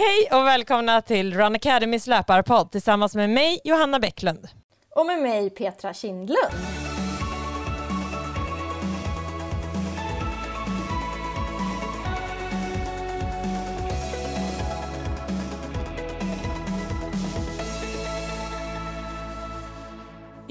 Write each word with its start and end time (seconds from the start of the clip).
Hej 0.00 0.28
och 0.40 0.46
välkomna 0.46 1.02
till 1.02 1.34
Run 1.34 1.54
Academys 1.54 2.06
löparpodd 2.06 2.70
tillsammans 2.72 3.14
med 3.14 3.30
mig 3.30 3.60
Johanna 3.64 3.98
Bäcklund. 3.98 4.48
Och 4.94 5.06
med 5.06 5.18
mig 5.18 5.50
Petra 5.50 5.94
Kindlund. 5.94 6.38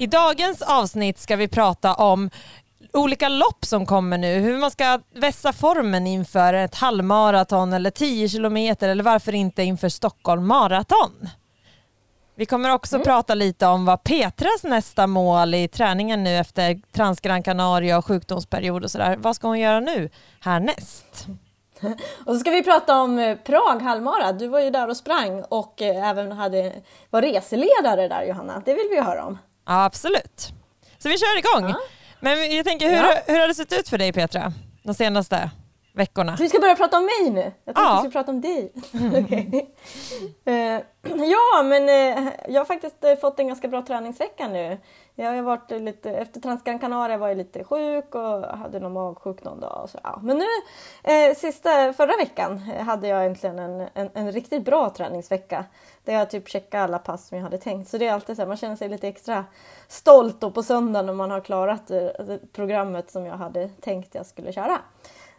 I 0.00 0.06
dagens 0.06 0.62
avsnitt 0.62 1.18
ska 1.18 1.36
vi 1.36 1.48
prata 1.48 1.94
om 1.94 2.30
olika 2.98 3.28
lopp 3.28 3.64
som 3.64 3.86
kommer 3.86 4.18
nu, 4.18 4.34
hur 4.38 4.58
man 4.58 4.70
ska 4.70 5.00
vässa 5.14 5.52
formen 5.52 6.06
inför 6.06 6.54
ett 6.54 6.74
halvmaraton 6.74 7.72
eller 7.72 7.90
10 7.90 8.28
kilometer 8.28 8.88
eller 8.88 9.04
varför 9.04 9.34
inte 9.34 9.62
inför 9.62 9.88
Stockholm 9.88 10.46
maraton. 10.46 11.28
Vi 12.34 12.46
kommer 12.46 12.70
också 12.70 12.96
mm. 12.96 13.04
prata 13.04 13.34
lite 13.34 13.66
om 13.66 13.84
vad 13.84 14.02
Petras 14.02 14.62
nästa 14.62 15.06
mål 15.06 15.54
i 15.54 15.68
träningen 15.68 16.24
nu 16.24 16.36
efter 16.36 16.80
Transgran 16.92 17.42
Canaria 17.42 17.98
och 17.98 18.06
sjukdomsperiod 18.06 18.84
och 18.84 18.90
sådär. 18.90 19.16
Vad 19.16 19.36
ska 19.36 19.48
hon 19.48 19.60
göra 19.60 19.80
nu 19.80 20.10
härnäst? 20.40 21.26
Och 22.26 22.34
så 22.34 22.38
ska 22.38 22.50
vi 22.50 22.62
prata 22.62 23.00
om 23.00 23.18
eh, 23.18 23.36
Prag 23.36 23.82
halvmara. 23.82 24.32
Du 24.32 24.48
var 24.48 24.60
ju 24.60 24.70
där 24.70 24.88
och 24.88 24.96
sprang 24.96 25.44
och 25.48 25.82
eh, 25.82 26.08
även 26.08 26.32
hade, 26.32 26.72
var 27.10 27.22
reseledare 27.22 28.08
där 28.08 28.22
Johanna. 28.22 28.62
Det 28.64 28.74
vill 28.74 28.86
vi 28.90 29.00
höra 29.00 29.24
om. 29.24 29.38
Ja, 29.66 29.84
absolut. 29.84 30.52
Så 30.98 31.08
vi 31.08 31.18
kör 31.18 31.38
igång. 31.38 31.70
Ja. 31.70 31.76
Men 32.20 32.56
jag 32.56 32.64
tänker, 32.66 32.88
hur, 32.88 32.96
ja. 32.96 33.14
hur 33.26 33.40
har 33.40 33.48
det 33.48 33.54
sett 33.54 33.72
ut 33.72 33.88
för 33.88 33.98
dig 33.98 34.12
Petra, 34.12 34.52
de 34.82 34.94
senaste 34.94 35.50
veckorna? 35.92 36.36
Vi 36.38 36.48
ska 36.48 36.58
börja 36.58 36.76
prata 36.76 36.98
om 36.98 37.04
mig 37.04 37.30
nu? 37.30 37.40
Jag 37.40 37.74
tänkte 37.74 37.82
ja. 37.82 38.00
vi 38.02 38.10
ska 38.10 38.18
prata 38.18 38.32
om 38.32 38.40
dig. 38.40 38.72
okay. 39.24 39.46
uh, 40.48 40.80
ja, 41.30 41.62
men 41.64 41.82
uh, 41.82 42.32
jag 42.48 42.60
har 42.60 42.64
faktiskt 42.64 43.04
uh, 43.04 43.14
fått 43.20 43.40
en 43.40 43.48
ganska 43.48 43.68
bra 43.68 43.82
träningsvecka 43.82 44.48
nu. 44.48 44.78
Jag 45.20 45.34
har 45.34 45.42
varit 45.42 45.70
lite, 45.70 46.10
efter 46.10 46.40
Transgran 46.40 46.78
Canaria 46.78 47.18
var 47.18 47.28
jag 47.28 47.36
lite 47.36 47.64
sjuk 47.64 48.14
och 48.14 48.42
hade 48.58 48.80
någon 48.80 48.92
magsjuk 48.92 49.44
någon 49.44 49.60
dag. 49.60 49.80
Och 49.82 49.90
så, 49.90 49.98
ja. 50.02 50.20
Men 50.22 50.38
nu, 50.38 50.44
eh, 51.12 51.34
sista, 51.34 51.92
förra 51.92 52.16
veckan 52.16 52.62
eh, 52.74 52.84
hade 52.84 53.08
jag 53.08 53.26
äntligen 53.26 53.58
en, 53.58 53.80
en, 53.94 54.10
en, 54.14 54.32
riktigt 54.32 54.64
bra 54.64 54.90
träningsvecka. 54.90 55.64
Där 56.04 56.12
jag 56.12 56.30
typ 56.30 56.48
checkade 56.48 56.84
alla 56.84 56.98
pass 56.98 57.28
som 57.28 57.36
jag 57.38 57.44
hade 57.44 57.58
tänkt. 57.58 57.88
Så 57.88 57.98
det 57.98 58.06
är 58.06 58.12
alltid 58.12 58.36
så 58.36 58.42
här, 58.42 58.46
man 58.46 58.56
känner 58.56 58.76
sig 58.76 58.88
lite 58.88 59.08
extra 59.08 59.44
stolt 59.88 60.40
då 60.40 60.50
på 60.50 60.62
söndagen 60.62 61.06
när 61.06 61.12
man 61.12 61.30
har 61.30 61.40
klarat 61.40 61.90
eh, 61.90 62.08
programmet 62.52 63.10
som 63.10 63.26
jag 63.26 63.36
hade 63.36 63.68
tänkt 63.68 64.14
jag 64.14 64.26
skulle 64.26 64.52
köra. 64.52 64.78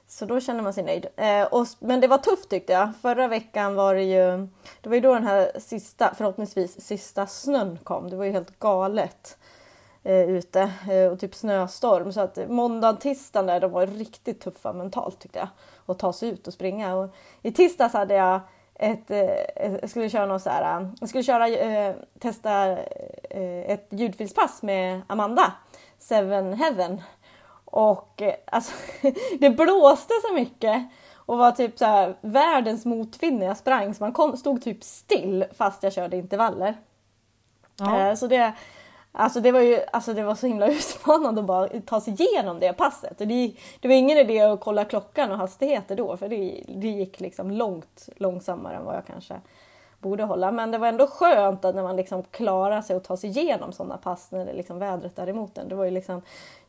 Så 0.07 0.25
då 0.25 0.39
känner 0.39 0.61
man 0.61 0.73
sig 0.73 0.83
nöjd. 0.83 1.07
Eh, 1.15 1.43
och, 1.43 1.67
men 1.79 1.99
det 1.99 2.07
var 2.07 2.17
tufft 2.17 2.49
tyckte 2.49 2.73
jag. 2.73 2.89
Förra 3.01 3.27
veckan 3.27 3.75
var 3.75 3.95
det 3.95 4.03
ju, 4.03 4.47
det 4.81 4.89
var 4.89 4.95
ju 4.95 5.01
då 5.01 5.13
den 5.13 5.27
här 5.27 5.51
sista, 5.59 6.13
förhoppningsvis 6.17 6.81
sista 6.81 7.27
snön 7.27 7.79
kom. 7.83 8.09
Det 8.09 8.15
var 8.15 8.25
ju 8.25 8.31
helt 8.31 8.59
galet 8.59 9.37
eh, 10.03 10.29
ute 10.29 10.71
eh, 10.89 11.11
och 11.11 11.19
typ 11.19 11.35
snöstorm. 11.35 12.13
Så 12.13 12.21
att 12.21 12.49
måndag 12.49 12.89
och 12.89 13.01
tisdagen 13.01 13.45
där, 13.45 13.59
de 13.59 13.71
var 13.71 13.87
riktigt 13.87 14.41
tuffa 14.41 14.73
mentalt 14.73 15.19
tyckte 15.19 15.39
jag. 15.39 15.47
Att 15.85 15.99
ta 15.99 16.13
sig 16.13 16.29
ut 16.29 16.47
och 16.47 16.53
springa. 16.53 16.95
Och 16.95 17.15
I 17.41 17.51
tisdags 17.51 17.93
hade 17.93 18.13
jag 18.13 18.39
ett, 18.75 19.11
eh, 19.11 19.71
jag 19.81 19.89
skulle 19.89 20.09
köra 20.09 20.25
något 20.25 20.41
så 20.41 20.49
här, 20.49 20.91
jag 20.99 21.09
skulle 21.09 21.23
köra, 21.23 21.47
eh, 21.47 21.95
testa 22.19 22.77
eh, 23.29 23.71
ett 23.71 23.87
ljudfilspass 23.89 24.61
med 24.61 25.01
Amanda, 25.07 25.53
Seven 25.97 26.53
Heaven. 26.53 27.01
Och 27.65 28.21
eh, 28.21 28.35
alltså, 28.45 28.73
det 29.39 29.49
blåste 29.49 30.13
så 30.27 30.33
mycket 30.33 30.89
och 31.29 31.37
var 31.37 31.51
typ 31.51 31.77
så 31.77 31.85
här, 31.85 32.15
världens 32.21 32.85
motvind 32.85 33.39
när 33.39 33.45
jag 33.45 33.57
sprang 33.57 33.93
så 33.93 34.03
man 34.03 34.13
kom, 34.13 34.37
stod 34.37 34.61
typ 34.61 34.83
still 34.83 35.45
fast 35.57 35.83
jag 35.83 35.93
körde 35.93 36.17
intervaller. 36.17 36.77
Ja. 37.79 37.99
Eh, 37.99 38.15
så 38.15 38.27
det, 38.27 38.53
Alltså 39.19 39.41
det 39.41 39.51
var 39.51 39.59
ju 39.59 39.79
alltså 39.93 40.13
det 40.13 40.23
var 40.23 40.35
så 40.35 40.47
himla 40.47 40.67
utmanande 40.71 41.41
att 41.41 41.47
bara 41.47 41.67
ta 41.85 42.01
sig 42.01 42.21
igenom 42.21 42.59
det 42.59 42.73
passet. 42.73 43.17
det, 43.17 43.53
det 43.79 43.87
var 43.87 43.95
ingen 43.95 44.17
idé 44.17 44.39
att 44.39 44.59
kolla 44.59 44.85
klockan 44.85 45.31
och 45.31 45.37
hastigheter 45.37 45.95
då 45.95 46.17
för 46.17 46.29
det, 46.29 46.63
det 46.67 46.87
gick 46.87 47.19
liksom 47.19 47.51
långt 47.51 48.09
långsammare 48.17 48.75
än 48.75 48.85
vad 48.85 48.95
jag 48.95 49.05
kanske 49.05 49.41
borde 49.99 50.23
hålla. 50.23 50.51
Men 50.51 50.71
det 50.71 50.77
var 50.77 50.87
ändå 50.87 51.07
skönt 51.07 51.65
att 51.65 51.75
när 51.75 51.83
man 51.83 51.95
liksom 51.95 52.23
klarar 52.23 52.81
sig 52.81 52.95
och 52.95 53.03
tar 53.03 53.15
sig 53.15 53.29
igenom 53.29 53.71
sådana 53.71 53.97
pass 53.97 54.31
när 54.31 54.45
det 54.45 54.53
liksom 54.53 54.79
vädret 54.79 55.19
är 55.19 55.29
emot 55.29 55.57
en. 55.57 55.69
Det 55.69 55.75
var 55.75 55.85
ju 55.85 55.91
liksom 55.91 56.21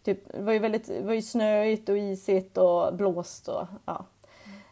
typ, 0.03 0.32
det 0.32 0.42
var 0.42 0.53
ju 0.53 0.58
väldigt 0.58 0.86
det 0.86 1.03
var 1.03 1.14
ju 1.14 1.22
snöigt 1.22 1.88
och 1.88 1.98
isigt 1.98 2.58
och 2.58 2.94
blåst 2.94 3.48
och 3.48 3.66
ja, 3.84 4.04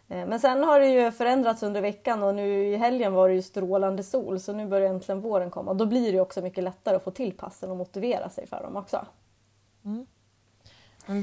men 0.08 0.40
sen 0.40 0.64
har 0.64 0.80
det 0.80 0.86
ju 0.88 1.10
förändrats 1.10 1.62
under 1.62 1.80
veckan 1.80 2.22
och 2.22 2.34
nu 2.34 2.66
i 2.66 2.76
helgen 2.76 3.12
var 3.12 3.28
det 3.28 3.34
ju 3.34 3.42
strålande 3.42 4.02
sol 4.02 4.40
så 4.40 4.52
nu 4.52 4.66
börjar 4.66 4.90
äntligen 4.90 5.20
våren 5.20 5.50
komma. 5.50 5.74
Då 5.74 5.86
blir 5.86 6.12
det 6.12 6.20
också 6.20 6.40
mycket 6.40 6.64
lättare 6.64 6.96
att 6.96 7.04
få 7.04 7.10
till 7.10 7.32
passen 7.32 7.70
och 7.70 7.76
motivera 7.76 8.30
sig 8.30 8.46
för 8.46 8.62
dem 8.62 8.76
också. 8.76 9.06
Mm. 9.84 10.06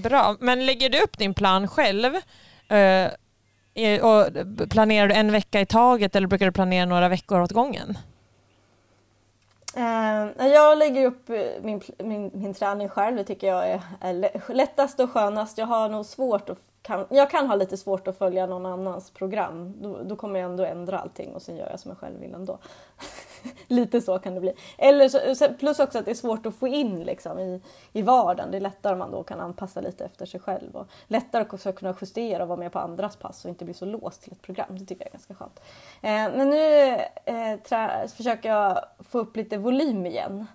Bra, 0.01 0.35
men 0.39 0.65
lägger 0.65 0.89
du 0.89 1.01
upp 1.01 1.17
din 1.17 1.33
plan 1.33 1.67
själv? 1.67 2.15
Eh, 2.67 3.11
och 4.01 4.27
planerar 4.69 5.07
du 5.07 5.15
en 5.15 5.31
vecka 5.31 5.61
i 5.61 5.65
taget 5.65 6.15
eller 6.15 6.27
brukar 6.27 6.45
du 6.45 6.51
planera 6.51 6.85
några 6.85 7.09
veckor 7.09 7.41
åt 7.41 7.51
gången? 7.51 7.97
Eh, 9.75 10.47
jag 10.47 10.77
lägger 10.77 11.05
upp 11.05 11.29
min, 11.61 11.81
min, 11.97 12.31
min 12.33 12.53
träning 12.53 12.89
själv, 12.89 13.17
det 13.17 13.23
tycker 13.23 13.47
jag 13.47 13.81
är 14.01 14.53
lättast 14.53 14.99
och 14.99 15.11
skönast. 15.11 15.57
Jag 15.57 15.65
har 15.65 15.89
nog 15.89 16.05
svårt 16.05 16.49
att 16.49 16.59
kan, 16.85 17.05
jag 17.09 17.29
kan 17.29 17.47
ha 17.47 17.55
lite 17.55 17.77
svårt 17.77 18.07
att 18.07 18.17
följa 18.17 18.45
någon 18.45 18.65
annans 18.65 19.11
program. 19.11 19.73
Då, 19.81 20.03
då, 20.03 20.15
kommer 20.15 20.39
jag 20.39 20.49
ändå 20.49 20.65
ändra 20.65 20.99
allting 20.99 21.33
och 21.33 21.41
sen 21.41 21.55
gör 21.55 21.69
jag 21.69 21.79
som 21.79 21.89
jag 21.89 21.97
själv 21.97 22.19
vill 22.19 22.33
ändå. 22.33 22.57
lite 23.67 24.01
så 24.01 24.19
kan 24.19 24.35
det 24.35 24.41
bli. 24.41 24.53
Eller 24.77 25.35
så, 25.35 25.53
plus 25.53 25.79
också 25.79 25.99
att 25.99 26.05
det 26.05 26.11
är 26.11 26.15
svårt 26.15 26.45
att 26.45 26.55
få 26.55 26.67
in 26.67 27.03
liksom, 27.03 27.39
i, 27.39 27.61
i 27.93 28.01
vardagen. 28.01 28.51
Det 28.51 28.57
är 28.57 28.61
lättare 28.61 28.93
om 28.93 28.99
man 28.99 29.11
då 29.11 29.23
kan 29.23 29.39
anpassa 29.39 29.81
lite 29.81 30.05
efter 30.05 30.25
sig 30.25 30.39
själv 30.39 30.75
och 30.75 30.87
lättare 31.07 31.45
också 31.51 31.69
att 31.69 31.75
kunna 31.75 31.95
justera 32.01 32.43
och 32.43 32.49
vara 32.49 32.59
med 32.59 32.71
på 32.71 32.79
andras 32.79 33.15
pass 33.15 33.45
och 33.45 33.49
inte 33.49 33.65
bli 33.65 33.73
så 33.73 33.85
låst 33.85 34.21
till 34.21 34.31
ett 34.31 34.41
program. 34.41 34.67
Det 34.69 34.85
tycker 34.85 35.01
jag 35.01 35.07
är 35.07 35.11
ganska 35.11 35.35
skönt. 35.35 35.59
Eh, 36.01 36.37
men 36.37 36.49
nu 36.49 36.89
eh, 37.25 37.59
trä, 37.63 38.07
försöker 38.07 38.49
jag 38.49 38.85
få 38.99 39.19
upp 39.19 39.35
lite 39.35 39.57
volym 39.57 40.05
igen. 40.05 40.45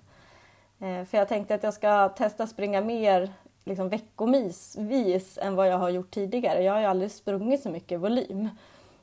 Eh, 0.80 1.04
för 1.04 1.18
jag 1.18 1.28
tänkte 1.28 1.54
att 1.54 1.62
jag 1.62 1.74
ska 1.74 2.08
testa 2.08 2.46
springa 2.46 2.80
mer 2.80 3.32
liksom 3.64 3.88
veckovis 3.88 5.38
än 5.42 5.54
vad 5.54 5.68
jag 5.68 5.78
har 5.78 5.90
gjort 5.90 6.10
tidigare. 6.10 6.62
Jag 6.62 6.72
har 6.72 6.80
ju 6.80 6.86
aldrig 6.86 7.10
sprungit 7.10 7.62
så 7.62 7.70
mycket 7.70 8.00
volym. 8.00 8.48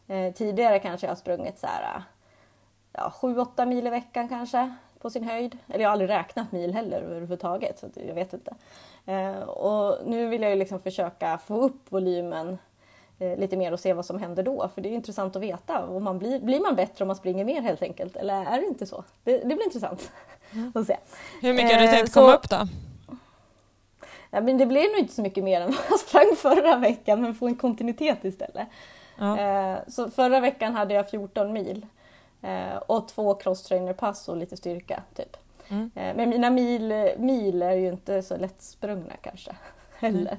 Eh, 0.07 0.33
tidigare 0.33 0.79
kanske 0.79 1.07
jag 1.07 1.11
har 1.11 1.15
sprungit 1.15 1.59
så 1.59 1.67
här, 1.67 2.03
ja, 2.93 3.13
7-8 3.21 3.65
mil 3.65 3.87
i 3.87 3.89
veckan 3.89 4.29
kanske 4.29 4.75
på 4.99 5.09
sin 5.09 5.23
höjd. 5.23 5.57
Eller 5.67 5.79
jag 5.79 5.89
har 5.89 5.91
aldrig 5.91 6.09
räknat 6.09 6.51
mil 6.51 6.73
heller 6.73 7.01
överhuvudtaget 7.01 7.79
så 7.79 7.87
jag 8.07 8.15
vet 8.15 8.33
inte. 8.33 8.55
Eh, 9.05 9.39
och 9.39 10.07
nu 10.07 10.27
vill 10.27 10.41
jag 10.41 10.51
ju 10.51 10.57
liksom 10.57 10.79
försöka 10.79 11.37
få 11.37 11.61
upp 11.61 11.91
volymen 11.91 12.57
eh, 13.19 13.37
lite 13.37 13.57
mer 13.57 13.71
och 13.71 13.79
se 13.79 13.93
vad 13.93 14.05
som 14.05 14.19
händer 14.19 14.43
då. 14.43 14.69
För 14.75 14.81
det 14.81 14.89
är 14.89 14.93
intressant 14.93 15.35
att 15.35 15.41
veta. 15.41 15.87
Om 15.87 16.03
man 16.03 16.19
blir, 16.19 16.39
blir 16.39 16.59
man 16.59 16.75
bättre 16.75 17.03
om 17.03 17.07
man 17.07 17.15
springer 17.15 17.45
mer 17.45 17.61
helt 17.61 17.81
enkelt? 17.81 18.15
Eller 18.15 18.45
är 18.45 18.61
det 18.61 18.67
inte 18.67 18.85
så? 18.85 19.03
Det, 19.23 19.37
det 19.37 19.45
blir 19.45 19.63
intressant 19.63 20.11
mm. 20.53 20.71
att 20.75 20.87
se. 20.87 20.97
Hur 21.41 21.53
mycket 21.53 21.73
har 21.73 21.81
du 21.81 21.87
tänkt 21.87 22.13
komma 22.13 22.33
upp 22.33 22.49
då? 22.49 22.67
Ja, 24.31 24.41
men 24.41 24.57
det 24.57 24.65
blev 24.65 24.83
nog 24.83 24.99
inte 24.99 25.13
så 25.13 25.21
mycket 25.21 25.43
mer 25.43 25.61
än 25.61 25.71
vad 25.71 25.85
jag 25.89 25.99
sprang 25.99 26.35
förra 26.37 26.75
veckan, 26.75 27.21
men 27.21 27.35
få 27.35 27.47
en 27.47 27.55
kontinuitet 27.55 28.25
istället. 28.25 28.67
Ja. 29.17 29.39
Eh, 29.39 29.77
så 29.87 30.09
förra 30.09 30.39
veckan 30.39 30.75
hade 30.75 30.93
jag 30.93 31.09
14 31.09 31.53
mil 31.53 31.85
eh, 32.41 32.77
och 32.87 33.07
två 33.07 33.33
crosstrainerpass 33.33 34.29
och 34.29 34.37
lite 34.37 34.57
styrka. 34.57 35.03
Typ. 35.15 35.37
Mm. 35.69 35.91
Eh, 35.95 36.15
men 36.15 36.29
mina 36.29 36.49
mil, 36.49 37.13
mil 37.17 37.61
är 37.61 37.73
ju 37.73 37.87
inte 37.87 38.21
så 38.21 38.37
lättsprungna 38.37 39.13
kanske 39.21 39.51
heller. 39.99 40.37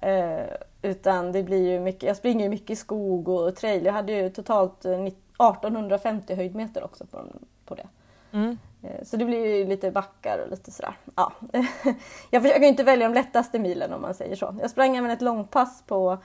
Mm. 0.00 0.48
utan 0.82 1.32
det 1.32 1.42
blir 1.42 1.70
ju 1.70 1.80
mycket, 1.80 2.02
jag 2.02 2.16
springer 2.16 2.44
ju 2.44 2.50
mycket 2.50 2.70
i 2.70 2.76
skog 2.76 3.28
och 3.28 3.56
trail. 3.56 3.84
Jag 3.84 3.92
hade 3.92 4.12
ju 4.12 4.30
totalt 4.30 4.84
1850 4.84 6.34
höjdmeter 6.34 6.84
också 6.84 7.06
på, 7.06 7.24
på 7.64 7.74
det. 7.74 7.86
Mm. 8.32 8.58
Eh, 8.82 9.04
så 9.04 9.16
det 9.16 9.24
blir 9.24 9.56
ju 9.56 9.66
lite 9.66 9.90
backar 9.90 10.38
och 10.38 10.50
lite 10.50 10.70
sådär. 10.70 10.96
Ja. 11.16 11.32
Jag 12.30 12.42
försöker 12.42 12.66
inte 12.66 12.84
välja 12.84 13.08
de 13.08 13.14
lättaste 13.14 13.58
milen 13.58 13.92
om 13.92 14.02
man 14.02 14.14
säger 14.14 14.36
så. 14.36 14.56
Jag 14.60 14.70
sprang 14.70 14.96
även 14.96 15.10
ett 15.10 15.22
långpass 15.22 15.82
på 15.86 16.18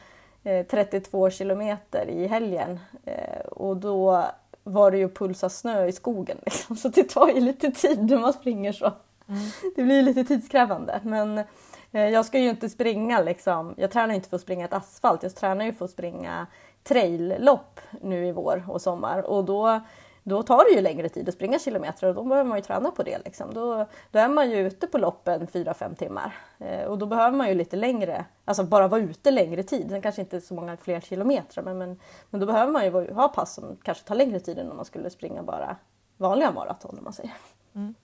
32 0.44 1.28
eh, 1.28 1.32
kilometer 1.32 2.10
i 2.10 2.28
helgen 2.28 2.80
eh, 3.06 3.46
och 3.46 3.78
då 3.78 4.26
var 4.64 4.92
det 4.92 4.98
ju 4.98 5.10
pulsa 5.10 5.50
snö 5.50 5.86
i 5.86 5.92
skogen. 5.92 6.38
Liksom. 6.46 6.76
Så 6.76 6.90
det 6.90 7.04
tar 7.04 7.28
ju 7.28 7.40
lite 7.40 7.72
tid 7.72 8.10
när 8.10 8.18
man 8.18 8.34
springer 8.34 8.72
så. 8.72 8.86
Mm. 9.28 9.42
Det 9.76 9.84
blir 9.84 10.02
lite 10.02 10.24
tidskrävande. 10.24 11.00
Men 11.04 11.44
jag 11.92 12.26
ska 12.26 12.40
ju 12.40 12.50
inte 12.50 12.70
springa 12.70 13.22
liksom. 13.22 13.74
Jag 13.78 13.92
tränar 13.92 14.14
inte 14.14 14.30
för 14.30 14.36
att 14.36 14.42
springa 14.42 14.66
ett 14.66 14.74
asfalt. 14.74 15.24
Jag 15.24 15.36
tränar 15.36 15.66
ju 15.66 15.74
för 15.74 15.86
att 15.86 15.92
springa 15.92 16.48
traillopp 16.84 17.80
nu 18.02 18.28
i 18.28 18.32
vår 18.32 18.64
och 18.68 18.82
sommar 18.82 19.22
och 19.22 19.46
då 19.46 19.82
då 20.24 20.44
tar 20.44 20.66
det 20.66 20.76
ju 20.76 20.82
längre 20.82 21.10
tid 21.10 21.30
att 21.30 21.36
springa 21.36 21.60
kilometer 21.60 22.08
och 22.08 22.16
då 22.16 22.24
behöver 22.24 22.50
man 22.50 22.58
ju 22.58 22.64
träna 22.64 22.92
på 22.92 23.04
det. 23.04 23.18
Liksom. 23.26 23.54
Då, 23.54 23.88
då 24.12 24.20
är 24.20 24.28
man 24.28 24.52
ju 24.52 24.68
ute 24.68 24.88
på 24.88 24.98
loppen 24.98 25.48
4-5 25.48 25.96
timmar 25.96 26.36
eh, 26.60 26.84
och 26.84 26.98
då 26.98 27.06
behöver 27.06 27.38
man 27.38 27.50
ju 27.50 27.56
lite 27.56 27.76
längre, 27.76 28.26
alltså 28.46 28.64
bara 28.64 28.88
vara 28.88 29.02
ute 29.02 29.32
längre 29.32 29.64
tid. 29.64 29.90
Sen 29.90 30.02
kanske 30.02 30.22
inte 30.22 30.42
så 30.42 30.54
många 30.54 30.78
fler 30.78 31.02
kilometer 31.02 31.62
men, 31.62 31.78
men, 31.78 32.00
men 32.30 32.40
då 32.40 32.46
behöver 32.46 32.72
man 32.72 32.86
ju 32.86 33.14
ha 33.14 33.28
pass 33.28 33.54
som 33.54 33.78
kanske 33.84 34.04
tar 34.04 34.16
längre 34.16 34.40
tid 34.40 34.60
än 34.60 34.72
om 34.72 34.76
man 34.76 34.86
skulle 34.86 35.10
springa 35.10 35.44
bara 35.44 35.76
vanliga 36.18 36.52
maraton 36.52 36.98
om 36.98 37.04
man 37.04 37.14
säger. 37.14 37.34
Mm. 37.76 37.96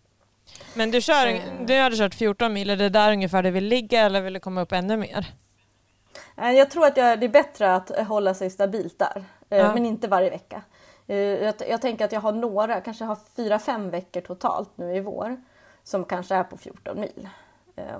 Men 0.74 0.92
du, 0.92 1.02
kör, 1.02 1.28
eh. 1.28 1.42
du 1.66 1.80
hade 1.80 1.96
kört 1.96 2.16
14 2.16 2.54
mil, 2.54 2.70
är 2.70 2.76
det 2.76 2.90
där 2.90 3.12
ungefär 3.12 3.44
du 3.44 3.52
vill 3.52 3.66
ligga 3.66 4.02
eller 4.02 4.22
vill 4.22 4.34
du 4.34 4.40
komma 4.40 4.62
upp 4.62 4.72
ännu 4.72 4.98
mer? 4.98 5.26
Eh, 6.38 6.52
jag 6.52 6.72
tror 6.72 6.86
att 6.86 6.98
jag, 6.98 7.20
det 7.20 7.26
är 7.26 7.30
bättre 7.30 7.76
att 7.76 8.08
hålla 8.08 8.34
sig 8.34 8.50
stabilt 8.50 9.00
där, 9.00 9.24
eh, 9.50 9.58
ja. 9.58 9.74
men 9.74 9.86
inte 9.86 10.08
varje 10.08 10.30
vecka. 10.30 10.62
Jag, 11.16 11.54
jag, 11.68 11.82
tänker 11.82 12.06
att 12.06 12.12
jag 12.12 12.22
har 12.22 12.32
några, 12.32 12.82
kanske 12.82 13.06
har 13.06 13.18
fyra, 13.36 13.60
fem 13.60 13.90
veckor 13.90 14.22
totalt 14.22 14.78
nu 14.78 14.96
i 14.96 15.00
vår 15.00 15.42
som 15.84 16.06
kanske 16.06 16.36
är 16.36 16.44
på 16.44 16.58
14 16.58 17.00
mil. 17.00 17.30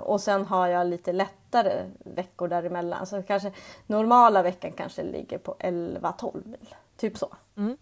Och 0.00 0.20
sen 0.20 0.46
har 0.46 0.68
jag 0.68 0.86
lite 0.86 1.12
lättare 1.12 1.90
veckor 1.98 2.48
däremellan. 2.48 3.06
Så 3.06 3.22
kanske 3.22 3.52
normala 3.86 4.42
veckan 4.42 4.72
kanske 4.72 5.02
ligger 5.02 5.38
på 5.38 5.56
11-12 5.58 6.46
mil. 6.46 6.74
Typ 6.96 7.18
så. 7.18 7.28
Mm. 7.56 7.76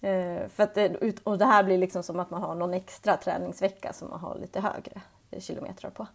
Eh, 0.00 0.48
för 0.48 0.62
att 0.62 0.74
det, 0.74 1.18
och 1.24 1.38
det 1.38 1.44
här 1.44 1.62
blir 1.62 1.78
liksom 1.78 2.02
som 2.02 2.20
att 2.20 2.30
man 2.30 2.42
har 2.42 2.54
någon 2.54 2.74
extra 2.74 3.16
träningsvecka 3.16 3.92
som 3.92 4.10
man 4.10 4.20
har 4.20 4.34
lite 4.34 4.60
högre 4.60 5.00
kilometrar 5.38 5.90
på. 5.90 6.06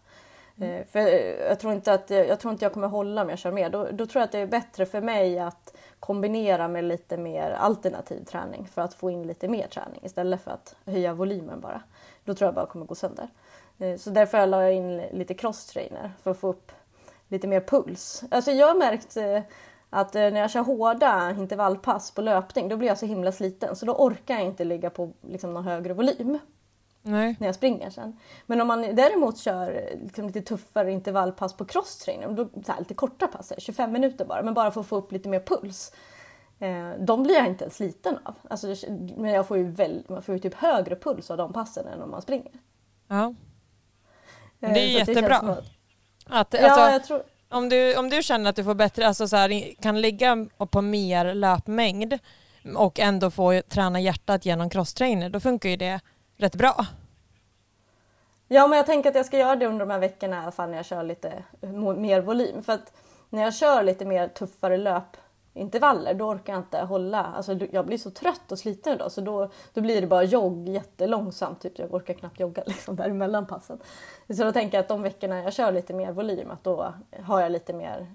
Mm. 0.60 0.84
För 0.86 1.00
jag 1.48 1.60
tror, 1.60 1.72
inte 1.72 1.92
att, 1.92 2.10
jag 2.10 2.40
tror 2.40 2.52
inte 2.52 2.64
jag 2.64 2.72
kommer 2.72 2.88
hålla 2.88 3.22
om 3.22 3.28
jag 3.28 3.38
kör 3.38 3.52
mer. 3.52 3.70
Då, 3.70 3.88
då 3.92 4.06
tror 4.06 4.20
jag 4.20 4.24
att 4.24 4.32
det 4.32 4.38
är 4.38 4.46
bättre 4.46 4.86
för 4.86 5.00
mig 5.00 5.38
att 5.38 5.76
kombinera 6.00 6.68
med 6.68 6.84
lite 6.84 7.16
mer 7.16 7.50
alternativ 7.50 8.24
träning 8.24 8.68
för 8.74 8.82
att 8.82 8.94
få 8.94 9.10
in 9.10 9.26
lite 9.26 9.48
mer 9.48 9.66
träning 9.66 10.00
istället 10.02 10.40
för 10.40 10.50
att 10.50 10.76
höja 10.86 11.14
volymen 11.14 11.60
bara. 11.60 11.82
Då 12.24 12.34
tror 12.34 12.46
jag 12.46 12.54
bara 12.54 12.66
kommer 12.66 12.86
gå 12.86 12.94
sönder. 12.94 13.28
Eh, 13.78 13.96
så 13.96 14.10
därför 14.10 14.46
la 14.46 14.62
jag 14.62 14.74
in 14.74 14.96
lite 15.12 15.34
crosstrainer 15.34 16.12
för 16.22 16.30
att 16.30 16.38
få 16.38 16.48
upp 16.48 16.72
lite 17.28 17.46
mer 17.46 17.60
puls. 17.60 18.24
Alltså 18.30 18.50
jag 18.50 18.66
har 18.66 18.74
märkt 18.74 19.16
eh, 19.16 19.42
att 19.90 20.14
när 20.14 20.40
jag 20.40 20.50
kör 20.50 20.60
hårda 20.60 21.30
intervallpass 21.30 22.10
på 22.10 22.22
löpning 22.22 22.68
då 22.68 22.76
blir 22.76 22.88
jag 22.88 22.98
så 22.98 23.06
himla 23.06 23.32
sliten 23.32 23.76
så 23.76 23.86
då 23.86 23.92
orkar 23.92 24.34
jag 24.34 24.44
inte 24.44 24.64
ligga 24.64 24.90
på 24.90 25.12
liksom, 25.20 25.54
någon 25.54 25.64
högre 25.64 25.92
volym. 25.92 26.38
Nej. 27.06 27.36
När 27.40 27.48
jag 27.48 27.54
springer 27.54 27.90
sen. 27.90 28.16
Men 28.46 28.60
om 28.60 28.66
man 28.66 28.94
däremot 28.94 29.38
kör 29.38 29.90
liksom, 30.02 30.26
lite 30.26 30.42
tuffare 30.42 30.92
intervallpass 30.92 31.56
på 31.56 31.64
crosstraining, 31.64 32.34
då, 32.34 32.48
så 32.66 32.72
här, 32.72 32.78
lite 32.78 32.94
korta 32.94 33.26
pass, 33.26 33.52
25 33.58 33.92
minuter 33.92 34.24
bara, 34.24 34.42
men 34.42 34.54
bara 34.54 34.70
för 34.70 34.80
att 34.80 34.86
få 34.86 34.96
upp 34.96 35.12
lite 35.12 35.28
mer 35.28 35.40
puls. 35.40 35.92
Eh, 36.58 36.90
de 36.98 37.22
blir 37.22 37.34
jag 37.34 37.46
inte 37.46 37.64
ens 37.64 37.76
sliten 37.76 38.18
av. 38.24 38.34
Alltså, 38.50 38.74
men 39.16 39.30
jag 39.30 39.48
får 39.48 39.58
ju 39.58 39.70
väl, 39.70 40.04
man 40.08 40.22
får 40.22 40.34
ju 40.34 40.38
typ 40.38 40.54
högre 40.54 40.96
puls 40.96 41.30
av 41.30 41.36
de 41.36 41.52
passen 41.52 41.86
än 41.86 42.02
om 42.02 42.10
man 42.10 42.22
springer. 42.22 42.52
Ja. 43.08 43.34
Eh, 44.60 44.72
det 44.72 44.80
är 44.80 44.84
eh, 44.84 44.92
jättebra. 44.92 45.42
Det 45.42 45.50
att, 46.26 46.54
att, 46.54 46.62
alltså, 46.62 46.80
ja, 46.80 46.92
jag 46.92 47.04
tror, 47.04 47.22
om 47.48 47.68
du, 47.68 47.96
om 47.96 48.10
du 48.10 48.22
känner 48.22 48.50
att 48.50 48.56
du 48.56 48.64
får 48.64 48.74
bättre, 48.74 49.06
alltså 49.06 49.28
så 49.28 49.36
här, 49.36 49.82
kan 49.82 50.00
ligga 50.00 50.46
på 50.70 50.82
mer 50.82 51.34
löpmängd 51.34 52.18
och 52.76 53.00
ändå 53.00 53.30
få 53.30 53.62
träna 53.68 54.00
hjärtat 54.00 54.46
genom 54.46 54.70
crosstrainer, 54.70 55.30
då 55.30 55.40
funkar 55.40 55.68
ju 55.68 55.76
det 55.76 56.00
rätt 56.36 56.54
bra. 56.54 56.86
Ja, 58.48 58.66
men 58.66 58.76
jag 58.76 58.86
tänker 58.86 59.10
att 59.10 59.16
jag 59.16 59.26
ska 59.26 59.38
göra 59.38 59.56
det 59.56 59.66
under 59.66 59.86
de 59.86 59.92
här 59.92 59.98
veckorna 59.98 60.36
i 60.36 60.38
alla 60.38 60.52
fall 60.52 60.70
när 60.70 60.76
jag 60.76 60.86
kör 60.86 61.02
lite 61.02 61.44
mer 61.96 62.20
volym. 62.20 62.62
För 62.62 62.72
att 62.72 62.92
när 63.30 63.42
jag 63.42 63.54
kör 63.54 63.82
lite 63.82 64.04
mer 64.04 64.28
tuffare 64.28 64.76
löpintervaller 64.76 66.14
då 66.14 66.28
orkar 66.28 66.52
jag 66.52 66.60
inte 66.60 66.78
hålla. 66.78 67.24
Alltså, 67.24 67.52
jag 67.72 67.86
blir 67.86 67.98
så 67.98 68.10
trött 68.10 68.52
och 68.52 68.58
sliten 68.58 68.92
idag 68.92 69.12
så 69.12 69.20
då, 69.20 69.50
då 69.72 69.80
blir 69.80 70.00
det 70.00 70.06
bara 70.06 70.22
jogg 70.22 70.68
jättelångsamt. 70.68 71.60
Typ. 71.60 71.78
Jag 71.78 71.94
orkar 71.94 72.14
knappt 72.14 72.40
jogga 72.40 72.62
liksom, 72.66 72.96
däremellan 72.96 73.46
passen. 73.46 73.78
Så 74.28 74.44
då 74.44 74.52
tänker 74.52 74.78
jag 74.78 74.82
att 74.82 74.88
de 74.88 75.02
veckorna 75.02 75.42
jag 75.42 75.52
kör 75.52 75.72
lite 75.72 75.94
mer 75.94 76.12
volym, 76.12 76.50
att 76.50 76.64
då 76.64 76.94
har 77.22 77.40
jag 77.40 77.52
lite 77.52 77.72
mer, 77.72 78.06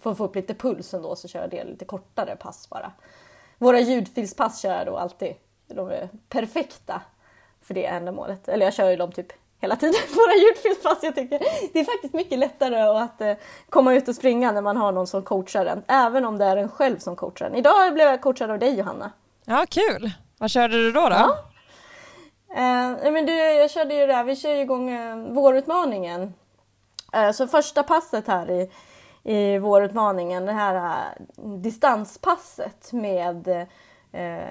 för 0.00 0.10
att 0.10 0.16
få 0.16 0.24
upp 0.24 0.36
lite 0.36 0.54
puls 0.54 0.94
ändå, 0.94 1.16
så 1.16 1.28
kör 1.28 1.40
jag 1.40 1.50
det 1.50 1.64
lite 1.64 1.84
kortare 1.84 2.36
pass 2.36 2.68
bara. 2.70 2.92
Våra 3.58 3.80
ljudfilspass 3.80 4.60
kör 4.60 4.76
jag 4.76 4.86
då 4.86 4.96
alltid. 4.96 5.34
De 5.66 5.88
är 5.88 6.08
perfekta 6.28 7.02
för 7.64 7.74
det 7.74 7.86
ändamålet. 7.86 8.48
Eller 8.48 8.66
jag 8.66 8.74
kör 8.74 8.90
ju 8.90 8.96
dem 8.96 9.12
typ 9.12 9.32
hela 9.60 9.76
tiden 9.76 9.94
våra 10.16 10.34
ljudfilspass. 10.34 10.98
Jag 11.02 11.14
tycker 11.14 11.38
det 11.72 11.80
är 11.80 11.84
faktiskt 11.84 12.14
mycket 12.14 12.38
lättare 12.38 12.76
att 12.76 13.20
eh, 13.20 13.34
komma 13.70 13.94
ut 13.94 14.08
och 14.08 14.14
springa 14.14 14.52
när 14.52 14.62
man 14.62 14.76
har 14.76 14.92
någon 14.92 15.06
som 15.06 15.22
coachar 15.22 15.66
en, 15.66 15.82
även 15.88 16.24
om 16.24 16.38
det 16.38 16.44
är 16.44 16.56
en 16.56 16.68
själv 16.68 16.98
som 16.98 17.16
coachar 17.16 17.46
en. 17.46 17.54
Idag 17.54 17.94
blev 17.94 18.08
jag 18.08 18.20
coachad 18.20 18.50
av 18.50 18.58
dig 18.58 18.78
Johanna. 18.78 19.10
Ja, 19.44 19.66
kul. 19.70 20.10
Vad 20.38 20.50
körde 20.50 20.76
du 20.76 20.92
då? 20.92 21.00
då? 21.00 21.14
Ja. 21.14 21.38
Eh, 22.56 23.12
men 23.12 23.26
du, 23.26 23.32
jag 23.32 23.70
körde 23.70 23.94
ju 23.94 24.06
det 24.06 24.14
här, 24.14 24.24
vi 24.24 24.36
kör 24.36 24.50
ju 24.50 24.60
igång 24.60 24.90
eh, 24.90 25.16
vårutmaningen. 25.16 26.34
Eh, 27.12 27.30
så 27.30 27.46
första 27.46 27.82
passet 27.82 28.26
här 28.26 28.50
i, 28.50 28.70
i 29.22 29.58
vårutmaningen, 29.58 30.46
det 30.46 30.52
här 30.52 30.74
eh, 30.74 31.44
distanspasset 31.44 32.92
med, 32.92 33.48
eh, 34.12 34.32
eh, 34.32 34.48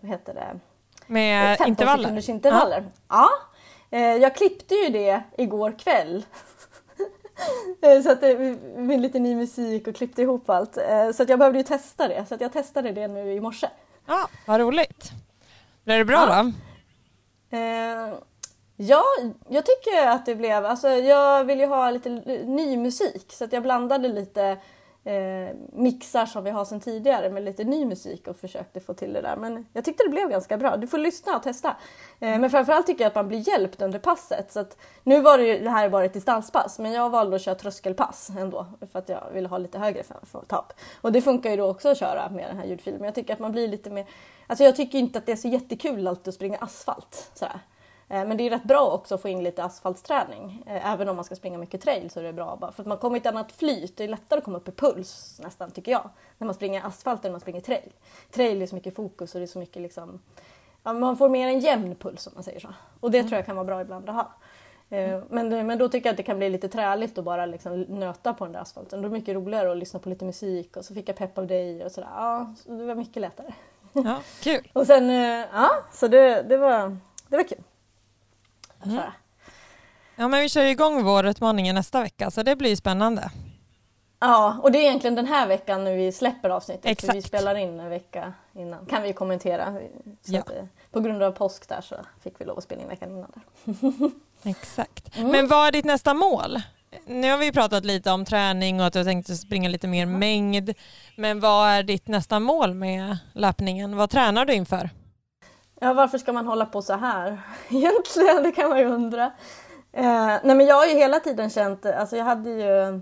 vad 0.00 0.10
heter 0.10 0.34
det? 0.34 0.60
Med 1.08 1.58
15 1.58 1.68
intervaller? 1.68 2.02
sekunders 2.02 2.28
intervaller. 2.28 2.84
Ja. 3.08 3.28
ja. 3.90 3.98
jag 3.98 4.36
klippte 4.36 4.74
ju 4.74 4.88
det 4.88 5.22
igår 5.38 5.78
kväll. 5.78 6.24
så 8.04 8.10
att 8.10 8.20
det, 8.20 8.38
med 8.76 9.00
lite 9.00 9.18
ny 9.18 9.34
musik 9.34 9.86
och 9.86 9.96
klippte 9.96 10.22
ihop 10.22 10.50
allt. 10.50 10.78
Så 11.14 11.22
att 11.22 11.28
jag 11.28 11.38
behövde 11.38 11.58
ju 11.58 11.64
testa 11.64 12.08
det, 12.08 12.26
så 12.28 12.34
att 12.34 12.40
jag 12.40 12.52
testade 12.52 12.92
det 12.92 13.08
nu 13.08 13.32
i 13.32 13.40
morse. 13.40 13.68
Ja, 14.06 14.28
vad 14.46 14.60
roligt. 14.60 15.12
Blev 15.84 15.98
det 15.98 16.04
bra 16.04 16.26
ja. 16.28 16.42
då? 16.42 16.52
Eh, 17.56 18.14
ja, 18.76 19.04
jag 19.48 19.64
tycker 19.66 20.06
att 20.06 20.26
det 20.26 20.34
blev, 20.34 20.66
alltså 20.66 20.88
jag 20.88 21.44
vill 21.44 21.60
ju 21.60 21.66
ha 21.66 21.90
lite 21.90 22.10
ny 22.46 22.76
musik 22.76 23.32
så 23.32 23.44
att 23.44 23.52
jag 23.52 23.62
blandade 23.62 24.08
lite 24.08 24.58
eh, 25.08 25.54
mixar 25.72 26.26
som 26.26 26.44
vi 26.44 26.50
har 26.50 26.64
sedan 26.64 26.80
tidigare 26.80 27.30
med 27.30 27.44
lite 27.44 27.64
ny 27.64 27.84
musik 27.84 28.28
och 28.28 28.36
försökte 28.36 28.80
få 28.80 28.94
till 28.94 29.12
det 29.12 29.20
där. 29.20 29.36
Men 29.36 29.66
jag 29.72 29.84
tyckte 29.84 30.04
det 30.04 30.10
blev 30.10 30.28
ganska 30.28 30.56
bra. 30.56 30.76
Du 30.76 30.86
får 30.86 30.98
lyssna 30.98 31.36
och 31.36 31.42
testa. 31.42 31.76
Eh, 32.20 32.38
men 32.38 32.50
framförallt 32.50 32.86
tycker 32.86 33.04
jag 33.04 33.08
att 33.08 33.14
man 33.14 33.28
blir 33.28 33.48
hjälpt 33.48 33.82
under 33.82 33.98
passet. 33.98 34.52
Så 34.52 34.60
att, 34.60 34.76
nu 35.02 35.20
var 35.20 35.38
det 35.38 35.44
ju, 35.44 35.64
det 35.64 35.70
här 35.70 35.88
var 35.88 36.02
ett 36.02 36.12
distanspass 36.12 36.78
men 36.78 36.92
jag 36.92 37.10
valde 37.10 37.36
att 37.36 37.42
köra 37.42 37.54
tröskelpass 37.54 38.30
ändå 38.38 38.66
för 38.92 38.98
att 38.98 39.08
jag 39.08 39.30
ville 39.32 39.48
ha 39.48 39.58
lite 39.58 39.78
högre 39.78 40.02
tapp. 40.46 40.72
Och 41.00 41.12
det 41.12 41.22
funkar 41.22 41.50
ju 41.50 41.56
då 41.56 41.70
också 41.70 41.88
att 41.88 41.98
köra 41.98 42.28
med 42.28 42.50
den 42.50 42.58
här 42.58 42.66
ljudfilen. 42.66 42.98
Men 42.98 43.06
jag 43.06 43.14
tycker 43.14 43.32
att 43.32 43.38
man 43.38 43.52
blir 43.52 43.68
lite 43.68 43.90
mer... 43.90 44.06
Alltså 44.46 44.64
jag 44.64 44.76
tycker 44.76 44.98
inte 44.98 45.18
att 45.18 45.26
det 45.26 45.32
är 45.32 45.36
så 45.36 45.48
jättekul 45.48 46.08
alltid 46.08 46.28
att 46.28 46.34
springa 46.34 46.58
asfalt. 46.58 47.30
Sådär. 47.34 47.60
Eh, 48.08 48.26
men 48.26 48.36
det 48.36 48.46
är 48.46 48.50
rätt 48.50 48.64
bra 48.64 48.90
också 48.90 49.14
att 49.14 49.22
få 49.22 49.28
in 49.28 49.42
lite 49.42 49.64
asfaltsträning. 49.64 50.62
Eh, 50.66 50.92
även 50.92 51.08
om 51.08 51.16
man 51.16 51.24
ska 51.24 51.36
springa 51.36 51.58
mycket 51.58 51.80
trail 51.80 52.10
så 52.10 52.20
är 52.20 52.24
det 52.24 52.32
bra. 52.32 52.56
Bara 52.60 52.72
för 52.72 52.82
att 52.82 52.86
man 52.86 52.98
kommer 52.98 53.16
i 53.16 53.20
ett 53.20 53.26
annat 53.26 53.52
flyt. 53.52 53.96
Det 53.96 54.04
är 54.04 54.08
lättare 54.08 54.38
att 54.38 54.44
komma 54.44 54.58
upp 54.58 54.68
i 54.68 54.72
puls 54.72 55.40
nästan 55.42 55.70
tycker 55.70 55.92
jag. 55.92 56.10
När 56.38 56.46
man 56.46 56.54
springer 56.54 56.86
asfalt 56.86 57.24
än 57.24 57.28
när 57.28 57.32
man 57.32 57.40
springer 57.40 57.60
trail. 57.60 57.92
Trail 58.30 58.62
är 58.62 58.66
så 58.66 58.74
mycket 58.74 58.94
fokus 58.94 59.34
och 59.34 59.40
det 59.40 59.44
är 59.44 59.46
så 59.46 59.58
mycket 59.58 59.82
liksom... 59.82 60.20
Ja, 60.82 60.92
man 60.92 61.16
får 61.16 61.28
mer 61.28 61.48
en 61.48 61.60
jämn 61.60 61.94
puls 61.94 62.26
om 62.26 62.32
man 62.34 62.42
säger 62.42 62.60
så. 62.60 62.68
Och 63.00 63.10
det 63.10 63.18
mm. 63.18 63.28
tror 63.28 63.38
jag 63.38 63.46
kan 63.46 63.56
vara 63.56 63.66
bra 63.66 63.80
ibland 63.80 64.08
att 64.08 64.14
ha. 64.14 64.32
Mm. 64.90 65.24
Men, 65.30 65.66
men 65.66 65.78
då 65.78 65.88
tycker 65.88 66.08
jag 66.08 66.12
att 66.12 66.16
det 66.16 66.22
kan 66.22 66.38
bli 66.38 66.50
lite 66.50 66.68
träligt 66.68 67.18
att 67.18 67.24
bara 67.24 67.46
liksom 67.46 67.80
nöta 67.80 68.34
på 68.34 68.44
den 68.44 68.52
där 68.52 68.60
asfalten. 68.60 69.02
Då 69.02 69.06
är 69.06 69.10
det 69.10 69.18
mycket 69.18 69.34
roligare 69.34 69.72
att 69.72 69.78
lyssna 69.78 70.00
på 70.00 70.08
lite 70.08 70.24
musik 70.24 70.76
och 70.76 70.84
så 70.84 70.94
fick 70.94 71.08
jag 71.08 71.16
pepp 71.16 71.38
av 71.38 71.46
dig 71.46 71.84
och 71.84 71.92
sådär. 71.92 72.08
Ja, 72.14 72.54
så 72.56 72.70
det 72.70 72.84
var 72.84 72.94
mycket 72.94 73.20
lättare. 73.20 73.52
Ja, 73.92 74.20
kul! 74.42 74.68
och 74.72 74.86
sen, 74.86 75.10
ja, 75.52 75.70
så 75.92 76.08
det, 76.08 76.42
det, 76.42 76.56
var, 76.56 76.96
det 77.28 77.36
var 77.36 77.44
kul. 77.44 77.62
Mm. 78.90 79.10
Ja 80.16 80.28
men 80.28 80.40
vi 80.40 80.48
kör 80.48 80.64
igång 80.64 81.04
vårutmaningen 81.04 81.74
nästa 81.74 82.02
vecka 82.02 82.30
så 82.30 82.42
det 82.42 82.56
blir 82.56 82.76
spännande. 82.76 83.30
Ja, 84.20 84.56
och 84.62 84.72
det 84.72 84.78
är 84.78 84.82
egentligen 84.82 85.14
den 85.14 85.26
här 85.26 85.46
veckan 85.46 85.84
när 85.84 85.94
vi 85.94 86.12
släpper 86.12 86.50
avsnittet. 86.50 86.86
Exakt. 86.86 87.06
För 87.06 87.14
vi 87.14 87.22
spelar 87.22 87.54
in 87.54 87.80
en 87.80 87.88
vecka 87.88 88.32
innan, 88.52 88.86
kan 88.86 89.02
vi 89.02 89.12
kommentera. 89.12 89.78
Så 90.22 90.34
ja. 90.34 90.40
att, 90.40 90.50
eh, 90.50 90.64
på 90.90 91.00
grund 91.00 91.22
av 91.22 91.32
påsk 91.32 91.68
där 91.68 91.80
så 91.80 91.96
fick 92.22 92.40
vi 92.40 92.44
lov 92.44 92.58
att 92.58 92.64
spela 92.64 92.82
in 92.82 92.88
veckan 92.88 93.10
innan. 93.10 93.32
Där. 93.34 94.10
Exakt. 94.50 95.16
Mm. 95.16 95.30
Men 95.30 95.48
vad 95.48 95.66
är 95.66 95.72
ditt 95.72 95.84
nästa 95.84 96.14
mål? 96.14 96.60
Nu 97.06 97.30
har 97.30 97.38
vi 97.38 97.52
pratat 97.52 97.84
lite 97.84 98.10
om 98.10 98.24
träning 98.24 98.80
och 98.80 98.86
att 98.86 98.92
du 98.92 99.04
tänkte 99.04 99.36
springa 99.36 99.68
lite 99.68 99.88
mer 99.88 100.06
mängd. 100.06 100.74
Men 101.16 101.40
vad 101.40 101.68
är 101.68 101.82
ditt 101.82 102.08
nästa 102.08 102.40
mål 102.40 102.74
med 102.74 103.18
löpningen? 103.32 103.96
Vad 103.96 104.10
tränar 104.10 104.44
du 104.44 104.54
inför? 104.54 104.90
Ja, 105.80 105.92
varför 105.92 106.18
ska 106.18 106.32
man 106.32 106.46
hålla 106.46 106.66
på 106.66 106.82
så 106.82 106.92
här 106.92 107.40
egentligen? 107.68 108.42
Det 108.42 108.52
kan 108.52 108.70
man 108.70 108.78
ju 108.78 108.84
undra. 108.84 109.24
Eh, 109.92 110.36
nej, 110.42 110.54
men 110.54 110.66
jag 110.66 110.74
har 110.74 110.86
ju 110.86 110.94
hela 110.94 111.20
tiden 111.20 111.50
känt, 111.50 111.86
alltså 111.86 112.16
jag 112.16 112.24
hade 112.24 112.50
ju, 112.50 113.00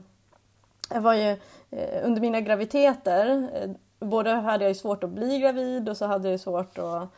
jag 0.90 1.00
var 1.00 1.14
ju 1.14 1.30
eh, 1.70 2.04
under 2.06 2.20
mina 2.20 2.40
graviditeter, 2.40 3.48
eh, 3.54 3.70
både 4.08 4.30
hade 4.30 4.64
jag 4.64 4.70
ju 4.70 4.74
svårt 4.74 5.04
att 5.04 5.10
bli 5.10 5.38
gravid 5.38 5.88
och 5.88 5.96
så 5.96 6.06
hade 6.06 6.30
jag 6.30 6.40
svårt 6.40 6.78
att 6.78 7.08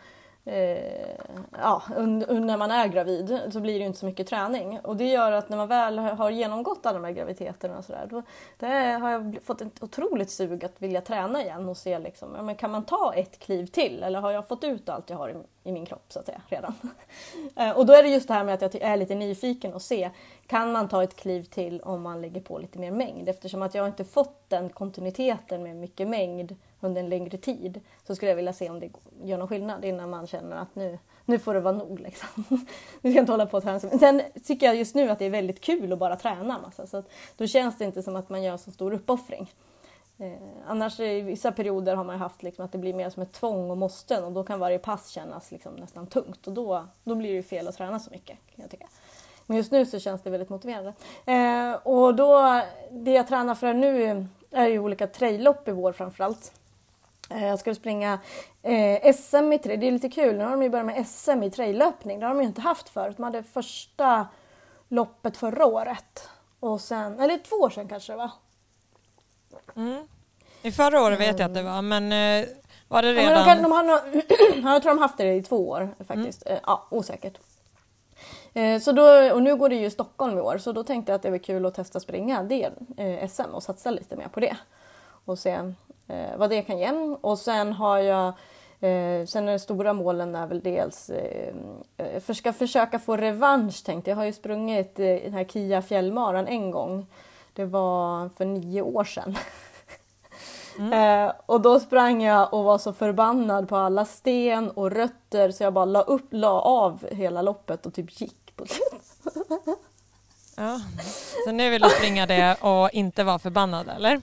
Eh, 0.49 1.09
ja, 1.53 1.83
när 2.29 2.57
man 2.57 2.71
är 2.71 2.89
gravid 2.89 3.41
så 3.51 3.61
blir 3.61 3.79
det 3.79 3.85
inte 3.85 3.99
så 3.99 4.07
mycket 4.07 4.27
träning. 4.27 4.81
Och 4.81 4.97
det 4.97 5.05
gör 5.05 5.33
att 5.33 5.49
när 5.49 5.57
man 5.57 5.69
väl 5.69 5.99
har 5.99 6.31
genomgått 6.31 6.87
alla 6.87 6.99
de 6.99 7.05
här 7.05 7.13
graviditeterna 7.13 7.79
och 7.79 7.85
sådär, 7.85 8.07
då 8.11 8.23
har 9.01 9.11
jag 9.11 9.39
fått 9.45 9.61
ett 9.61 9.83
otroligt 9.83 10.31
sug 10.31 10.65
att 10.65 10.83
vilja 10.83 11.01
träna 11.01 11.43
igen 11.43 11.69
och 11.69 11.77
se 11.77 11.99
liksom, 11.99 12.35
ja, 12.37 12.43
men 12.43 12.55
kan 12.55 12.71
man 12.71 12.85
ta 12.85 13.15
ett 13.15 13.39
kliv 13.39 13.67
till 13.67 14.03
eller 14.03 14.21
har 14.21 14.31
jag 14.31 14.49
fått 14.49 14.65
ut 14.65 14.89
allt 14.89 15.11
jag 15.11 15.17
har 15.17 15.29
i, 15.29 15.35
i 15.69 15.73
min 15.73 15.87
kropp 15.87 16.05
så 16.09 16.19
att 16.19 16.27
säga 16.27 16.43
redan? 16.49 16.75
Eh, 17.57 17.71
och 17.71 17.87
då 17.87 17.93
är 17.93 18.03
det 18.03 18.09
just 18.09 18.29
det 18.29 18.35
här 18.35 18.45
med 18.45 18.63
att 18.63 18.75
jag 18.75 18.83
är 18.83 18.97
lite 18.97 19.15
nyfiken 19.15 19.75
och 19.75 19.83
se, 19.83 20.11
kan 20.49 20.73
man 20.73 20.89
ta 20.89 21.03
ett 21.03 21.17
kliv 21.17 21.43
till 21.43 21.81
om 21.81 22.03
man 22.03 22.21
lägger 22.21 22.41
på 22.41 22.59
lite 22.59 22.79
mer 22.79 22.91
mängd? 22.91 23.29
Eftersom 23.29 23.63
att 23.63 23.75
jag 23.75 23.87
inte 23.87 24.05
fått 24.05 24.43
den 24.49 24.71
kontinuiteten 24.71 25.63
med 25.63 25.77
mycket 25.77 26.09
mängd 26.09 26.57
under 26.81 27.01
en 27.01 27.09
längre 27.09 27.39
tid 27.39 27.81
så 28.07 28.15
skulle 28.15 28.31
jag 28.31 28.37
vilja 28.37 28.53
se 28.53 28.71
om 28.71 28.81
det 28.81 28.91
gör 29.23 29.39
någon 29.39 29.49
skillnad 29.49 29.85
innan 29.85 30.11
man 30.11 30.27
känner 30.27 30.57
att 30.57 30.75
nu, 30.75 30.99
nu 31.25 31.39
får 31.39 31.55
det 31.55 31.61
vara 31.61 31.77
nog. 31.77 32.01
Liksom. 32.01 32.45
nu 32.49 32.59
ska 33.01 33.09
jag 33.09 33.17
inte 33.23 33.33
hålla 33.33 33.47
på 33.47 33.57
och 33.57 33.63
träna. 33.63 33.81
Men 33.83 33.99
sen 33.99 34.23
tycker 34.45 34.67
jag 34.67 34.77
just 34.77 34.95
nu 34.95 35.11
att 35.11 35.19
det 35.19 35.25
är 35.25 35.31
väldigt 35.31 35.61
kul 35.61 35.93
att 35.93 35.99
bara 35.99 36.17
träna 36.17 36.59
massa. 36.59 36.87
Så 36.87 36.97
att 36.97 37.11
då 37.37 37.47
känns 37.47 37.79
det 37.79 37.85
inte 37.85 38.03
som 38.03 38.17
att 38.17 38.29
man 38.29 38.43
gör 38.43 38.57
så 38.57 38.71
stor 38.71 38.93
uppoffring. 38.93 39.51
Eh, 40.19 40.33
annars 40.67 41.01
i 41.01 41.21
vissa 41.21 41.53
perioder 41.53 41.97
har 41.97 42.05
man 42.05 42.19
haft 42.19 42.43
liksom 42.43 42.65
att 42.65 42.73
det 42.73 42.79
blir 42.79 42.95
mer 42.95 43.11
som 43.11 43.23
ett 43.23 43.33
tvång 43.33 43.71
och 43.71 43.79
måsten 43.79 44.25
och 44.25 44.33
då 44.33 44.45
kan 44.45 44.61
varje 44.61 44.79
pass 44.79 45.09
kännas 45.09 45.51
liksom 45.51 45.75
nästan 45.75 46.07
tungt 46.07 46.47
och 46.47 46.53
då, 46.53 46.87
då 47.05 47.15
blir 47.15 47.35
det 47.35 47.43
fel 47.43 47.69
att 47.69 47.77
träna 47.77 48.01
så 48.01 48.11
mycket. 48.11 48.39
Kan 48.55 48.63
jag 48.63 48.71
tycka. 48.71 48.87
Men 49.49 49.57
just 49.57 49.73
nu 49.73 49.87
så 49.87 49.99
känns 49.99 50.23
det 50.23 50.31
väldigt 50.31 50.49
motiverande. 50.49 50.93
Eh, 51.27 51.73
och 51.73 52.15
då, 52.15 52.63
det 52.91 53.13
jag 53.13 53.29
tränar 53.29 53.55
för 53.55 53.75
nu 53.75 54.27
är 54.51 54.67
ju 54.67 54.79
olika 54.79 55.07
traillopp 55.07 55.69
i 55.69 55.73
vår 55.73 55.93
framförallt. 55.93 56.53
Eh, 57.31 57.47
jag 57.47 57.59
ska 57.59 57.75
springa 57.75 58.19
eh, 58.63 59.15
SM 59.15 59.53
i 59.53 59.59
trail. 59.59 59.81
Det 59.81 59.87
är 59.87 59.93
lite 59.93 60.09
kul. 60.09 60.37
Nu 60.37 60.45
har 60.45 60.51
de 60.51 60.63
ju 60.63 60.69
börjat 60.69 60.87
med 60.87 61.07
SM 61.07 61.43
i 61.43 61.51
traillöpning. 61.51 62.21
Det 62.21 62.27
har 62.27 62.35
de 62.35 62.41
ju 62.41 62.47
inte 62.47 62.61
haft 62.61 62.89
förut. 62.89 63.17
De 63.17 63.23
hade 63.23 63.43
första 63.43 64.27
loppet 64.89 65.37
förra 65.37 65.67
året. 65.67 66.29
Och 66.61 66.81
sen, 66.81 67.21
eller 67.21 67.39
två 67.39 67.57
år 67.57 67.71
sedan 67.71 67.89
kanske 67.89 68.13
det 68.13 68.17
var. 68.17 68.31
Mm. 69.77 70.09
I 70.63 70.73
förra 70.73 71.03
året 71.03 71.21
vet 71.21 71.39
jag 71.39 71.47
att 71.47 71.55
det 71.55 71.63
var, 71.63 71.83
men 71.83 72.13
eh, 72.13 72.49
var 72.89 73.03
det 73.03 73.13
redan? 73.13 73.25
Ja, 73.25 73.39
de, 73.39 73.45
kan, 73.45 73.63
de 73.63 73.73
har 73.73 73.85
jag 74.73 74.83
tror 74.83 74.95
de 74.95 74.99
haft 74.99 75.19
det 75.19 75.35
i 75.35 75.43
två 75.43 75.69
år 75.69 75.95
faktiskt. 76.07 76.47
Mm. 76.47 76.61
Ja, 76.67 76.87
osäkert. 76.91 77.39
Eh, 78.59 78.81
så 78.81 78.93
då, 78.93 79.33
och 79.35 79.43
nu 79.43 79.57
går 79.57 79.69
det 79.69 79.75
ju 79.75 79.91
Stockholm 79.91 80.39
i 80.39 80.41
år 80.41 80.59
så 80.59 80.73
då 80.73 80.85
tänkte 80.85 81.13
jag 81.13 81.17
att 81.17 81.23
det 81.23 81.31
var 81.31 81.39
kul 81.39 81.67
att 81.67 81.75
testa 81.75 82.01
springa 82.01 82.43
det 82.43 82.71
eh, 82.97 83.29
SM 83.29 83.55
och 83.55 83.63
satsa 83.63 83.91
lite 83.91 84.17
mer 84.17 84.29
på 84.29 84.41
det. 84.41 84.57
Och 85.25 85.39
se 85.39 85.51
eh, 86.07 86.37
vad 86.37 86.51
det 86.51 86.63
kan 86.63 86.79
ge. 86.79 86.91
Och 87.21 87.39
sen 87.39 87.73
har 87.73 87.99
jag 87.99 88.33
sen 89.29 89.49
är 89.49 89.53
de 89.53 89.59
stora 89.59 89.93
målen 89.93 90.35
är 90.35 90.47
väl 90.47 90.61
dels 90.61 91.11
för 92.21 92.33
ska 92.33 92.53
försöka 92.53 92.99
få 92.99 93.17
revansch 93.17 93.85
tänkte 93.85 94.11
jag. 94.11 94.17
Jag 94.17 94.21
har 94.21 94.27
ju 94.27 94.33
sprungit 94.33 94.97
den 94.97 95.33
här 95.33 95.45
Kia 95.45 95.83
fjällmaran 95.83 96.47
en 96.47 96.71
gång. 96.71 97.07
Det 97.53 97.65
var 97.65 98.29
för 98.29 98.45
nio 98.45 98.83
år 98.83 99.05
sedan. 99.05 99.37
Mm. 100.79 101.33
Och 101.47 101.61
då 101.61 101.81
sprang 101.81 102.23
jag 102.23 102.55
och 102.55 102.65
var 102.65 102.79
så 102.79 102.93
förbannad 102.93 103.69
på 103.69 103.77
alla 103.77 104.05
sten 104.05 104.71
och 104.71 104.91
rötter 104.91 105.51
så 105.51 105.63
jag 105.63 105.73
bara 105.73 105.85
la, 105.85 106.03
upp, 106.03 106.27
la 106.31 106.61
av 106.61 107.07
hela 107.11 107.43
loppet 107.43 107.87
och 107.87 107.95
typ 107.95 108.21
gick 108.21 108.48
på 108.59 108.65
ja. 110.57 110.81
Så 111.45 111.53
nu 111.53 111.71
vill 111.71 111.83
du 111.83 111.89
springa 111.91 112.27
det 112.27 112.57
och 112.61 112.91
inte 112.93 113.25
vara 113.25 113.39
förbannad 113.39 113.89
eller? 113.89 114.21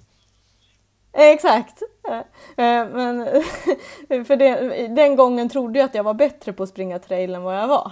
Exakt. 1.14 1.82
Eh, 2.58 2.88
men 2.90 3.26
för 4.26 4.36
den, 4.36 4.96
den 4.96 5.16
gången 5.16 5.50
trodde 5.50 5.80
jag 5.80 5.86
att 5.86 5.96
jag 5.96 6.04
var 6.04 6.14
bättre 6.14 6.54
på 6.54 6.64
att 6.64 6.70
springa 6.70 7.00
trail 7.00 7.36
än 7.36 7.44
vad 7.44 7.58
jag 7.58 7.68
var. 7.68 7.92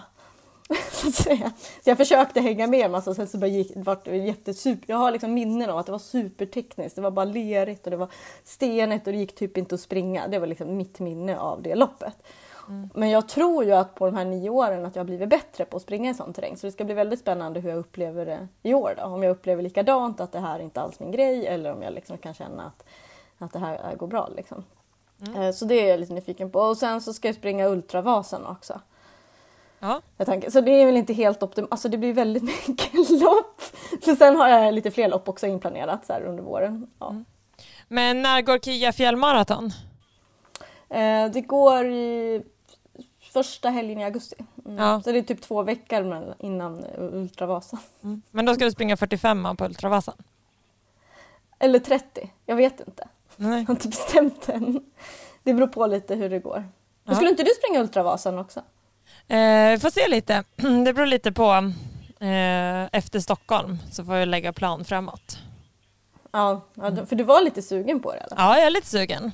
Så, 0.91 1.11
så 1.11 1.39
jag 1.83 1.97
försökte 1.97 2.41
hänga 2.41 2.67
med 2.67 2.91
massa 2.91 3.13
sen 3.13 3.27
så 3.27 3.37
bara 3.37 3.47
gick, 3.47 3.71
vart 3.75 4.05
det 4.05 4.17
jättesuper, 4.17 4.85
jag 4.87 4.97
har 4.97 5.11
liksom 5.11 5.33
minnen 5.33 5.69
av 5.69 5.77
att 5.77 5.85
det 5.85 5.91
var 5.91 5.99
supertekniskt, 5.99 6.95
det 6.95 7.01
var 7.01 7.11
bara 7.11 7.25
lerigt 7.25 7.85
och 7.85 7.91
det 7.91 7.97
var 7.97 8.07
stenigt 8.43 9.07
och 9.07 9.13
det 9.13 9.19
gick 9.19 9.35
typ 9.35 9.57
inte 9.57 9.75
att 9.75 9.81
springa. 9.81 10.27
Det 10.27 10.39
var 10.39 10.47
liksom 10.47 10.77
mitt 10.77 10.99
minne 10.99 11.37
av 11.37 11.61
det 11.61 11.75
loppet. 11.75 12.15
Mm. 12.69 12.89
Men 12.93 13.09
jag 13.09 13.27
tror 13.27 13.63
ju 13.63 13.71
att 13.71 13.95
på 13.95 14.05
de 14.05 14.15
här 14.15 14.25
nio 14.25 14.49
åren 14.49 14.85
att 14.85 14.95
jag 14.95 14.99
har 14.99 15.05
blivit 15.05 15.29
bättre 15.29 15.65
på 15.65 15.77
att 15.77 15.83
springa 15.83 16.11
i 16.11 16.13
sån 16.13 16.33
terräng. 16.33 16.57
Så 16.57 16.67
det 16.67 16.71
ska 16.71 16.83
bli 16.83 16.93
väldigt 16.93 17.19
spännande 17.19 17.59
hur 17.59 17.69
jag 17.69 17.79
upplever 17.79 18.25
det 18.25 18.47
i 18.63 18.73
år 18.73 18.93
då. 18.97 19.03
Om 19.03 19.23
jag 19.23 19.31
upplever 19.31 19.63
likadant, 19.63 20.21
att 20.21 20.31
det 20.31 20.39
här 20.39 20.59
är 20.59 20.63
inte 20.63 20.81
alls 20.81 20.99
min 20.99 21.11
grej 21.11 21.47
eller 21.47 21.73
om 21.73 21.81
jag 21.81 21.93
liksom 21.93 22.17
kan 22.17 22.33
känna 22.33 22.65
att 22.65 22.83
att 23.43 23.53
det 23.53 23.59
här 23.59 23.95
går 23.95 24.07
bra. 24.07 24.29
Liksom. 24.35 24.63
Mm. 25.21 25.41
Eh, 25.41 25.51
så 25.51 25.65
det 25.65 25.75
är 25.75 25.89
jag 25.89 25.99
lite 25.99 26.13
nyfiken 26.13 26.51
på. 26.51 26.59
Och 26.59 26.77
sen 26.77 27.01
så 27.01 27.13
ska 27.13 27.27
jag 27.27 27.35
springa 27.35 27.67
Ultravasan 27.67 28.45
också. 28.45 28.81
Ja. 29.79 30.01
Så 30.49 30.61
det 30.61 30.71
är 30.71 30.85
väl 30.85 30.97
inte 30.97 31.13
helt 31.13 31.43
optimalt, 31.43 31.71
alltså 31.71 31.89
det 31.89 31.97
blir 31.97 32.13
väldigt 32.13 32.43
mycket 32.67 33.09
lopp. 33.09 33.61
Så 34.05 34.15
sen 34.15 34.35
har 34.35 34.49
jag 34.49 34.73
lite 34.73 34.91
fler 34.91 35.09
lopp 35.09 35.29
också 35.29 35.47
inplanerat 35.47 36.05
så 36.05 36.13
här 36.13 36.23
under 36.23 36.43
våren. 36.43 36.87
Ja. 36.99 37.09
Mm. 37.09 37.25
Men 37.87 38.21
när 38.21 38.41
går 38.41 38.59
Kia 38.59 38.91
fjällmaraton? 38.91 39.71
Eh, 40.89 41.31
det 41.31 41.41
går 41.41 41.85
i 41.85 42.43
första 43.33 43.69
helgen 43.69 43.99
i 43.99 44.03
augusti. 44.03 44.35
Mm. 44.65 44.77
Ja. 44.77 45.01
Så 45.01 45.11
det 45.11 45.17
är 45.17 45.21
typ 45.21 45.41
två 45.41 45.63
veckor 45.63 46.35
innan 46.39 46.85
Ultravasan. 46.97 47.79
Mm. 48.03 48.21
Men 48.31 48.45
då 48.45 48.55
ska 48.55 48.65
du 48.65 48.71
springa 48.71 48.97
45 48.97 49.57
på 49.57 49.65
Ultravasan? 49.65 50.15
Eller 51.59 51.79
30, 51.79 52.31
jag 52.45 52.55
vet 52.55 52.79
inte. 52.87 53.07
Nej. 53.35 53.59
Jag 53.59 53.67
har 53.67 53.73
inte 53.73 53.87
bestämt 53.87 54.49
än. 54.49 54.85
Det 55.43 55.53
beror 55.53 55.67
på 55.67 55.87
lite 55.87 56.15
hur 56.15 56.29
det 56.29 56.39
går. 56.39 56.63
Men 57.03 57.15
skulle 57.15 57.29
inte 57.29 57.43
du 57.43 57.51
springa 57.57 57.81
Ultravasan 57.81 58.37
också? 58.39 58.59
Eh, 59.27 59.71
vi 59.71 59.77
får 59.81 59.89
se 59.89 60.07
lite. 60.07 60.43
Det 60.85 60.93
beror 60.93 61.05
lite 61.05 61.31
på. 61.31 61.73
Eh, 62.19 62.83
efter 62.91 63.19
Stockholm 63.19 63.77
så 63.91 64.05
får 64.05 64.15
jag 64.15 64.27
lägga 64.27 64.53
plan 64.53 64.85
framåt. 64.85 65.37
Ja, 66.31 66.61
för 66.75 67.15
du 67.15 67.23
var 67.23 67.41
lite 67.41 67.61
sugen 67.61 67.99
på 67.99 68.11
det? 68.11 68.17
Eller? 68.17 68.37
Ja, 68.37 68.57
jag 68.57 68.65
är 68.65 68.69
lite 68.69 68.87
sugen. 68.87 69.31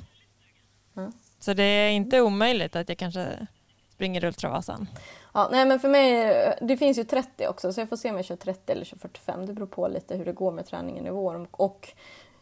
Mm. 0.97 1.11
Så 1.39 1.53
det 1.53 1.63
är 1.63 1.89
inte 1.89 2.21
omöjligt 2.21 2.75
att 2.75 2.89
jag 2.89 2.97
kanske 2.97 3.47
springer 3.99 4.25
Ultravasan. 4.25 4.87
Ja, 5.33 5.49
nej 5.51 5.65
men 5.65 5.79
för 5.79 5.89
mig, 5.89 6.57
det 6.61 6.77
finns 6.77 6.97
ju 6.97 7.03
30 7.03 7.47
också 7.47 7.73
så 7.73 7.81
jag 7.81 7.89
får 7.89 7.95
se 7.95 8.09
om 8.09 8.15
jag 8.15 8.25
kör 8.25 8.35
30 8.35 8.71
eller 8.71 8.85
kör 8.85 8.97
45. 8.97 9.45
Det 9.45 9.53
beror 9.53 9.67
på 9.67 9.87
lite 9.87 10.15
hur 10.15 10.25
det 10.25 10.31
går 10.31 10.51
med 10.51 10.65
träningen 10.65 11.07
i 11.07 11.09
vår 11.09 11.47
och 11.51 11.93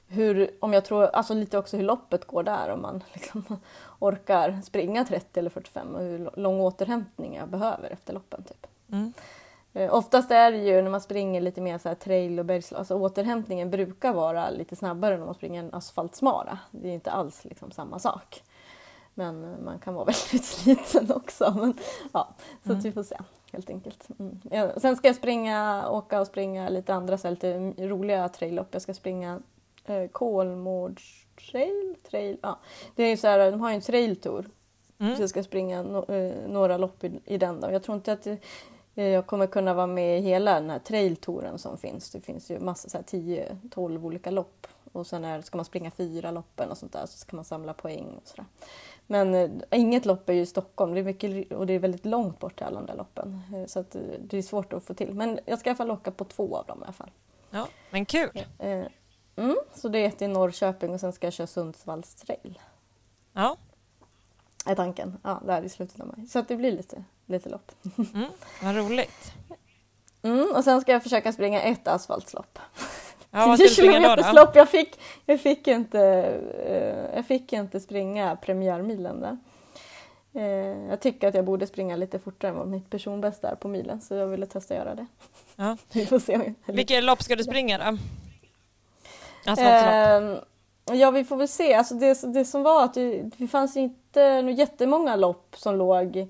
hur, 0.08 0.52
om 0.60 0.74
jag 0.74 0.86
tror, 0.86 1.04
alltså 1.04 1.34
lite 1.34 1.58
också 1.58 1.78
hur 1.78 1.84
loppet 1.84 2.26
går 2.26 2.44
där 2.44 2.70
om 2.70 2.82
man 2.82 3.04
liksom 3.14 3.60
orkar 4.00 4.62
springa 4.64 5.06
30 5.06 5.40
eller 5.40 5.50
45 5.50 5.96
och 5.96 6.02
hur 6.02 6.30
lång 6.36 6.60
återhämtning 6.60 7.36
jag 7.36 7.50
behöver 7.50 7.90
efter 7.90 8.14
loppen. 8.14 8.44
Typ. 8.44 8.68
Mm. 8.92 9.14
Eh, 9.74 9.94
oftast 9.94 10.32
är 10.32 10.52
det 10.52 10.58
ju 10.58 10.82
när 10.82 10.90
man 10.90 11.02
springer 11.02 11.42
lite 11.42 11.62
mer 11.62 11.78
så 11.78 11.96
trail 11.96 12.40
och 12.40 12.46
bergslag, 12.46 12.80
alltså 12.80 12.96
återhämtningen 12.96 13.70
brukar 13.70 14.14
vara 14.14 14.50
lite 14.50 14.76
snabbare 14.76 15.18
när 15.18 15.26
man 15.26 15.36
springer 15.36 15.64
en 15.64 15.74
asfaltsmara. 15.74 16.60
Det 16.72 16.90
är 16.90 16.94
inte 16.94 17.12
alls 17.12 17.46
liksom 17.46 17.72
samma 17.72 18.00
sak. 18.00 18.44
Men 19.18 19.64
man 19.64 19.80
kan 19.80 19.94
vara 19.94 20.06
väldigt 20.32 20.46
sliten 20.46 21.12
också. 21.12 21.54
Men, 21.56 21.74
ja, 22.14 22.36
så 22.64 22.70
mm. 22.70 22.82
vi 22.82 22.92
får 22.92 23.04
se 23.04 23.18
helt 23.52 23.70
enkelt. 23.70 24.08
Mm. 24.20 24.72
Sen 24.78 24.96
ska 24.96 25.08
jag 25.08 25.16
springa, 25.16 25.90
åka 25.90 26.22
och 26.22 26.28
springa 26.28 26.70
lite 26.70 26.94
andra 26.94 27.18
så 27.18 27.28
här, 27.28 27.32
lite 27.32 27.74
roliga 27.88 28.30
traillopp. 28.30 28.68
Jag 28.72 28.82
ska 28.82 28.94
springa 28.94 29.40
eh, 29.86 30.08
Kolmårdstrail. 30.08 31.96
Trail, 32.10 32.38
ja. 32.42 32.60
Det 32.96 33.04
är 33.04 33.18
så 33.18 33.28
här, 33.28 33.52
de 33.52 33.62
har 33.62 33.70
ju 33.70 33.76
en 33.76 33.82
trailtour. 33.82 34.46
Mm. 35.00 35.16
Så 35.16 35.22
jag 35.22 35.30
ska 35.30 35.44
springa 35.44 35.84
no, 35.84 36.14
eh, 36.14 36.50
några 36.50 36.78
lopp 36.78 37.04
i, 37.04 37.20
i, 37.26 37.38
den. 37.38 37.62
Då. 37.62 37.72
Jag 37.72 37.84
tror 37.84 37.96
inte 37.96 38.14
att 38.14 38.28
eh, 38.28 38.38
jag 39.08 39.28
kommer 39.28 39.48
kunna 39.48 39.74
vara 39.74 39.88
med 39.88 40.20
i 40.20 40.22
hela 40.22 40.54
den 40.54 40.70
här 40.70 40.80
trailtouren 40.80 41.58
som 41.58 41.78
finns. 41.78 42.12
Det 42.12 42.22
finns 42.22 42.52
ju 42.52 42.60
massa, 42.60 43.02
10-12 43.02 44.06
olika 44.06 44.32
lopp. 44.32 44.68
Och 44.92 45.08
sen 45.08 45.26
är, 45.26 45.42
ska 45.42 45.58
man 45.58 45.66
springa 45.66 45.92
fyra 45.92 46.32
loppen 46.32 46.72
och 46.72 46.78
sånt 46.78 46.94
där 46.94 47.06
så 47.06 47.18
ska 47.18 47.36
man 47.36 47.46
samla 47.46 47.74
poäng 47.74 48.06
och 48.22 48.28
sådär. 48.28 48.46
Men 49.08 49.36
eh, 49.36 49.50
inget 49.72 50.06
lopp 50.06 50.30
är 50.30 50.34
ju 50.34 50.42
i 50.42 50.46
Stockholm 50.46 50.94
det 50.94 51.00
är 51.00 51.04
mycket, 51.04 51.52
och 51.52 51.68
det 51.68 51.74
är 51.74 51.80
väldigt 51.80 52.06
långt 52.06 52.40
bort 52.40 52.56
till 52.56 52.66
alla 52.66 52.80
de 52.80 52.86
där 52.86 52.96
loppen. 52.96 53.42
Eh, 53.56 53.66
så 53.66 53.80
att, 53.80 53.96
eh, 53.96 54.02
det 54.20 54.38
är 54.38 54.42
svårt 54.42 54.74
att 54.74 54.84
få 54.84 54.94
till. 54.94 55.14
Men 55.14 55.40
jag 55.46 55.60
ska 55.60 55.70
i 55.70 55.72
alla 55.72 55.78
fall 55.78 55.92
åka 55.92 56.12
på 56.12 56.26
två 56.26 56.58
av 56.58 56.66
dem 56.66 56.80
i 56.82 56.84
alla 56.84 56.94
fall. 56.94 57.12
Ja, 57.50 57.68
men 57.90 58.06
kul! 58.06 58.46
Eh, 58.60 58.86
mm, 59.36 59.58
så 59.74 59.90
det 59.90 60.00
är 60.00 60.08
ett 60.08 60.22
i 60.22 60.28
Norrköping 60.28 60.94
och 60.94 61.00
sen 61.00 61.14
ska 61.14 61.28
jag 61.28 61.34
köra 61.34 61.48
Sundsvalls 61.48 62.16
trail. 62.16 62.60
Ja. 63.34 63.58
Är 64.66 64.76
tanken. 64.76 65.18
Ja, 65.24 65.42
där 65.46 65.62
i 65.62 65.70
slutet 65.70 66.00
av 66.00 66.08
maj. 66.08 66.28
Så 66.28 66.40
att 66.40 66.48
det 66.48 66.56
blir 66.56 66.72
lite, 66.72 67.04
lite 67.26 67.50
lopp. 67.50 67.72
Mm, 68.14 68.30
vad 68.64 68.76
roligt! 68.76 69.34
Mm, 70.22 70.52
och 70.56 70.64
sen 70.64 70.82
ska 70.82 70.92
jag 70.92 71.04
försöka 71.04 71.34
springa 71.34 71.62
ett 71.62 71.88
asfaltslopp. 71.88 72.60
Ja, 73.32 73.48
vad 73.48 73.58
10 73.58 73.70
kilometerslopp. 73.70 74.56
Jag 74.56 74.70
fick, 74.70 75.00
jag, 75.26 75.40
fick 75.40 75.68
inte, 75.68 75.98
uh, 76.70 77.16
jag 77.16 77.26
fick 77.26 77.54
inte 77.54 77.80
springa 77.80 78.36
premiärmilen 78.36 79.22
där. 79.22 79.38
Uh, 80.36 80.90
jag 80.90 81.00
tycker 81.00 81.28
att 81.28 81.36
jag 81.36 81.46
borde 81.46 81.68
springa 81.68 81.96
lite 81.96 82.20
fortare 82.20 82.52
än 82.52 82.58
vad 82.58 82.68
mitt 82.68 82.90
personbästa 82.90 83.50
är 83.50 83.56
på 83.56 83.68
milen 83.68 84.02
så 84.02 84.16
jag 84.16 84.28
ville 84.28 84.46
testa 84.46 84.74
att 84.74 84.80
göra 84.80 84.96
det. 84.96 85.06
Ja. 85.56 85.78
Vi 85.92 86.06
får 86.06 86.20
se. 86.20 86.54
Vilket 86.66 87.04
lopp 87.04 87.24
ska 87.24 87.36
du 87.36 87.44
springa 87.44 87.78
då? 87.78 87.98
Asfaltslopp? 89.52 90.24
Uh, 90.24 90.44
Ja, 90.92 91.12
vi 91.12 91.24
får 91.24 91.36
väl 91.36 91.48
se. 91.48 91.74
Alltså 91.74 91.96
det, 91.96 92.34
det 92.34 92.46
som 92.46 92.64
var 92.64 92.84
att 92.84 92.94
det, 92.94 93.24
det 93.38 93.48
fanns 93.48 93.78
inte 93.78 94.22
jättemånga 94.58 95.16
lopp 95.16 95.56
som 95.58 95.76
låg 95.76 96.18
eh, 96.18 96.28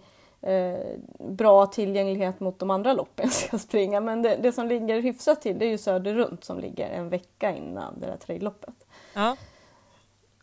bra 1.20 1.66
tillgänglighet 1.66 2.40
mot 2.40 2.60
de 2.60 2.70
andra 2.70 2.94
loppen 2.94 3.26
jag 3.26 3.34
ska 3.34 3.58
springa. 3.58 4.00
Men 4.00 4.22
det, 4.22 4.36
det, 4.36 4.52
som 4.52 4.68
ligger 4.68 5.02
hyfsat 5.02 5.42
till 5.42 5.60
det 5.60 5.66
är 5.66 5.70
ju 5.70 5.78
Söder 5.78 6.14
runt 6.14 6.44
som 6.44 6.60
ligger 6.60 6.90
en 6.90 7.10
vecka 7.10 7.56
innan 7.56 8.00
det 8.00 8.08
där 8.08 8.18
trailloppet. 8.18 8.88
Ja. 9.14 9.36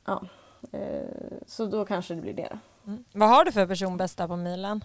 ja. 0.04 0.22
Eh, 0.72 1.38
så 1.46 1.66
då 1.66 1.84
kanske 1.84 2.14
det 2.14 2.20
blir 2.20 2.34
det. 2.34 2.58
Mm. 2.86 3.04
Vad 3.12 3.28
har 3.28 3.44
du 3.44 3.52
för 3.52 3.66
personbästa 3.66 4.28
på 4.28 4.36
milen? 4.36 4.84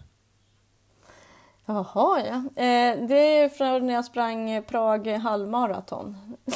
Jaha, 1.65 2.21
ja. 2.25 2.63
Eh, 2.63 3.07
det 3.07 3.15
är 3.15 3.49
från 3.49 3.87
när 3.87 3.93
jag 3.93 4.05
sprang 4.05 4.63
Prag 4.63 5.07
halvmaraton. 5.07 6.37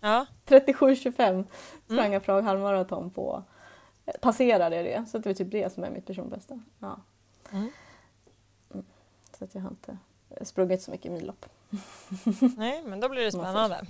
Ja. 0.00 0.26
37.25 0.46 1.44
sprang 1.84 1.98
mm. 1.98 2.12
jag 2.12 2.24
Prag 2.24 2.42
halvmaraton 2.42 3.10
på. 3.10 3.42
Passerade 4.20 4.82
det, 4.82 5.04
så 5.08 5.18
det 5.18 5.30
är 5.30 5.34
typ 5.34 5.50
det 5.50 5.72
som 5.72 5.84
är 5.84 5.90
mitt 5.90 6.06
personbästa. 6.06 6.60
Ja. 6.78 7.00
Mm. 7.52 7.70
Mm. 8.74 8.86
Så 9.38 9.44
att 9.44 9.54
jag 9.54 9.62
har 9.62 9.70
inte 9.70 9.98
sprungit 10.44 10.82
så 10.82 10.90
mycket 10.90 11.12
millopp. 11.12 11.46
Nej, 12.56 12.82
men 12.86 13.00
då 13.00 13.08
blir 13.08 13.24
det 13.24 13.32
spännande. 13.32 13.80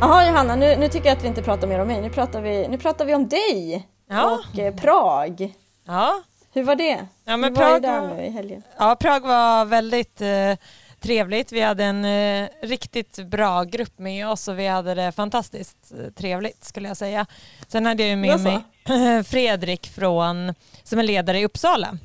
Jaha 0.00 0.26
Johanna, 0.26 0.56
nu, 0.56 0.76
nu 0.76 0.88
tycker 0.88 1.08
jag 1.08 1.16
att 1.16 1.24
vi 1.24 1.28
inte 1.28 1.42
pratar 1.42 1.68
mer 1.68 1.80
om 1.80 1.86
mig. 1.86 2.00
Nu 2.00 2.10
pratar 2.10 2.40
vi, 2.40 2.68
nu 2.68 2.78
pratar 2.78 3.04
vi 3.04 3.14
om 3.14 3.28
dig 3.28 3.88
ja. 4.06 4.38
och 4.38 4.58
eh, 4.58 4.74
Prag. 4.74 5.54
Ja. 5.84 6.22
Hur 6.52 6.62
var 6.62 6.74
det? 6.74 7.06
Ja, 7.24 7.36
men 7.36 7.44
Hur 7.44 7.56
Prag 7.56 7.70
var 7.70 7.80
det 7.80 7.88
där 7.88 8.14
nu 8.14 8.22
i 8.22 8.30
helgen? 8.30 8.62
Ja, 8.78 8.96
Prag 9.00 9.20
var 9.20 9.64
väldigt 9.64 10.20
eh, 10.20 10.56
trevligt. 11.00 11.52
Vi 11.52 11.60
hade 11.60 11.84
en 11.84 12.04
eh, 12.04 12.48
riktigt 12.62 13.26
bra 13.26 13.64
grupp 13.64 13.98
med 13.98 14.28
oss 14.28 14.48
och 14.48 14.58
vi 14.58 14.66
hade 14.66 14.94
det 14.94 15.12
fantastiskt 15.12 15.92
eh, 15.92 16.12
trevligt 16.12 16.64
skulle 16.64 16.88
jag 16.88 16.96
säga. 16.96 17.26
Sen 17.68 17.86
hade 17.86 18.06
jag 18.06 18.18
med 18.18 18.40
mig 18.40 19.24
Fredrik 19.24 19.86
från, 19.86 20.54
som 20.82 20.98
är 20.98 21.02
ledare 21.02 21.38
i 21.38 21.44
Uppsala. 21.44 21.98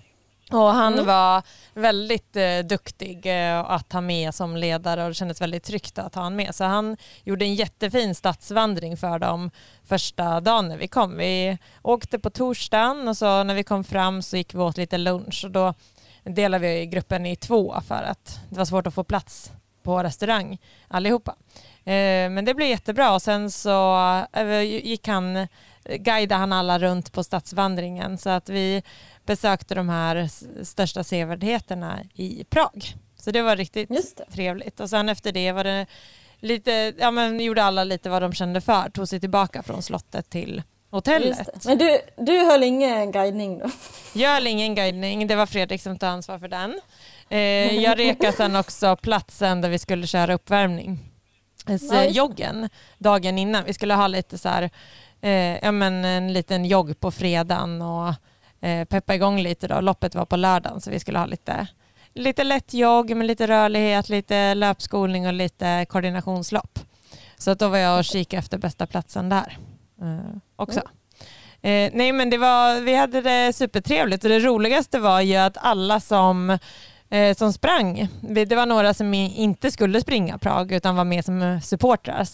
Och 0.52 0.68
han 0.68 0.94
mm. 0.94 1.06
var 1.06 1.44
väldigt 1.74 2.36
eh, 2.36 2.60
duktig 2.60 3.26
eh, 3.26 3.60
att 3.60 3.94
ha 3.94 4.02
med 4.02 4.36
som 4.36 4.58
ledare 4.58 5.04
och 5.04 5.10
det 5.10 5.14
kändes 5.14 5.42
väldigt 5.42 5.64
tryggt 5.64 5.98
att 5.98 6.16
ha 6.16 6.22
honom 6.22 6.36
med. 6.36 6.56
Så 6.56 6.64
han 6.64 6.98
gjorde 7.24 7.46
en 7.46 7.56
jättefin 7.56 8.16
stadsvandring 8.16 8.98
för 8.98 9.20
dem 9.20 9.52
första 9.84 10.40
dagen 10.40 10.68
när 10.68 10.78
vi 10.78 10.88
kom. 10.88 11.18
Vi 11.18 11.58
åkte 11.82 12.20
på 12.20 12.30
torsdagen 12.30 13.08
och 13.08 13.18
så 13.18 13.44
när 13.44 13.56
vi 13.56 13.64
kom 13.64 13.84
fram 13.84 14.22
så 14.22 14.38
gick 14.38 14.54
vi 14.54 14.60
åt 14.60 14.78
lite 14.78 14.98
lunch 14.98 15.42
och 15.46 15.52
då 15.52 15.74
delade 16.26 16.68
vi 16.68 16.86
gruppen 16.86 17.26
i 17.26 17.36
två 17.36 17.82
för 17.88 18.04
att 18.04 18.40
det 18.50 18.58
var 18.58 18.66
svårt 18.66 18.88
att 18.88 18.94
få 18.94 19.04
plats 19.04 19.52
på 19.84 20.04
restaurang 20.04 20.58
allihopa. 20.88 21.36
Eh, 21.84 22.30
men 22.30 22.46
det 22.46 22.54
blev 22.54 22.70
jättebra 22.70 23.14
och 23.14 23.22
sen 23.22 23.52
så 23.52 23.98
eh, 24.34 24.62
gick 24.62 25.08
han, 25.08 25.48
guidade 25.84 26.40
han 26.40 26.54
alla 26.54 26.80
runt 26.80 27.12
på 27.12 27.24
stadsvandringen 27.24 28.18
så 28.18 28.30
att 28.30 28.50
vi 28.50 28.84
besökte 29.26 29.76
de 29.76 29.90
här 29.90 30.30
största 30.64 31.04
sevärdheterna 31.04 32.00
i 32.14 32.44
Prag. 32.50 32.96
Så 33.16 33.32
det 33.32 33.42
var 33.42 33.56
riktigt 33.56 33.90
det. 33.90 34.26
trevligt. 34.32 34.80
Och 34.80 34.90
sen 34.90 35.10
efter 35.10 35.32
det 35.32 35.52
var 35.52 35.64
det 35.64 35.86
lite, 36.40 36.94
ja 36.98 37.12
men 37.12 37.40
gjorde 37.40 37.64
alla 37.64 37.84
lite 37.84 38.10
vad 38.10 38.22
de 38.22 38.34
kände 38.34 38.62
för, 38.62 38.90
tog 38.90 39.08
sig 39.08 39.20
tillbaka 39.20 39.64
från 39.64 39.82
slottet 39.82 40.30
till 40.30 40.64
hotellet. 40.96 41.66
Men 41.66 41.78
du, 41.78 42.00
du 42.18 42.40
höll 42.40 42.64
ingen 42.64 43.12
guidning 43.12 43.60
då? 43.60 43.70
Jag 44.14 44.30
höll 44.30 44.48
ingen 44.48 44.76
guidning, 44.76 45.28
det 45.28 45.36
var 45.36 45.46
Fredrik 45.46 45.82
som 45.82 45.98
tog 45.98 46.10
ansvar 46.10 46.40
för 46.40 46.48
den. 46.48 46.80
Eh, 47.30 47.40
jag 47.84 48.00
rekade 48.00 48.34
sen 48.34 48.56
också 48.64 48.96
platsen 48.96 49.62
där 49.62 49.70
vi 49.70 49.80
skulle 49.80 50.08
köra 50.08 50.34
uppvärmning. 50.34 51.00
Så 51.80 52.04
joggen 52.10 52.70
dagen 52.98 53.38
innan. 53.38 53.64
Vi 53.66 53.74
skulle 53.74 53.94
ha 53.94 54.08
lite 54.08 54.38
så 54.38 54.50
här, 54.50 54.70
eh, 55.22 55.58
ja 55.64 55.72
men 55.72 56.06
en 56.06 56.34
liten 56.34 56.66
jogg 56.66 57.00
på 57.00 57.12
fredagen 57.12 57.82
och 57.82 58.14
eh, 58.68 58.86
peppa 58.86 59.16
igång 59.16 59.40
lite 59.40 59.68
då. 59.68 59.82
Loppet 59.82 60.16
var 60.16 60.26
på 60.26 60.36
lördagen 60.36 60.82
så 60.82 60.92
vi 60.92 61.00
skulle 61.00 61.20
ha 61.20 61.26
lite, 61.26 61.68
lite 62.14 62.44
lätt 62.44 62.74
jogg 62.74 63.16
med 63.16 63.28
lite 63.28 63.48
rörlighet, 63.48 64.10
lite 64.10 64.54
löpskolning 64.54 65.28
och 65.28 65.34
lite 65.34 65.86
koordinationslopp. 65.90 66.80
Så 67.38 67.52
att 67.52 67.60
då 67.60 67.68
var 67.68 67.78
jag 67.78 68.00
och 68.00 68.06
kikade 68.06 68.40
efter 68.40 68.58
bästa 68.58 68.88
platsen 68.88 69.30
där 69.30 69.58
eh, 70.02 70.38
också. 70.56 70.80
Mm. 70.80 70.92
Eh, 71.66 71.92
nej 71.98 72.12
men 72.12 72.30
det 72.30 72.38
var, 72.38 72.82
vi 72.82 72.96
hade 72.96 73.22
det 73.22 73.54
supertrevligt 73.54 74.24
och 74.24 74.30
det 74.30 74.40
roligaste 74.40 75.00
var 75.00 75.22
ju 75.22 75.36
att 75.36 75.58
alla 75.62 76.00
som 76.00 76.58
eh, 77.10 77.36
som 77.36 77.54
sprang. 77.54 78.08
Det 78.22 78.56
var 78.56 78.66
några 78.66 78.94
som 78.94 79.14
inte 79.14 79.72
skulle 79.72 80.02
springa 80.02 80.38
Prag 80.38 80.72
utan 80.72 80.96
var 80.96 81.04
med 81.04 81.26
som 81.26 81.60
supportrar. 81.64 82.28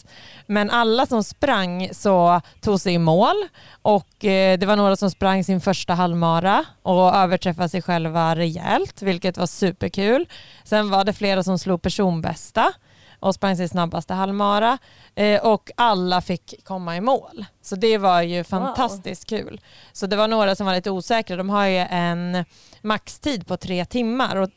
Men 0.45 0.69
alla 0.69 1.05
som 1.05 1.23
sprang 1.23 1.89
så 1.91 2.41
tog 2.61 2.79
sig 2.79 2.93
i 2.93 2.97
mål 2.97 3.35
och 3.81 4.25
eh, 4.25 4.57
det 4.57 4.65
var 4.65 4.75
några 4.75 4.95
som 4.95 5.11
sprang 5.11 5.43
sin 5.43 5.61
första 5.61 5.93
halvmara 5.93 6.65
och 6.81 7.15
överträffade 7.15 7.69
sig 7.69 7.81
själva 7.81 8.35
rejält 8.35 9.01
vilket 9.01 9.37
var 9.37 9.47
superkul. 9.47 10.27
Sen 10.63 10.89
var 10.89 11.03
det 11.03 11.13
flera 11.13 11.43
som 11.43 11.59
slog 11.59 11.81
personbästa 11.81 12.73
och 13.21 13.35
sprang 13.35 13.57
sin 13.57 13.69
snabbaste 13.69 14.13
halvmara 14.13 14.77
eh, 15.15 15.45
och 15.45 15.71
alla 15.77 16.21
fick 16.21 16.63
komma 16.63 16.97
i 16.97 17.01
mål. 17.01 17.45
Så 17.61 17.75
det 17.75 17.97
var 17.97 18.21
ju 18.21 18.43
fantastiskt 18.43 19.31
wow. 19.31 19.37
kul. 19.37 19.61
Så 19.93 20.07
det 20.07 20.15
var 20.15 20.27
några 20.27 20.55
som 20.55 20.65
var 20.65 20.75
lite 20.75 20.91
osäkra. 20.91 21.35
De 21.35 21.49
har 21.49 21.65
ju 21.65 21.77
en 21.77 22.45
maxtid 22.81 23.47
på 23.47 23.57
tre 23.57 23.85
timmar 23.85 24.35
och 24.35 24.49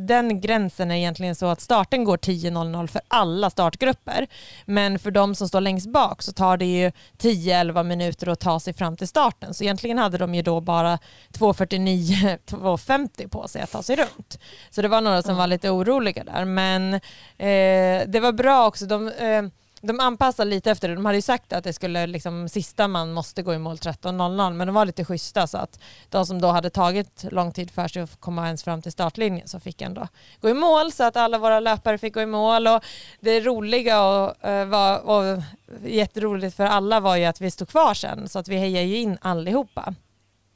den 0.00 0.40
gränsen 0.40 0.90
är 0.90 0.94
egentligen 0.94 1.34
så 1.34 1.46
att 1.46 1.60
starten 1.60 2.04
går 2.04 2.16
10.00 2.16 2.86
för 2.86 3.00
alla 3.08 3.50
startgrupper. 3.50 4.26
Men 4.64 4.98
för 4.98 5.10
de 5.10 5.34
som 5.34 5.48
står 5.48 5.60
längst 5.60 5.92
bak 5.92 6.22
så 6.22 6.32
tar 6.32 6.56
det 6.56 6.64
ju 6.64 6.92
10-11 7.18 7.82
minuter 7.82 8.28
att 8.28 8.40
ta 8.40 8.60
sig 8.60 8.74
fram 8.74 8.96
till 8.96 9.08
starten. 9.08 9.54
Så 9.54 9.64
egentligen 9.64 9.98
hade 9.98 10.18
de 10.18 10.34
ju 10.34 10.42
då 10.42 10.60
bara 10.60 10.98
2.49-2.50 11.32 13.28
på 13.28 13.48
sig 13.48 13.62
att 13.62 13.72
ta 13.72 13.82
sig 13.82 13.96
runt. 13.96 14.38
Så 14.70 14.82
det 14.82 14.88
var 14.88 15.00
några 15.00 15.22
som 15.22 15.36
var 15.36 15.46
lite 15.46 15.70
oroliga 15.70 16.24
där. 16.24 16.44
Men 16.44 16.94
eh, 16.94 18.08
det 18.08 18.20
var 18.22 18.32
bra 18.32 18.66
också. 18.66 18.86
De, 18.86 19.08
eh, 19.08 19.42
de 19.80 20.00
anpassar 20.00 20.44
lite 20.44 20.70
efter 20.70 20.88
det. 20.88 20.94
De 20.94 21.04
hade 21.04 21.18
ju 21.18 21.22
sagt 21.22 21.52
att 21.52 21.64
det 21.64 21.72
skulle 21.72 22.06
liksom, 22.06 22.48
sista 22.48 22.88
man 22.88 23.12
måste 23.12 23.42
gå 23.42 23.54
i 23.54 23.58
mål 23.58 23.76
13.00 23.76 24.52
men 24.52 24.66
de 24.66 24.74
var 24.74 24.84
lite 24.84 25.04
schyssta 25.04 25.46
så 25.46 25.58
att 25.58 25.80
de 26.08 26.26
som 26.26 26.40
då 26.40 26.48
hade 26.48 26.70
tagit 26.70 27.24
lång 27.30 27.52
tid 27.52 27.70
för 27.70 27.88
sig 27.88 28.02
att 28.02 28.20
komma 28.20 28.46
ens 28.46 28.64
fram 28.64 28.82
till 28.82 28.92
startlinjen 28.92 29.48
så 29.48 29.60
fick 29.60 29.82
ändå 29.82 30.08
gå 30.40 30.48
i 30.48 30.54
mål 30.54 30.92
så 30.92 31.04
att 31.04 31.16
alla 31.16 31.38
våra 31.38 31.60
löpare 31.60 31.98
fick 31.98 32.14
gå 32.14 32.20
i 32.20 32.26
mål 32.26 32.66
och 32.66 32.84
det 33.20 33.40
roliga 33.40 34.02
och, 34.02 34.48
uh, 34.48 34.64
var, 34.64 34.98
och 34.98 35.42
jätteroligt 35.84 36.56
för 36.56 36.64
alla 36.64 37.00
var 37.00 37.16
ju 37.16 37.24
att 37.24 37.40
vi 37.40 37.50
stod 37.50 37.68
kvar 37.68 37.94
sen 37.94 38.28
så 38.28 38.38
att 38.38 38.48
vi 38.48 38.56
hejade 38.56 38.86
ju 38.86 38.96
in 38.96 39.18
allihopa. 39.20 39.94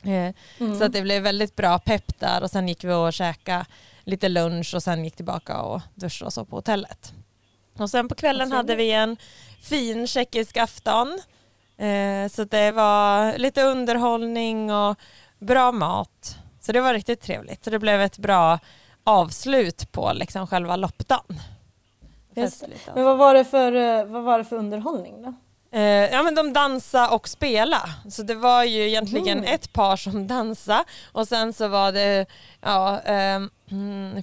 Uh, 0.07 0.31
mm. 0.59 0.79
Så 0.79 0.85
att 0.85 0.93
det 0.93 1.03
blev 1.03 1.23
väldigt 1.23 1.57
bra 1.57 1.79
pepp 1.79 2.21
där 2.21 2.43
och 2.43 2.51
sen 2.51 2.69
gick 2.69 2.85
vi 2.85 2.93
och 2.93 3.13
käkade 3.13 3.67
lite 4.05 4.29
lunch 4.29 4.75
och 4.75 4.83
sen 4.83 5.05
gick 5.05 5.17
tillbaka 5.17 5.61
och 5.61 5.81
duschade 5.95 6.27
och 6.27 6.33
så 6.33 6.45
på 6.45 6.57
hotellet. 6.57 7.13
Och 7.79 7.91
sen 7.91 8.09
på 8.09 8.15
kvällen 8.15 8.53
hade 8.53 8.77
vi 8.77 8.93
en 8.93 9.17
fin 9.63 10.07
tjeckisk 10.07 10.57
afton. 10.57 11.21
Eh, 11.77 12.29
så 12.29 12.45
det 12.45 12.73
var 12.73 13.39
lite 13.39 13.63
underhållning 13.63 14.73
och 14.73 14.99
bra 15.39 15.73
mat. 15.73 16.37
Så 16.61 16.73
det 16.73 16.81
var 16.81 16.95
riktigt 16.95 17.21
trevligt. 17.21 17.65
Så 17.65 17.71
det 17.71 17.79
blev 17.79 18.01
ett 18.01 18.19
bra 18.19 18.59
avslut 19.05 19.93
på 19.93 20.13
liksom 20.13 20.47
själva 20.47 20.77
loppdagen. 20.77 21.41
Men 22.95 23.05
vad 23.05 23.19
var, 23.19 23.35
det 23.35 23.45
för, 23.45 23.73
eh, 23.73 24.05
vad 24.05 24.23
var 24.23 24.39
det 24.39 24.45
för 24.45 24.57
underhållning 24.57 25.23
då? 25.23 25.35
Eh, 25.79 25.83
ja 25.83 26.23
men 26.23 26.35
de 26.35 26.53
dansade 26.53 27.09
och 27.09 27.29
spela. 27.29 27.81
Så 28.11 28.23
det 28.23 28.35
var 28.35 28.65
ju 28.65 28.89
egentligen 28.89 29.39
mm. 29.39 29.55
ett 29.55 29.73
par 29.73 29.97
som 29.97 30.27
dansade 30.27 30.85
och 31.13 31.29
sen 31.29 31.53
så 31.53 31.69
var 31.69 31.93
det 31.93 32.27
ja, 32.61 33.01
eh, 33.01 33.41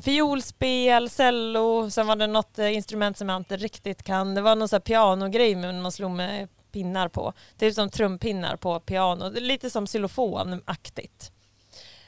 fiolspel, 0.04 1.10
cello, 1.10 1.90
sen 1.90 2.08
var 2.08 2.16
det 2.16 2.28
något 2.28 2.60
eh, 2.60 2.74
instrument 2.74 3.18
som 3.18 3.30
jag 3.30 3.38
inte 3.38 3.58
riktigt 3.58 4.04
kan. 4.04 4.36
Det 4.36 4.42
var 4.42 4.56
någon 4.56 4.68
sån 4.68 4.78
här 4.78 4.82
pianogrej 4.82 5.56
men 5.56 5.82
man 5.82 5.92
slog 5.92 6.12
med 6.12 6.48
pinnar 6.72 7.08
på. 7.08 7.34
Typ 7.58 7.76
som 7.76 7.90
trumpinnar 7.90 8.56
på 8.56 8.80
piano. 8.80 9.30
Lite 9.30 9.70
som 9.70 9.88
xylofonaktigt. 9.88 11.32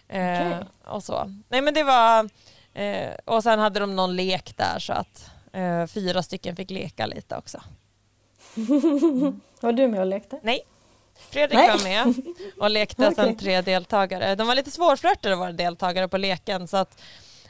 Eh, 0.08 0.48
okay. 0.48 0.64
och 0.86 1.04
så. 1.04 1.32
Nej 1.50 1.62
men 1.62 1.74
det 1.74 1.84
var, 1.84 2.30
eh, 2.74 3.14
och 3.26 3.44
sen 3.44 3.60
hade 3.60 3.80
de 3.80 3.96
någon 3.96 4.16
lek 4.16 4.58
där 4.58 4.80
så 4.80 4.94
att 4.94 5.32
eh, 5.54 5.88
fyra 5.88 6.24
stycken 6.24 6.56
fick 6.56 6.70
leka 6.70 7.06
lite 7.06 7.38
också. 7.38 7.62
var 9.62 9.72
du 9.72 9.88
med 9.88 10.00
och 10.00 10.06
lekte? 10.06 10.40
Nej. 10.44 10.60
Fredrik 11.30 11.60
Nej. 11.60 11.70
var 11.70 11.84
med 11.84 12.16
och 12.60 12.70
lekte 12.70 13.08
okay. 13.08 13.26
sen 13.26 13.38
tre 13.38 13.62
deltagare. 13.62 14.36
De 14.36 14.48
var 14.48 14.56
lite 14.56 14.72
svårflörtade 14.72 15.36
våra 15.36 15.52
deltagare 15.52 16.08
på 16.08 16.18
leken 16.18 16.68
så 16.68 16.78
att 16.78 17.02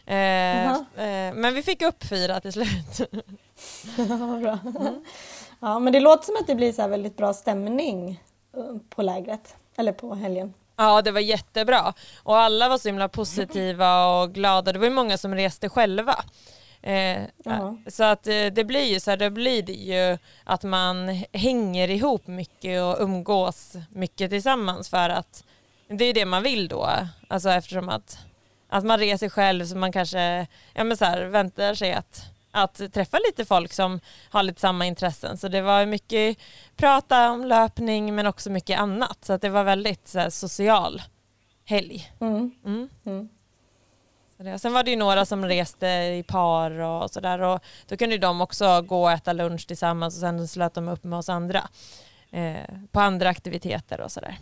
eh, 0.06 0.72
eh, 0.72 1.34
men 1.34 1.54
vi 1.54 1.64
fick 1.64 1.82
upp 1.82 2.04
fyra 2.04 2.40
till 2.40 2.54
slut. 2.54 3.10
bra. 4.42 4.60
Mm. 4.66 5.04
Ja, 5.60 5.80
men 5.80 5.94
det 5.94 6.00
låter 6.00 6.26
som 6.26 6.36
att 6.36 6.48
det 6.48 6.56
blir 6.56 6.74
så 6.74 6.88
väldigt 6.88 7.18
bra 7.18 7.34
stämning 7.34 8.22
eh, 8.58 8.78
på 8.90 9.02
lägret, 9.02 9.56
eller 9.76 9.92
på 9.92 10.16
helgen. 10.16 10.54
Ja, 10.76 11.02
det 11.02 11.12
var 11.12 11.20
jättebra 11.20 11.94
och 12.24 12.38
alla 12.38 12.70
var 12.70 12.78
så 12.78 12.88
himla 12.88 13.10
positiva 13.10 14.22
och 14.22 14.34
glada. 14.34 14.72
Det 14.72 14.80
var 14.80 14.86
ju 14.86 14.94
många 14.94 15.18
som 15.18 15.36
reste 15.36 15.70
själva. 15.70 16.16
Eh, 16.84 17.24
Så 17.88 18.04
att 18.04 18.28
eh, 18.28 18.46
det 18.46 18.64
blir 18.64 18.84
ju 18.94 19.00
så 19.00 19.10
här, 19.10 19.18
det 19.18 19.30
blir 19.32 19.64
det 19.64 19.74
ju 19.74 20.18
att 20.44 20.64
man 20.64 21.24
hänger 21.34 21.90
ihop 21.90 22.28
mycket 22.28 22.82
och 22.82 22.98
umgås 23.00 23.74
mycket 23.90 24.30
tillsammans 24.32 24.90
för 24.90 25.10
att 25.10 25.44
det 25.88 26.06
är 26.06 26.14
det 26.14 26.26
man 26.26 26.44
vill 26.44 26.68
då. 26.68 26.90
Alltså 27.28 27.50
eftersom 27.50 27.90
att, 27.90 28.18
att 28.70 28.86
man 28.86 29.00
reser 29.00 29.30
själv 29.30 29.66
så 29.66 29.78
man 29.78 29.92
kanske 29.92 30.48
ja, 30.74 30.84
men 30.84 30.98
så 30.98 31.06
här, 31.06 31.22
väntar 31.26 31.74
sig 31.74 31.94
att, 31.94 32.22
att 32.52 32.94
träffa 32.94 33.18
lite 33.28 33.46
folk 33.46 33.74
som 33.74 34.00
har 34.30 34.44
lite 34.44 34.62
samma 34.62 34.86
intressen. 34.86 35.38
Så 35.38 35.48
det 35.48 35.62
var 35.62 35.86
mycket 35.86 36.38
prata 36.76 37.32
om 37.32 37.46
löpning 37.46 38.16
men 38.16 38.28
också 38.28 38.50
mycket 38.50 38.80
annat. 38.80 39.18
Så 39.22 39.34
att 39.34 39.42
det 39.42 39.50
var 39.50 39.64
väldigt 39.64 40.08
så 40.08 40.20
här, 40.20 40.30
social 40.30 41.02
helg. 41.66 42.12
Mm. 42.20 42.52
Mm. 42.66 42.90
Mm. 43.06 43.30
Sen 44.58 44.74
var 44.74 44.84
det 44.84 44.92
ju 44.92 44.98
några 44.98 45.26
som 45.26 45.46
reste 45.46 45.88
i 45.88 46.24
par 46.28 46.72
och 46.80 47.12
sådär 47.12 47.42
och 47.42 47.60
då 47.88 47.98
kunde 47.98 48.18
de 48.18 48.42
också 48.42 48.82
gå 48.82 49.04
och 49.04 49.12
äta 49.12 49.34
lunch 49.34 49.68
tillsammans 49.68 50.16
och 50.16 50.20
sen 50.20 50.48
slöt 50.48 50.74
de 50.74 50.88
upp 50.88 51.04
med 51.04 51.20
oss 51.20 51.30
andra 51.30 51.64
eh, 52.32 52.76
på 52.92 53.00
andra 53.00 53.30
aktiviteter 53.30 54.02
och 54.02 54.12
sådär. 54.12 54.38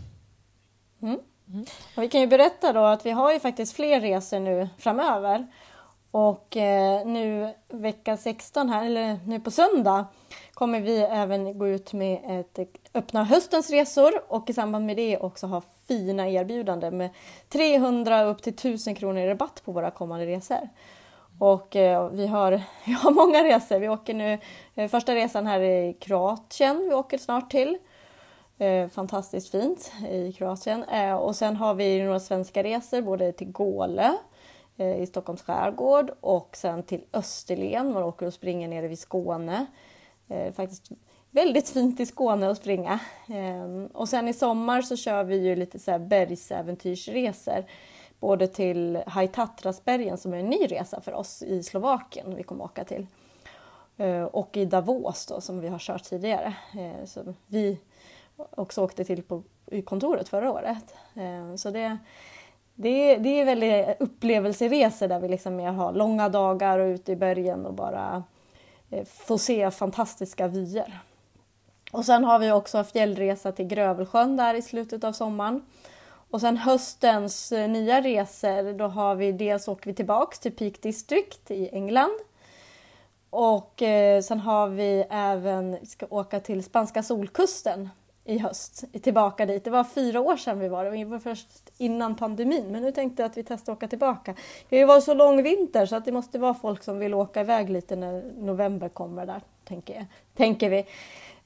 Mm. 1.01 1.19
Mm. 1.47 1.65
vi 1.95 2.09
kan 2.09 2.21
ju 2.21 2.27
berätta 2.27 2.73
då 2.73 2.85
att 2.85 3.05
vi 3.05 3.11
har 3.11 3.33
ju 3.33 3.39
faktiskt 3.39 3.75
fler 3.75 4.01
resor 4.01 4.39
nu 4.39 4.69
framöver 4.77 5.47
och 6.11 6.57
eh, 6.57 7.05
nu 7.05 7.53
vecka 7.69 8.17
16 8.17 8.69
här, 8.69 8.85
eller 8.85 9.19
nu 9.25 9.39
på 9.39 9.51
söndag, 9.51 10.05
kommer 10.53 10.81
vi 10.81 10.97
även 10.97 11.59
gå 11.59 11.67
ut 11.67 11.93
med 11.93 12.39
ett 12.39 12.59
öppna 12.93 13.23
höstens 13.23 13.69
resor 13.69 14.11
och 14.27 14.49
i 14.49 14.53
samband 14.53 14.85
med 14.85 14.97
det 14.97 15.17
också 15.17 15.47
ha 15.47 15.61
fina 15.91 16.29
erbjudanden 16.29 16.97
med 16.97 17.09
300 17.49 18.23
upp 18.23 18.41
till 18.41 18.53
1000 18.53 18.95
kronor 18.95 19.21
i 19.21 19.27
rabatt 19.27 19.61
på 19.65 19.71
våra 19.71 19.91
kommande 19.91 20.25
resor. 20.25 20.69
Och 21.39 21.75
eh, 21.75 22.09
vi, 22.09 22.27
har, 22.27 22.51
vi 22.85 22.91
har 22.91 23.11
många 23.11 23.43
resor. 23.43 23.79
Vi 23.79 23.89
åker 23.89 24.13
nu 24.13 24.37
eh, 24.75 24.89
första 24.89 25.15
resan 25.15 25.47
här 25.47 25.59
i 25.59 25.93
Kroatien. 25.99 26.87
Vi 26.89 26.95
åker 26.95 27.17
snart 27.17 27.51
till. 27.51 27.77
Eh, 28.57 28.87
fantastiskt 28.87 29.51
fint 29.51 29.91
i 30.09 30.33
Kroatien. 30.33 30.83
Eh, 30.83 31.13
och 31.13 31.35
sen 31.35 31.55
har 31.55 31.73
vi 31.73 32.03
några 32.03 32.19
svenska 32.19 32.63
resor 32.63 33.01
både 33.01 33.31
till 33.31 33.51
Gåle 33.51 34.17
eh, 34.77 35.01
i 35.01 35.05
Stockholms 35.05 35.41
skärgård 35.41 36.11
och 36.21 36.57
sen 36.57 36.83
till 36.83 37.03
Österlen. 37.13 37.93
Man 37.93 38.03
åker 38.03 38.25
och 38.25 38.33
springer 38.33 38.67
nere 38.67 38.87
vid 38.87 38.99
Skåne. 38.99 39.65
Eh, 40.27 40.53
faktiskt 40.53 40.91
väldigt 41.31 41.69
fint 41.69 41.99
i 41.99 42.05
Skåne 42.05 42.49
att 42.49 42.57
springa. 42.57 42.99
Ehm, 43.27 43.87
och 43.87 44.09
sen 44.09 44.27
i 44.27 44.33
sommar 44.33 44.81
så 44.81 44.97
kör 44.97 45.23
vi 45.23 45.37
ju 45.37 45.55
lite 45.55 45.79
så 45.79 45.91
här 45.91 45.99
bergsäventyrsresor. 45.99 47.65
Både 48.19 48.47
till 48.47 48.95
High 48.95 49.31
Tatrasbergen 49.31 50.17
som 50.17 50.33
är 50.33 50.37
en 50.37 50.49
ny 50.49 50.65
resa 50.67 51.01
för 51.01 51.13
oss 51.13 51.43
i 51.43 51.63
Slovakien 51.63 52.35
vi 52.35 52.43
kommer 52.43 52.63
åka 52.63 52.83
till. 52.83 53.07
Eh, 53.97 54.23
och 54.23 54.57
i 54.57 54.65
Davos 54.65 55.25
då 55.25 55.41
som 55.41 55.59
vi 55.59 55.67
har 55.67 55.79
kört 55.79 56.03
tidigare. 56.03 56.53
Eh, 56.73 57.05
som 57.05 57.35
vi 57.47 57.77
också 58.35 58.83
åkte 58.83 59.03
till 59.03 59.23
på, 59.23 59.43
i 59.65 59.81
kontoret 59.81 60.29
förra 60.29 60.51
året. 60.51 60.95
Ehm, 61.15 61.57
så 61.57 61.71
det, 61.71 61.97
det, 62.75 63.17
det 63.17 63.29
är 63.29 63.45
väldigt 63.45 64.01
upplevelseresor 64.01 65.07
där 65.07 65.19
vi 65.19 65.27
liksom 65.27 65.55
mer 65.55 65.71
har 65.71 65.93
långa 65.93 66.29
dagar 66.29 66.79
och 66.79 66.85
ute 66.87 67.11
i 67.11 67.15
bergen 67.15 67.65
och 67.65 67.73
bara 67.73 68.23
eh, 68.89 69.05
få 69.05 69.37
se 69.37 69.71
fantastiska 69.71 70.47
vyer. 70.47 71.01
Och 71.91 72.05
sen 72.05 72.23
har 72.23 72.39
vi 72.39 72.51
också 72.51 72.83
fjällresa 72.83 73.51
till 73.51 73.65
Grövelsjön 73.65 74.37
där 74.37 74.53
i 74.53 74.61
slutet 74.61 75.03
av 75.03 75.11
sommaren. 75.11 75.65
Och 76.31 76.41
sen 76.41 76.57
höstens 76.57 77.51
eh, 77.51 77.69
nya 77.69 78.01
resor, 78.01 78.73
då 78.73 78.87
har 78.87 79.15
vi 79.15 79.31
dels 79.31 79.67
åker 79.67 79.85
vi 79.85 79.93
tillbaks 79.93 80.39
till 80.39 80.51
Peak 80.51 80.81
District 80.81 81.51
i 81.51 81.69
England. 81.73 82.19
Och 83.29 83.81
eh, 83.81 84.21
sen 84.21 84.39
har 84.39 84.67
vi 84.67 85.05
även, 85.09 85.77
vi 85.81 85.85
ska 85.85 86.05
åka 86.09 86.39
till 86.39 86.63
spanska 86.63 87.03
solkusten 87.03 87.89
i 88.25 88.37
höst, 88.37 88.83
tillbaka 89.01 89.45
dit. 89.45 89.63
Det 89.63 89.69
var 89.69 89.83
fyra 89.83 90.19
år 90.19 90.37
sedan 90.37 90.59
vi 90.59 90.67
var, 90.67 90.85
det 90.85 91.05
var 91.05 91.19
först 91.19 91.47
innan 91.77 92.15
pandemin, 92.15 92.71
men 92.71 92.81
nu 92.81 92.91
tänkte 92.91 93.21
jag 93.23 93.29
att 93.29 93.37
vi 93.37 93.43
testar 93.43 93.73
att 93.73 93.77
åka 93.77 93.87
tillbaka. 93.87 94.35
Det 94.69 94.85
var 94.85 95.01
så 95.01 95.13
lång 95.13 95.43
vinter 95.43 95.85
så 95.85 95.95
att 95.95 96.05
det 96.05 96.11
måste 96.11 96.39
vara 96.39 96.53
folk 96.53 96.83
som 96.83 96.99
vill 96.99 97.13
åka 97.13 97.41
iväg 97.41 97.69
lite 97.69 97.95
när 97.95 98.23
november 98.37 98.89
kommer 98.89 99.25
där, 99.25 99.41
tänker, 99.63 99.93
jag, 99.93 100.05
tänker 100.35 100.69
vi. 100.69 100.85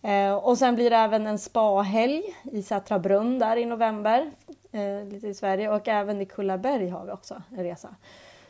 Eh, 0.06 0.34
och 0.34 0.58
sen 0.58 0.76
blir 0.76 0.89
det 0.89 0.96
även 0.96 1.28
en 1.28 1.39
spahelg 1.39 2.24
i 2.44 2.63
Sätra 2.63 3.00
brunn 3.00 3.39
där 3.39 3.58
i 3.58 3.65
november, 3.65 4.32
eh, 4.72 5.06
lite 5.12 5.28
i 5.28 5.34
Sverige 5.34 5.70
och 5.70 5.88
även 5.88 6.22
i 6.22 6.26
Kullaberg 6.26 6.89
har 6.89 7.06
vi 7.06 7.12
också 7.12 7.41
en 7.58 7.63
resa. 7.63 7.96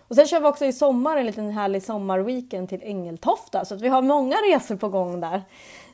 Och 0.08 0.16
sen 0.16 0.28
kör 0.28 0.40
vi 0.40 0.46
också 0.46 0.66
i 0.66 0.74
sommar 0.74 1.18
en 1.18 1.26
liten 1.26 1.52
härlig 1.52 1.84
sommarweekend 1.84 2.70
till 2.70 2.84
Ängeltofta 2.84 3.66
så 3.66 3.76
att 3.76 3.82
vi 3.82 3.88
har 3.88 4.02
många 4.02 4.36
resor 4.36 4.76
på 4.76 4.90
gång 4.90 5.20
där. 5.20 5.42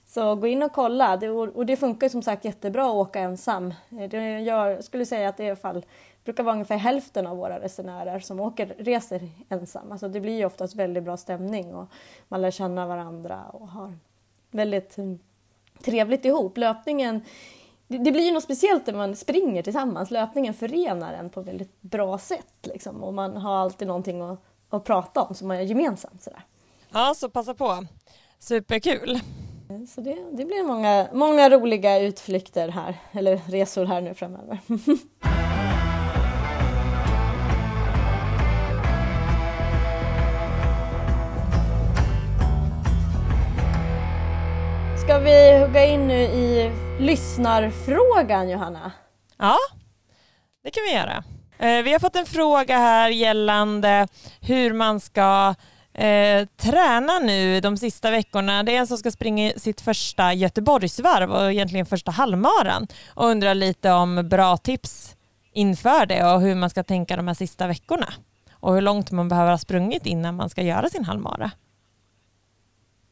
Så 0.06 0.36
gå 0.36 0.47
in 0.47 0.63
och 0.63 0.71
kolla 0.71 1.17
det, 1.17 1.30
och 1.30 1.65
det 1.65 1.78
funkar 1.78 2.10
som 2.10 2.21
sagt 2.21 2.45
jättebra 2.45 2.86
att 2.86 2.95
åka 2.95 3.19
ensam. 3.19 3.74
Eh, 3.91 4.10
det 4.10 4.39
jag 4.39 4.84
skulle 4.84 5.06
säga 5.06 5.30
att 5.30 5.38
det 5.38 5.43
i 5.43 5.47
alla 5.47 5.56
fall 5.56 5.86
brukar 6.24 6.43
vara 6.43 6.54
ungefär 6.54 6.78
hälften 6.78 7.28
av 7.28 7.38
våra 7.38 7.60
resenärer 7.60 8.19
som 8.19 8.39
åker, 8.39 8.76
reser 8.78 9.30
ensam. 9.50 9.91
Alltså 9.91 10.08
det 10.08 10.19
blir 10.19 10.38
ju 10.38 10.45
oftast 10.45 10.76
väldigt 10.76 11.04
bra 11.04 11.17
stämning 11.17 11.76
och 11.76 11.88
man 12.28 12.41
lär 12.41 12.52
känna 12.52 12.86
varandra 12.86 13.41
och 13.54 13.67
har 13.67 13.93
väldigt 14.52 14.97
mm, 14.97 15.19
trevligt 15.84 16.26
ihop. 16.26 16.58
Löpningen, 16.58 17.22
det 17.88 18.12
blir 18.12 18.26
ju 18.26 18.32
något 18.32 18.44
speciellt 18.44 18.88
när 18.88 18.94
man 18.94 19.15
springer 19.15 19.63
tillsammans. 19.63 20.12
Löpningen 20.12 20.54
förenar 20.54 21.13
en 21.13 21.30
på 21.30 21.39
ett 21.39 21.48
väldigt 21.48 21.82
bra 21.82 22.17
sätt 22.17 22.56
liksom. 22.62 23.04
och 23.04 23.13
man 23.13 23.38
har 23.38 23.56
alltid 23.58 23.88
någonting 23.88 24.22
att, 24.22 24.44
att 24.70 24.84
prata 24.84 25.22
om 25.22 25.36
som 25.36 25.48
man 25.48 25.58
gör 25.58 25.63
gemensamt. 25.63 26.24
Sådär. 26.24 26.44
Ja, 26.94 27.13
så 27.15 27.30
passa 27.30 27.54
på. 27.54 27.86
Superkul. 28.39 29.20
Så 29.88 30.02
det, 30.02 30.17
det 30.32 30.46
blir 30.46 30.63
många, 30.63 31.08
många 31.13 31.50
roliga 31.50 32.00
utflykter 32.00 32.70
här, 32.70 33.00
eller 33.12 33.41
resor 33.48 33.86
här 33.86 34.02
nu 34.02 34.13
framöver. 34.13 34.60
Ska 45.02 45.20
vi 45.20 45.60
hugga 45.60 45.86
in 45.86 46.08
nu 46.08 46.22
i 46.22 46.72
lyssnarfrågan 47.00 48.50
Johanna? 48.50 48.92
Ja, 49.38 49.58
det 50.64 50.72
kan 50.72 50.84
vi 50.84 50.94
göra. 50.94 51.24
Eh, 51.58 51.84
vi 51.84 51.92
har 51.92 52.00
fått 52.00 52.16
en 52.16 52.26
fråga 52.26 52.78
här 52.78 53.10
gällande 53.10 54.08
hur 54.42 54.74
man 54.74 55.00
ska 55.00 55.56
eh, 55.94 56.48
träna 56.58 57.20
nu 57.20 57.60
de 57.60 57.78
sista 57.78 58.12
veckorna. 58.12 58.64
Det 58.64 58.76
är 58.76 58.80
en 58.80 58.88
som 58.88 58.98
ska 58.98 59.12
springa 59.12 59.52
sitt 59.58 59.82
första 59.82 60.34
Göteborgsvarv 60.34 61.32
och 61.32 61.52
egentligen 61.52 61.86
första 61.86 62.12
halvmaran 62.12 62.88
och 63.16 63.26
undrar 63.26 63.56
lite 63.56 63.92
om 63.92 64.30
bra 64.30 64.58
tips 64.58 65.16
inför 65.54 66.06
det 66.06 66.34
och 66.34 66.42
hur 66.42 66.56
man 66.56 66.70
ska 66.70 66.84
tänka 66.84 67.16
de 67.16 67.28
här 67.28 67.36
sista 67.36 67.68
veckorna 67.68 68.14
och 68.54 68.74
hur 68.74 68.82
långt 68.82 69.12
man 69.12 69.30
behöver 69.30 69.52
ha 69.52 69.58
sprungit 69.58 70.06
innan 70.06 70.36
man 70.36 70.50
ska 70.50 70.62
göra 70.62 70.90
sin 70.90 71.06
halvmara. 71.06 71.52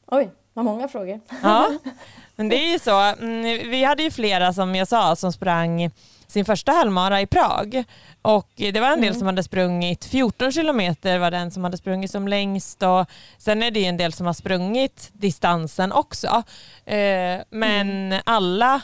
Oj, 0.08 0.32
vad 0.59 0.73
många 0.73 0.87
frågor. 0.87 1.19
Ja, 1.43 1.71
men 2.35 2.49
det 2.49 2.55
är 2.55 2.71
ju 2.71 2.79
så. 2.79 2.99
Mm, 2.99 3.69
vi 3.69 3.83
hade 3.83 4.03
ju 4.03 4.11
flera 4.11 4.53
som 4.53 4.75
jag 4.75 4.87
sa 4.87 5.15
som 5.15 5.33
sprang 5.33 5.91
sin 6.27 6.45
första 6.45 6.71
halvmara 6.71 7.21
i 7.21 7.25
Prag 7.25 7.83
och 8.21 8.49
det 8.55 8.79
var 8.79 8.87
en 8.91 9.01
del 9.01 9.09
mm. 9.09 9.19
som 9.19 9.27
hade 9.27 9.43
sprungit 9.43 10.05
14 10.05 10.51
kilometer 10.51 11.17
var 11.19 11.31
den 11.31 11.51
som 11.51 11.63
hade 11.63 11.77
sprungit 11.77 12.11
som 12.11 12.27
längst 12.27 12.83
och 12.83 13.05
sen 13.37 13.63
är 13.63 13.71
det 13.71 13.85
en 13.85 13.97
del 13.97 14.13
som 14.13 14.25
har 14.25 14.33
sprungit 14.33 15.09
distansen 15.13 15.91
också. 15.91 16.43
Eh, 16.85 17.39
men 17.49 17.89
mm. 17.89 18.21
alla 18.25 18.81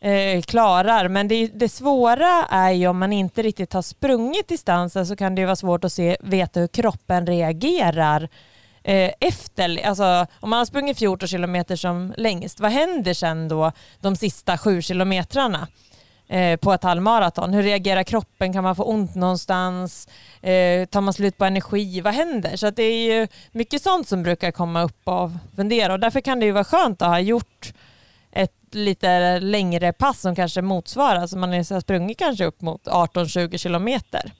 eh, 0.00 0.42
klarar. 0.42 1.08
Men 1.08 1.28
det, 1.28 1.46
det, 1.46 1.68
svåra 1.68 2.44
är 2.50 2.70
ju 2.70 2.86
om 2.86 2.98
man 2.98 3.12
inte 3.12 3.42
riktigt 3.42 3.72
har 3.72 3.82
sprungit 3.82 4.48
distansen 4.48 5.06
så 5.06 5.16
kan 5.16 5.34
det 5.34 5.44
vara 5.44 5.56
svårt 5.56 5.84
att 5.84 5.92
se, 5.92 6.16
veta 6.20 6.60
hur 6.60 6.68
kroppen 6.68 7.26
reagerar 7.26 8.28
eh, 8.86 9.12
efter, 9.20 9.86
alltså 9.86 10.26
om 10.40 10.50
man 10.50 10.58
har 10.58 10.66
sprungit 10.66 10.98
14 10.98 11.28
kilometer 11.28 11.76
som 11.76 12.14
längst, 12.16 12.60
vad 12.60 12.70
händer 12.70 13.14
sen 13.14 13.48
då 13.48 13.72
de 14.00 14.16
sista 14.16 14.58
sju 14.58 14.82
kilometrarna? 14.82 15.68
Eh, 16.28 16.56
på 16.56 16.72
ett 16.72 16.82
halvmaraton? 16.82 17.54
Hur 17.54 17.62
reagerar 17.62 18.02
kroppen? 18.02 18.52
Kan 18.52 18.64
man 18.64 18.76
få 18.76 18.84
ont 18.84 19.14
någonstans? 19.14 20.08
Eh, 20.42 20.86
tar 20.86 21.00
man 21.00 21.14
slut 21.14 21.38
på 21.38 21.44
energi? 21.44 22.00
Vad 22.00 22.14
händer? 22.14 22.56
Så 22.56 22.70
det 22.70 22.82
är 22.82 23.14
ju 23.14 23.28
mycket 23.52 23.82
sånt 23.82 24.08
som 24.08 24.22
brukar 24.22 24.50
komma 24.50 24.82
upp 24.82 25.00
och 25.08 25.30
fundera 25.56 25.92
och 25.92 26.00
därför 26.00 26.20
kan 26.20 26.40
det 26.40 26.46
ju 26.46 26.52
vara 26.52 26.64
skönt 26.64 27.02
att 27.02 27.08
ha 27.08 27.20
gjort 27.20 27.72
ett 28.32 28.74
lite 28.74 29.40
längre 29.40 29.92
pass 29.92 30.20
som 30.20 30.34
kanske 30.34 30.62
motsvarar, 30.62 31.26
så 31.26 31.38
man 31.38 31.52
har 31.52 31.80
sprungit 31.80 32.18
kanske 32.18 32.44
upp 32.44 32.60
mot 32.60 32.86
18-20 32.86 33.58
kilometer 33.58 34.32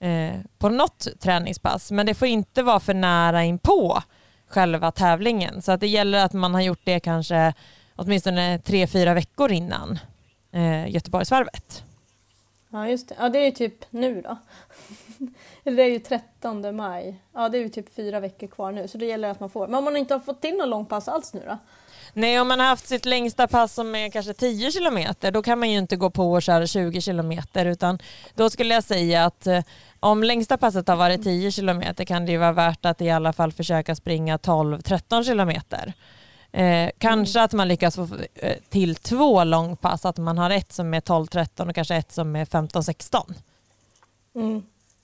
eh, 0.00 0.34
på 0.58 0.68
något 0.68 1.06
träningspass, 1.20 1.90
men 1.90 2.06
det 2.06 2.14
får 2.14 2.28
inte 2.28 2.62
vara 2.62 2.80
för 2.80 2.94
nära 2.94 3.44
in 3.44 3.58
på 3.58 4.02
själva 4.46 4.90
tävlingen. 4.92 5.62
Så 5.62 5.72
att 5.72 5.80
det 5.80 5.86
gäller 5.86 6.24
att 6.24 6.32
man 6.32 6.54
har 6.54 6.60
gjort 6.60 6.80
det 6.84 7.00
kanske 7.00 7.54
åtminstone 7.96 8.58
tre, 8.58 8.86
fyra 8.86 9.14
veckor 9.14 9.52
innan 9.52 9.98
eh, 10.52 10.88
Göteborgsvarvet. 10.88 11.84
Ja 12.68 12.88
just 12.88 13.08
det. 13.08 13.14
Ja 13.18 13.28
det 13.28 13.38
är 13.38 13.44
ju 13.44 13.50
typ 13.50 13.84
nu 13.90 14.22
då. 14.22 14.36
Eller 15.64 15.76
det 15.76 15.82
är 15.82 15.90
ju 15.90 15.98
13 15.98 16.76
maj. 16.76 17.20
Ja 17.32 17.48
det 17.48 17.58
är 17.58 17.62
ju 17.62 17.68
typ 17.68 17.94
fyra 17.94 18.20
veckor 18.20 18.46
kvar 18.46 18.72
nu 18.72 18.88
så 18.88 18.98
det 18.98 19.06
gäller 19.06 19.30
att 19.30 19.40
man 19.40 19.50
får. 19.50 19.66
Men 19.66 19.74
om 19.78 19.84
man 19.84 19.96
inte 19.96 20.14
har 20.14 20.20
fått 20.20 20.40
till 20.42 20.56
någon 20.56 20.70
långpass 20.70 21.08
alls 21.08 21.34
nu 21.34 21.42
då? 21.46 21.58
Nej, 22.12 22.40
om 22.40 22.48
man 22.48 22.60
har 22.60 22.66
haft 22.66 22.88
sitt 22.88 23.04
längsta 23.04 23.48
pass 23.48 23.74
som 23.74 23.94
är 23.94 24.10
kanske 24.10 24.34
10 24.34 24.72
kilometer, 24.72 25.30
då 25.30 25.42
kan 25.42 25.58
man 25.58 25.70
ju 25.70 25.78
inte 25.78 25.96
gå 25.96 26.10
på 26.10 26.32
och 26.32 26.42
köra 26.42 26.66
20 26.66 27.00
kilometer, 27.00 27.66
utan 27.66 27.98
då 28.34 28.50
skulle 28.50 28.74
jag 28.74 28.84
säga 28.84 29.24
att 29.24 29.46
eh, 29.46 29.60
om 30.00 30.22
längsta 30.22 30.56
passet 30.56 30.88
har 30.88 30.96
varit 30.96 31.22
10 31.22 31.50
kilometer 31.50 32.04
kan 32.04 32.26
det 32.26 32.32
ju 32.32 32.38
vara 32.38 32.52
värt 32.52 32.84
att 32.84 33.00
i 33.00 33.10
alla 33.10 33.32
fall 33.32 33.52
försöka 33.52 33.94
springa 33.94 34.36
12-13 34.36 35.24
kilometer. 35.24 35.94
Eh, 36.52 36.90
kanske 36.98 37.42
att 37.42 37.52
man 37.52 37.68
lyckas 37.68 37.94
få 37.94 38.08
eh, 38.34 38.56
till 38.68 38.96
två 38.96 39.44
långpass, 39.44 40.04
att 40.04 40.18
man 40.18 40.38
har 40.38 40.50
ett 40.50 40.72
som 40.72 40.94
är 40.94 41.00
12-13 41.00 41.68
och 41.68 41.74
kanske 41.74 41.96
ett 41.96 42.12
som 42.12 42.36
är 42.36 42.44
15-16. 42.44 43.34
Mm. 44.34 44.62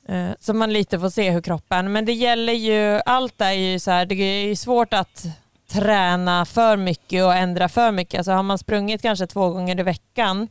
Eh, 0.08 0.36
så 0.40 0.54
man 0.54 0.72
lite 0.72 1.00
får 1.00 1.10
se 1.10 1.30
hur 1.30 1.42
kroppen, 1.42 1.92
men 1.92 2.04
det 2.04 2.12
gäller 2.12 2.52
ju, 2.52 3.00
allt 3.06 3.40
är 3.40 3.52
ju 3.52 3.78
så 3.78 3.90
här, 3.90 4.06
det 4.06 4.14
är 4.14 4.46
ju 4.46 4.56
svårt 4.56 4.94
att 4.94 5.26
träna 5.72 6.44
för 6.44 6.76
mycket 6.76 7.24
och 7.24 7.34
ändra 7.34 7.68
för 7.68 7.92
mycket. 7.92 8.18
Alltså 8.18 8.32
har 8.32 8.42
man 8.42 8.58
sprungit 8.58 9.02
kanske 9.02 9.26
två 9.26 9.50
gånger 9.50 9.80
i 9.80 9.82
veckan 9.82 10.48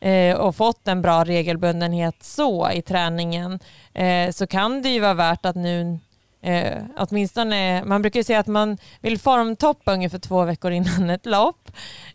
eh, 0.00 0.36
och 0.36 0.56
fått 0.56 0.88
en 0.88 1.02
bra 1.02 1.24
regelbundenhet 1.24 2.16
så 2.20 2.70
i 2.70 2.82
träningen 2.82 3.58
eh, 3.94 4.30
så 4.30 4.46
kan 4.46 4.82
det 4.82 4.88
ju 4.88 5.00
vara 5.00 5.14
värt 5.14 5.46
att 5.46 5.56
nu 5.56 5.98
eh, 6.42 6.82
åtminstone, 6.96 7.84
man 7.84 8.02
brukar 8.02 8.20
ju 8.20 8.24
säga 8.24 8.38
att 8.38 8.46
man 8.46 8.78
vill 9.00 9.18
formtoppa 9.18 9.92
ungefär 9.92 10.18
två 10.18 10.44
veckor 10.44 10.72
innan 10.72 11.10
ett 11.10 11.26
lopp. 11.26 11.70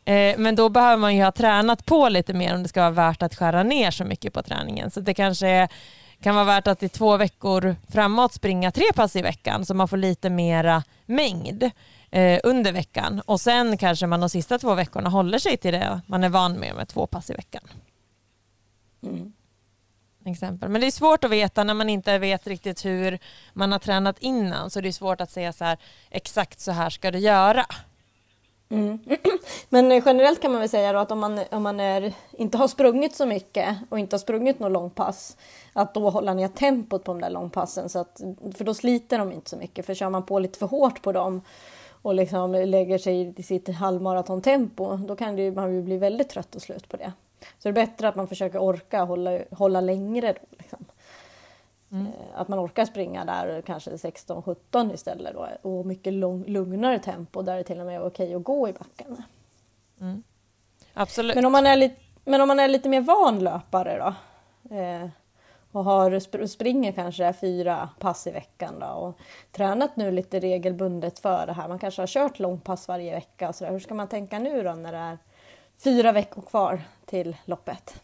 Eh, 0.06 0.38
men 0.38 0.56
då 0.56 0.70
behöver 0.70 0.98
man 0.98 1.15
ju 1.15 1.24
ha 1.24 1.32
tränat 1.32 1.86
på 1.86 2.10
lite 2.10 2.34
mer 2.34 2.56
om 2.56 2.63
det 2.63 2.70
ska 2.70 2.82
vara 2.82 2.91
värt 3.10 3.24
att 3.24 3.36
skära 3.36 3.63
ner 3.63 3.91
så 3.91 4.04
mycket 4.06 4.34
på 4.34 4.44
träningen. 4.44 4.91
Så 4.91 5.00
det 5.00 5.13
kanske 5.13 5.68
kan 6.22 6.36
vara 6.36 6.46
värt 6.46 6.68
att 6.68 6.84
i 6.84 6.89
två 6.89 7.18
veckor 7.18 7.76
framåt 7.91 8.34
springa 8.34 8.72
tre 8.72 8.86
pass 8.96 9.15
i 9.15 9.22
veckan 9.22 9.65
så 9.65 9.74
man 9.74 9.88
får 9.88 9.98
lite 9.98 10.30
mera 10.30 10.84
mängd 11.06 11.72
eh, 12.15 12.39
under 12.43 12.71
veckan 12.71 13.21
och 13.25 13.41
sen 13.41 13.78
kanske 13.78 14.08
man 14.08 14.19
de 14.19 14.30
sista 14.30 14.60
två 14.60 14.75
veckorna 14.75 15.10
håller 15.10 15.39
sig 15.39 15.58
till 15.58 15.73
det 15.73 16.01
man 16.08 16.23
är 16.23 16.30
van 16.30 16.54
med 16.54 16.75
med 16.75 16.88
två 16.88 17.08
pass 17.08 17.30
i 17.30 17.34
veckan. 17.34 17.63
Mm. 19.04 19.34
Exempel. 20.25 20.69
Men 20.69 20.82
det 20.82 20.88
är 20.88 20.91
svårt 20.91 21.23
att 21.23 21.32
veta 21.32 21.63
när 21.63 21.73
man 21.73 21.89
inte 21.89 22.17
vet 22.17 22.47
riktigt 22.47 22.86
hur 22.86 23.19
man 23.54 23.71
har 23.71 23.80
tränat 23.80 24.19
innan 24.19 24.69
så 24.69 24.82
det 24.82 24.88
är 24.88 24.91
svårt 24.91 25.21
att 25.21 25.32
säga 25.32 25.54
så 25.54 25.63
här 25.63 25.78
exakt 26.10 26.60
så 26.60 26.71
här 26.71 26.89
ska 26.89 27.12
du 27.12 27.19
göra. 27.19 27.65
Mm. 28.69 28.99
Men 29.69 30.01
generellt 30.06 30.41
kan 30.41 30.51
man 30.51 30.60
väl 30.60 30.69
säga 30.69 30.99
att 30.99 31.12
om 31.12 31.19
man, 31.19 31.39
om 31.51 31.63
man 31.63 31.80
är, 31.80 32.13
inte 32.32 32.58
har 32.58 32.67
sprungit 32.67 33.15
så 33.15 33.25
mycket 33.25 33.78
och 33.89 33.99
inte 33.99 34.13
har 34.13 34.19
sprungit 34.19 34.60
något 34.60 34.71
långpass 34.71 35.38
att 35.73 35.93
då 35.93 36.10
hålla 36.10 36.34
ner 36.34 36.47
tempot 36.47 37.04
på 37.04 37.12
de 37.12 37.21
där 37.21 37.30
långpassen 37.30 37.89
så 37.89 37.99
att, 37.99 38.21
för 38.58 38.63
då 38.63 38.73
sliter 38.73 39.17
de 39.17 39.32
inte 39.32 39.49
så 39.49 39.58
mycket 39.58 39.86
för 39.86 39.93
kör 39.93 40.10
man 40.10 40.25
på 40.25 40.39
lite 40.39 40.60
för 40.60 40.67
hårt 40.67 41.01
på 41.01 41.12
dem 41.12 41.41
och 42.06 42.15
liksom 42.15 42.52
lägger 42.52 42.98
sig 42.98 43.34
i 43.38 43.44
sitt 43.44 43.76
halvmaratontempo, 43.76 44.98
då 44.98 45.15
kan 45.15 45.36
det, 45.36 45.52
man 45.52 45.74
ju 45.74 45.82
bli 45.82 45.98
väldigt 45.98 46.30
trött 46.30 46.56
och 46.56 46.62
slut 46.62 46.89
på 46.89 46.98
det. 46.98 47.13
Så 47.39 47.48
det 47.62 47.70
är 47.70 47.86
bättre 47.86 48.08
att 48.08 48.15
man 48.15 48.28
försöker 48.28 48.60
orka 48.60 49.04
hålla, 49.04 49.39
hålla 49.52 49.82
längre. 49.82 50.34
Då, 50.34 50.58
liksom. 50.58 50.86
mm. 51.91 52.06
Eh, 52.06 52.39
att 52.41 52.48
man 52.48 52.60
orkar 52.60 52.86
springa 52.86 53.26
där 53.26 53.62
kanske 53.62 53.91
16-17 53.91 54.94
istället 54.94 55.34
då, 55.34 55.48
och 55.70 55.86
mycket 55.86 56.13
lugn, 56.13 56.44
lugnare 56.48 57.00
tempo 57.00 57.41
där 57.41 57.58
det 57.58 57.63
till 57.63 57.80
och 57.80 57.86
med 57.86 57.96
är 57.96 58.06
okej 58.06 58.36
att 58.36 58.44
gå 58.44 58.70
i 58.70 58.74
backen. 58.74 59.24
Mm. 60.02 60.24
Absolut. 60.94 61.36
Men 61.36 61.46
om, 61.46 61.52
man 61.52 61.68
är 61.68 61.76
lite, 61.76 61.96
men 62.26 62.41
om 62.41 62.48
man 62.48 62.60
är 62.60 62.68
lite 62.68 62.89
mer 62.89 63.02
van 63.02 63.39
löpare 63.39 63.98
då? 63.98 64.76
Eh, 64.76 65.08
och 65.76 65.84
har, 65.84 66.48
springer 66.48 66.92
kanske 66.92 67.34
fyra 67.34 67.90
pass 68.00 68.28
i 68.28 68.32
veckan 68.32 68.80
då, 68.80 68.86
och 68.86 69.20
tränat 69.52 69.96
nu 69.96 70.12
lite 70.12 70.40
regelbundet 70.40 71.20
för 71.20 71.48
det 71.48 71.54
här. 71.54 71.68
Man 71.68 71.80
kanske 71.80 72.02
har 72.02 72.08
kört 72.08 72.40
långpass 72.40 72.88
varje 72.88 73.12
vecka. 73.12 73.50
Och 73.50 73.56
så 73.56 73.64
där. 73.64 73.72
Hur 73.72 73.80
ska 73.80 73.94
man 73.94 74.08
tänka 74.08 74.40
nu 74.40 74.64
då 74.64 74.74
när 74.74 74.92
det 74.92 74.98
är 74.98 75.18
fyra 75.84 76.12
veckor 76.12 76.42
kvar 76.42 76.82
till 77.06 77.36
loppet? 77.46 78.02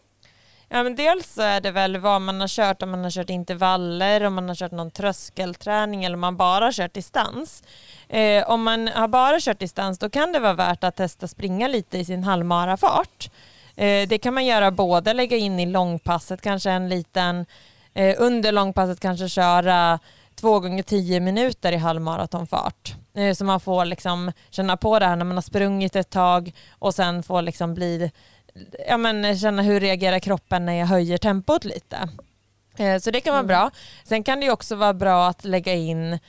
Ja, 0.70 0.84
men 0.84 0.96
dels 0.96 1.34
så 1.34 1.42
är 1.42 1.62
det 1.62 1.72
väl 1.72 1.98
vad 1.98 2.22
man 2.22 2.42
har 2.42 2.48
kört, 2.48 2.82
om 2.82 2.92
man 2.92 3.04
har 3.04 3.12
kört 3.12 3.30
intervaller, 3.30 4.24
om 4.24 4.34
man 4.34 4.48
har 4.48 4.56
kört 4.56 4.72
någon 4.72 4.92
tröskelträning 4.92 6.04
eller 6.04 6.16
om 6.16 6.22
man 6.22 6.38
bara 6.38 6.66
har 6.66 6.72
kört 6.72 6.94
distans. 6.94 7.64
Eh, 8.10 8.50
om 8.50 8.64
man 8.64 8.88
har 8.88 9.08
bara 9.08 9.40
kört 9.40 9.60
distans 9.60 10.00
då 10.00 10.10
kan 10.10 10.32
det 10.32 10.40
vara 10.40 10.54
värt 10.54 10.84
att 10.84 10.96
testa 10.96 11.28
springa 11.28 11.68
lite 11.68 11.98
i 11.98 12.06
sin 12.06 12.24
halvmarafart. 12.24 13.08
fart 13.08 13.32
det 13.76 14.22
kan 14.22 14.34
man 14.34 14.46
göra 14.46 14.72
både 14.72 15.14
lägga 15.14 15.38
in 15.38 15.60
i 15.60 15.66
långpasset, 15.66 16.42
kanske 16.42 16.72
en 16.72 16.90
liten, 16.90 17.46
eh, 17.94 18.16
under 18.18 18.52
långpasset 18.52 19.00
kanske 19.00 19.30
köra 19.30 20.00
två 20.36 20.60
gånger 20.60 20.84
tio 20.84 21.20
minuter 21.20 21.72
i 21.72 21.78
halvmaratonfart. 21.78 22.94
Eh, 23.14 23.34
så 23.34 23.46
man 23.46 23.60
får 23.60 23.86
liksom 23.86 24.32
känna 24.50 24.78
på 24.78 25.00
det 25.00 25.06
här 25.06 25.16
när 25.16 25.26
man 25.26 25.38
har 25.38 25.42
sprungit 25.42 25.96
ett 25.96 26.10
tag 26.10 26.52
och 26.80 26.96
sen 26.96 27.24
får 27.24 27.42
liksom 27.42 27.74
bli, 27.74 28.12
ja 28.88 28.98
men 28.98 29.40
känna 29.40 29.62
hur 29.62 29.80
reagerar 29.80 30.20
kroppen 30.20 30.66
när 30.66 30.74
jag 30.74 30.88
höjer 30.88 31.18
tempot 31.18 31.66
lite. 31.66 32.10
Så 33.02 33.12
det 33.12 33.22
kan 33.22 33.32
vara 33.32 33.40
mm. 33.40 33.48
bra. 33.48 33.72
Sen 34.04 34.24
kan 34.24 34.40
det 34.40 34.52
också 34.52 34.76
vara 34.76 34.94
bra 34.94 35.28
att 35.28 35.44
lägga 35.44 35.74
in 35.74 36.20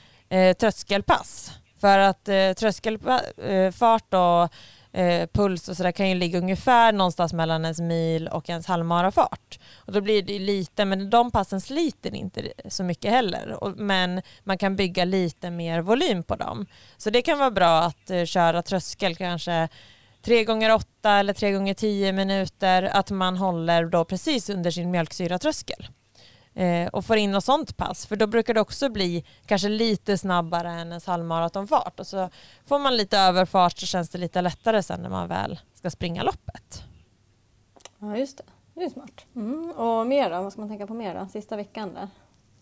tröskelpass. 0.59 1.51
För 1.81 1.99
att 1.99 2.29
tröskelfart 2.57 4.13
och 4.13 4.53
eh, 4.93 5.27
puls 5.33 5.69
och 5.69 5.77
sådär 5.77 5.91
kan 5.91 6.09
ju 6.09 6.15
ligga 6.15 6.39
ungefär 6.39 6.91
någonstans 6.91 7.33
mellan 7.33 7.63
ens 7.63 7.79
mil 7.79 8.27
och 8.27 8.49
ens 8.49 8.65
halvmarafart. 8.65 9.59
Och 9.75 9.91
då 9.91 10.01
blir 10.01 10.21
det 10.21 10.39
lite, 10.39 10.85
men 10.85 11.09
de 11.09 11.31
passen 11.31 11.61
sliter 11.61 12.15
inte 12.15 12.53
så 12.69 12.83
mycket 12.83 13.11
heller. 13.11 13.63
Och, 13.63 13.77
men 13.77 14.21
man 14.43 14.57
kan 14.57 14.75
bygga 14.75 15.05
lite 15.05 15.51
mer 15.51 15.81
volym 15.81 16.23
på 16.23 16.35
dem. 16.35 16.65
Så 16.97 17.09
det 17.09 17.21
kan 17.21 17.39
vara 17.39 17.51
bra 17.51 17.79
att 17.79 18.09
eh, 18.09 18.25
köra 18.25 18.61
tröskel 18.61 19.15
kanske 19.15 19.69
tre 20.21 20.43
gånger 20.43 20.73
åtta 20.73 21.11
eller 21.11 21.33
tre 21.33 21.51
gånger 21.51 21.73
tio 21.73 22.11
minuter, 22.11 22.83
att 22.83 23.11
man 23.11 23.37
håller 23.37 23.85
då 23.85 24.05
precis 24.05 24.49
under 24.49 24.71
sin 24.71 24.91
mjölksyratröskel 24.91 25.87
eh, 26.55 26.87
och 26.87 27.05
får 27.05 27.17
in 27.17 27.31
något 27.31 27.43
sånt 27.43 27.77
pass. 27.77 28.05
För 28.05 28.15
då 28.15 28.27
brukar 28.27 28.53
det 28.53 28.61
också 28.61 28.89
bli 28.89 29.25
kanske 29.45 29.69
lite 29.69 30.17
snabbare 30.17 30.71
än 30.71 30.91
en 30.91 31.01
halvmaratonfart. 31.05 31.99
Och 31.99 32.07
så 32.07 32.29
får 32.65 32.79
man 32.79 32.97
lite 32.97 33.17
överfart 33.17 33.77
så 33.77 33.85
känns 33.85 34.09
det 34.09 34.17
lite 34.17 34.41
lättare 34.41 34.83
sen 34.83 35.01
när 35.01 35.09
man 35.09 35.27
väl 35.27 35.59
ska 35.73 35.89
springa 35.89 36.23
loppet. 36.23 36.83
Ja 37.99 38.17
just 38.17 38.37
det, 38.37 38.43
det 38.73 38.83
är 38.83 38.89
smart. 38.89 39.25
Mm. 39.35 39.71
Och 39.71 40.07
mer 40.07 40.29
då? 40.29 40.41
Vad 40.41 40.51
ska 40.51 40.61
man 40.61 40.69
tänka 40.69 40.87
på 40.87 40.93
mer 40.93 41.15
då? 41.15 41.27
Sista 41.31 41.55
veckan 41.55 41.93
där? 41.93 42.07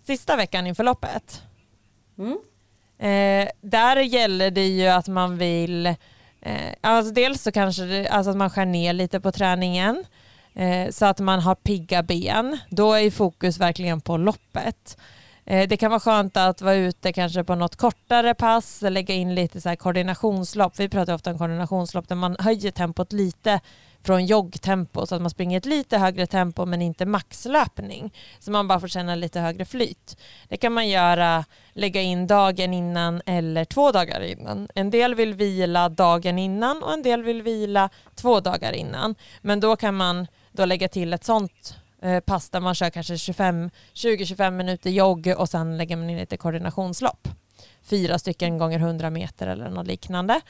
Sista 0.04 0.36
veckan 0.36 0.68
inför 0.68 0.84
loppet? 0.84 1.42
Mm. 2.18 2.38
Eh, 2.98 3.50
där 3.62 3.98
gäller 3.98 4.52
det 4.52 4.68
ju 4.68 4.88
att 4.88 5.08
man 5.08 5.38
vill 5.38 5.86
eh, 6.42 6.74
alltså 6.82 7.14
dels 7.14 7.44
så 7.44 7.52
kanske 7.52 7.84
det, 7.84 8.08
alltså 8.08 8.32
att 8.32 8.38
man 8.38 8.50
skär 8.50 8.66
ner 8.66 8.94
lite 8.94 9.20
på 9.20 9.32
träningen 9.32 10.06
Eh, 10.54 10.90
så 10.90 11.06
att 11.06 11.20
man 11.20 11.40
har 11.40 11.56
pigga 11.56 12.04
ben. 12.04 12.58
Då 12.70 12.94
är 12.94 13.12
fokus 13.12 13.60
verkligen 13.60 14.02
på 14.02 14.18
loppet. 14.18 14.98
Eh, 15.46 15.68
det 15.68 15.78
kan 15.78 15.92
vara 15.92 16.00
skönt 16.00 16.38
att 16.38 16.62
vara 16.62 16.76
ute 16.76 17.14
kanske 17.14 17.44
på 17.44 17.56
något 17.56 17.76
kortare 17.76 18.34
pass, 18.34 18.82
lägga 18.82 19.16
in 19.16 19.36
lite 19.36 19.62
så 19.62 19.70
här 19.70 19.76
koordinationslopp. 19.76 20.80
Vi 20.80 20.90
pratar 20.90 21.14
ofta 21.14 21.32
om 21.32 21.38
koordinationslopp 21.38 22.08
där 22.08 22.16
man 22.16 22.36
höjer 22.40 22.72
tempot 22.72 23.14
lite 23.14 23.60
från 24.04 24.26
joggtempo 24.26 25.06
så 25.06 25.16
att 25.16 25.22
man 25.22 25.30
springer 25.30 25.58
ett 25.58 25.66
lite 25.66 25.98
högre 25.98 26.28
tempo 26.28 26.66
men 26.66 26.82
inte 26.82 27.06
maxlöpning. 27.06 28.14
Så 28.40 28.52
man 28.52 28.68
bara 28.68 28.80
får 28.80 28.88
känna 28.88 29.16
lite 29.16 29.40
högre 29.40 29.66
flyt. 29.66 30.18
Det 30.48 30.58
kan 30.58 30.74
man 30.74 30.90
göra, 30.90 31.46
lägga 31.74 32.02
in 32.02 32.28
dagen 32.28 32.74
innan 32.74 33.22
eller 33.26 33.66
två 33.66 33.92
dagar 33.92 34.22
innan. 34.22 34.68
En 34.76 34.90
del 34.90 35.16
vill 35.16 35.34
vila 35.34 35.90
dagen 35.90 36.40
innan 36.40 36.84
och 36.84 36.94
en 36.94 37.04
del 37.04 37.24
vill 37.24 37.42
vila 37.42 37.90
två 38.16 38.40
dagar 38.40 38.72
innan. 38.74 39.16
Men 39.42 39.60
då 39.60 39.76
kan 39.76 39.96
man 39.96 40.28
då 40.52 40.66
lägga 40.66 40.88
till 40.88 41.14
ett 41.14 41.24
sånt 41.24 41.76
eh, 42.02 42.20
pass 42.20 42.50
där 42.50 42.60
man 42.60 42.76
kör 42.76 42.90
kanske 42.90 43.14
20-25 43.14 44.52
minuter 44.52 44.90
jogg 44.90 45.34
och 45.38 45.50
sen 45.50 45.78
lägger 45.78 45.96
man 45.96 46.10
in 46.10 46.18
lite 46.18 46.38
koordinationslopp. 46.38 47.28
Fyra 47.84 48.20
stycken 48.20 48.58
gånger 48.58 48.80
100 48.80 49.10
meter 49.10 49.48
eller 49.48 49.70
något 49.70 49.88
liknande. 49.88 50.42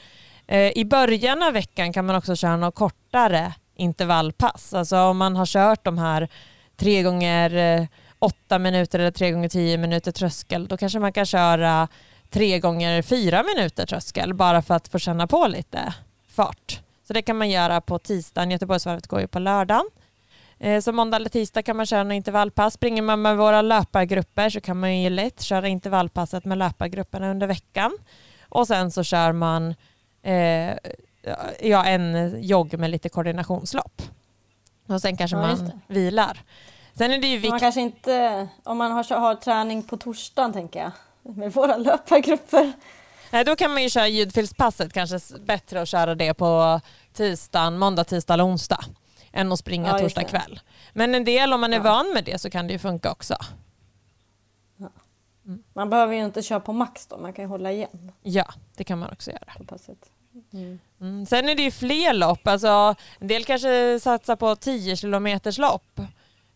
Eh, 0.46 0.78
I 0.78 0.84
början 0.84 1.42
av 1.42 1.52
veckan 1.52 1.92
kan 1.92 2.06
man 2.06 2.16
också 2.16 2.36
köra 2.36 2.56
något 2.56 2.74
kortare 2.74 3.54
intervallpass. 3.76 4.74
Alltså 4.74 4.98
om 4.98 5.16
man 5.18 5.36
har 5.36 5.46
kört 5.46 5.84
de 5.84 5.98
här 5.98 6.28
tre 6.76 7.02
gånger 7.02 7.54
eh, 7.54 7.86
åtta 8.18 8.58
minuter 8.58 8.98
eller 8.98 9.10
tre 9.10 9.30
gånger 9.30 9.48
tio 9.48 9.78
minuter 9.78 10.12
tröskel, 10.12 10.68
då 10.68 10.76
kanske 10.76 10.98
man 10.98 11.12
kan 11.12 11.26
köra 11.26 11.88
tre 12.30 12.58
gånger 12.58 13.02
fyra 13.02 13.42
minuter 13.42 13.86
tröskel 13.86 14.34
bara 14.34 14.62
för 14.62 14.74
att 14.74 14.88
få 14.88 14.98
känna 14.98 15.26
på 15.26 15.46
lite 15.46 15.94
fart. 16.28 16.80
Så 17.04 17.12
det 17.12 17.22
kan 17.22 17.38
man 17.38 17.50
göra 17.50 17.80
på 17.80 17.98
tisdagen. 17.98 18.50
Göteborgsvarvet 18.50 19.06
går 19.06 19.20
ju 19.20 19.26
på 19.26 19.38
lördagen. 19.38 19.84
Eh, 20.58 20.80
så 20.80 20.92
måndag 20.92 21.16
eller 21.16 21.28
tisdag 21.28 21.62
kan 21.62 21.76
man 21.76 21.86
köra 21.86 22.00
en 22.00 22.12
intervallpass. 22.12 22.74
Springer 22.74 23.02
man 23.02 23.22
med 23.22 23.36
våra 23.36 23.62
löpargrupper 23.62 24.50
så 24.50 24.60
kan 24.60 24.80
man 24.80 24.98
ju 24.98 25.10
lätt 25.10 25.40
köra 25.40 25.68
intervallpasset 25.68 26.44
med 26.44 26.58
löpargrupperna 26.58 27.30
under 27.30 27.46
veckan. 27.46 27.98
Och 28.48 28.66
sen 28.66 28.90
så 28.90 29.02
kör 29.02 29.32
man 29.32 29.74
eh, 30.22 30.74
ja, 31.60 31.84
en 31.84 32.36
jogg 32.42 32.78
med 32.78 32.90
lite 32.90 33.08
koordinationslopp. 33.08 34.02
Och 34.86 35.00
sen 35.00 35.16
kanske 35.16 35.36
ja, 35.36 35.42
man 35.42 35.72
vilar. 35.86 36.40
Sen 36.94 37.10
är 37.10 37.18
det 37.18 37.26
ju 37.26 37.36
viktigt... 37.36 37.50
Man 37.50 37.60
kanske 37.60 37.80
inte, 37.80 38.48
om 38.64 38.78
man 38.78 38.92
har, 38.92 39.14
har 39.14 39.34
träning 39.34 39.82
på 39.82 39.96
torsdagen 39.96 40.52
tänker 40.52 40.80
jag, 40.80 40.92
med 41.36 41.52
våra 41.52 41.76
löpargrupper. 41.76 42.72
Nej, 43.32 43.44
då 43.44 43.56
kan 43.56 43.72
man 43.72 43.82
ju 43.82 43.90
köra 43.90 44.08
ljudfilspasset, 44.08 44.92
kanske 44.92 45.18
bättre 45.40 45.82
att 45.82 45.88
köra 45.88 46.14
det 46.14 46.34
på 46.34 46.80
tisdagen, 47.12 47.78
måndag, 47.78 48.04
tisdag 48.04 48.34
eller 48.34 48.46
onsdag 48.46 48.84
än 49.32 49.52
att 49.52 49.58
springa 49.58 49.88
ja, 49.88 49.98
torsdag 49.98 50.24
kväll. 50.24 50.60
Men 50.92 51.14
en 51.14 51.24
del, 51.24 51.52
om 51.52 51.60
man 51.60 51.72
är 51.72 51.76
ja. 51.76 51.82
van 51.82 52.10
med 52.14 52.24
det 52.24 52.38
så 52.40 52.50
kan 52.50 52.66
det 52.66 52.72
ju 52.72 52.78
funka 52.78 53.12
också. 53.12 53.36
Mm. 55.46 55.62
Man 55.72 55.90
behöver 55.90 56.14
ju 56.14 56.24
inte 56.24 56.42
köra 56.42 56.60
på 56.60 56.72
max 56.72 57.06
då, 57.06 57.18
man 57.18 57.32
kan 57.32 57.44
ju 57.44 57.48
hålla 57.48 57.72
igen. 57.72 58.12
Ja, 58.22 58.44
det 58.76 58.84
kan 58.84 58.98
man 58.98 59.10
också 59.12 59.30
göra. 59.30 59.52
Mm. 60.52 60.78
Mm. 61.00 61.26
Sen 61.26 61.48
är 61.48 61.54
det 61.54 61.62
ju 61.62 61.70
fler 61.70 62.12
lopp, 62.12 62.46
alltså, 62.46 62.94
en 63.18 63.28
del 63.28 63.44
kanske 63.44 64.00
satsar 64.00 64.36
på 64.36 64.56
10 64.56 64.96
kilometers 64.96 65.58
lopp. 65.58 66.00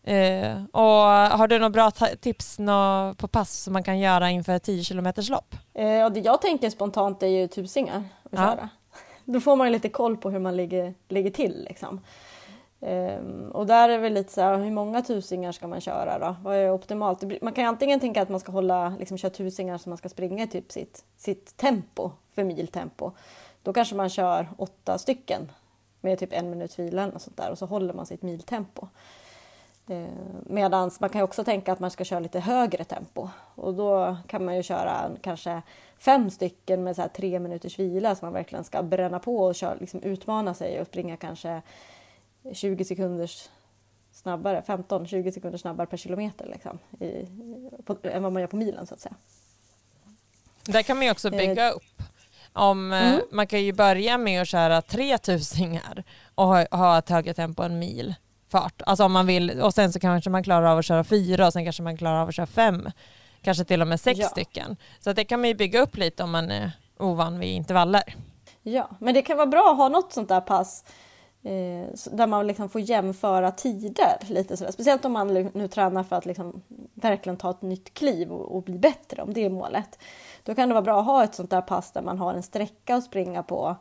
Eh, 0.07 0.63
och 0.71 1.37
har 1.37 1.47
du 1.47 1.59
några 1.59 1.69
bra 1.69 1.91
tips 2.19 2.59
nå 2.59 3.13
på 3.17 3.27
pass 3.27 3.63
som 3.63 3.73
man 3.73 3.83
kan 3.83 3.99
göra 3.99 4.29
inför 4.29 4.59
10 4.59 4.83
kilometers 4.83 5.29
lopp? 5.29 5.55
Eh, 5.73 6.09
det 6.09 6.19
jag 6.19 6.41
tänker 6.41 6.69
spontant 6.69 7.23
är 7.23 7.27
ju 7.27 7.47
tusingar 7.47 8.03
att 8.23 8.31
ja. 8.31 8.37
köra. 8.37 8.69
Då 9.25 9.39
får 9.39 9.55
man 9.55 9.71
lite 9.71 9.89
koll 9.89 10.17
på 10.17 10.29
hur 10.29 10.39
man 10.39 10.57
ligger, 10.57 10.93
ligger 11.07 11.31
till. 11.31 11.65
Liksom. 11.69 12.01
Um, 12.79 13.51
och 13.51 13.67
där 13.67 13.89
är 13.89 13.99
det 13.99 14.09
lite 14.09 14.33
så 14.33 14.41
här, 14.41 14.57
hur 14.57 14.71
många 14.71 15.01
tusingar 15.01 15.51
ska 15.51 15.67
man 15.67 15.81
köra 15.81 16.19
då? 16.19 16.35
Vad 16.43 16.55
är 16.55 16.71
optimalt? 16.71 17.41
Man 17.41 17.53
kan 17.53 17.65
antingen 17.65 17.99
tänka 17.99 18.21
att 18.21 18.29
man 18.29 18.39
ska 18.39 18.51
hålla, 18.51 18.89
liksom 18.99 19.17
köra 19.17 19.31
tusingar 19.31 19.77
som 19.77 19.89
man 19.89 19.97
ska 19.97 20.09
springa 20.09 20.43
i 20.43 20.47
typ 20.47 20.71
sitt, 20.71 21.05
sitt 21.17 21.57
tempo, 21.57 22.11
för 22.35 22.43
miltempo. 22.43 23.11
Då 23.63 23.73
kanske 23.73 23.95
man 23.95 24.09
kör 24.09 24.49
åtta 24.57 24.97
stycken 24.97 25.51
med 26.01 26.19
typ 26.19 26.33
en 26.33 26.49
minuts 26.49 26.79
vila 26.79 27.07
och 27.07 27.21
sånt 27.21 27.37
där 27.37 27.51
och 27.51 27.57
så 27.57 27.65
håller 27.65 27.93
man 27.93 28.05
sitt 28.05 28.21
miltempo. 28.21 28.87
Uh, 29.89 30.07
Medan 30.45 30.91
man 30.99 31.09
kan 31.09 31.21
också 31.21 31.43
tänka 31.43 31.73
att 31.73 31.79
man 31.79 31.91
ska 31.91 32.03
köra 32.03 32.19
lite 32.19 32.39
högre 32.39 32.83
tempo 32.83 33.29
och 33.55 33.73
då 33.73 34.17
kan 34.27 34.45
man 34.45 34.55
ju 34.55 34.63
köra 34.63 35.11
kanske 35.21 35.61
fem 35.97 36.29
stycken 36.29 36.83
med 36.83 36.95
så 36.95 37.01
här 37.01 37.09
tre 37.09 37.39
minuters 37.39 37.79
vila 37.79 38.15
så 38.15 38.25
man 38.25 38.33
verkligen 38.33 38.63
ska 38.63 38.83
bränna 38.83 39.19
på 39.19 39.37
och 39.37 39.55
köra, 39.55 39.75
liksom 39.75 40.01
utmana 40.03 40.53
sig 40.53 40.81
och 40.81 40.87
springa 40.87 41.17
kanske 41.17 41.61
20 42.53 42.85
sekunder 42.85 43.31
snabbare, 44.11 44.63
15-20 44.67 45.31
sekunder 45.31 45.57
snabbare 45.57 45.87
per 45.87 45.97
kilometer 45.97 46.45
liksom, 46.45 46.79
i, 46.99 47.27
på, 47.85 47.97
än 48.03 48.23
vad 48.23 48.33
man 48.33 48.41
gör 48.41 48.47
på 48.47 48.55
milen 48.55 48.87
så 48.87 48.93
att 48.93 48.99
säga. 48.99 49.15
Där 50.65 50.83
kan 50.83 50.97
man 50.97 51.05
ju 51.05 51.11
också 51.11 51.29
bygga 51.29 51.67
eh, 51.67 51.75
upp. 51.75 52.03
Om, 52.53 52.93
eh, 52.93 53.13
mm. 53.13 53.21
Man 53.31 53.47
kan 53.47 53.63
ju 53.63 53.73
börja 53.73 54.17
med 54.17 54.41
att 54.41 54.47
köra 54.47 54.81
3000 54.81 55.79
och 56.35 56.45
ha, 56.45 56.65
ha 56.71 56.97
ett 56.97 57.09
högre 57.09 57.33
tempo 57.33 57.63
än 57.63 57.79
mil 57.79 58.15
fart. 58.49 58.81
Alltså 58.85 59.03
om 59.03 59.11
man 59.11 59.25
vill, 59.25 59.61
och 59.61 59.73
sen 59.73 59.93
så 59.93 59.99
kanske 59.99 60.29
man 60.29 60.43
klarar 60.43 60.71
av 60.71 60.77
att 60.77 60.85
köra 60.85 61.03
fyra 61.03 61.47
och 61.47 61.53
sen 61.53 61.63
kanske 61.63 61.83
man 61.83 61.97
klarar 61.97 62.21
av 62.21 62.27
att 62.27 62.35
köra 62.35 62.45
fem. 62.45 62.89
Kanske 63.41 63.63
till 63.63 63.81
och 63.81 63.87
med 63.87 63.99
sex 63.99 64.19
ja. 64.19 64.27
stycken. 64.27 64.77
Så 64.99 65.13
det 65.13 65.25
kan 65.25 65.39
man 65.39 65.49
ju 65.49 65.55
bygga 65.55 65.81
upp 65.81 65.97
lite 65.97 66.23
om 66.23 66.31
man 66.31 66.51
är 66.51 66.71
ovan 66.97 67.39
vid 67.39 67.49
intervaller. 67.49 68.15
Ja, 68.63 68.89
men 68.99 69.13
det 69.13 69.21
kan 69.21 69.37
vara 69.37 69.47
bra 69.47 69.71
att 69.71 69.77
ha 69.77 69.89
något 69.89 70.13
sånt 70.13 70.29
där 70.29 70.41
pass 70.41 70.83
Eh, 71.47 71.87
där 72.11 72.27
man 72.27 72.47
liksom 72.47 72.69
får 72.69 72.81
jämföra 72.81 73.51
tider. 73.51 74.17
lite 74.27 74.57
sådär. 74.57 74.71
Speciellt 74.71 75.05
om 75.05 75.11
man 75.11 75.33
nu 75.53 75.67
tränar 75.67 76.03
för 76.03 76.15
att 76.15 76.25
liksom 76.25 76.61
verkligen 76.93 77.37
ta 77.37 77.49
ett 77.49 77.61
nytt 77.61 77.93
kliv 77.93 78.31
och, 78.31 78.55
och, 78.55 78.63
bli 78.63 78.79
bättre, 78.79 79.21
om 79.21 79.33
det 79.33 79.45
är 79.45 79.49
målet. 79.49 79.99
Då 80.43 80.55
kan 80.55 80.69
det 80.69 80.73
vara 80.73 80.83
bra 80.83 80.99
att 80.99 81.05
ha 81.05 81.23
ett 81.23 81.35
sånt 81.35 81.49
där 81.49 81.61
pass 81.61 81.91
där 81.91 82.01
man 82.01 82.17
har 82.17 82.33
en 82.33 82.43
sträcka 82.43 82.95
att 82.95 83.03
springa 83.03 83.43
på 83.43 83.75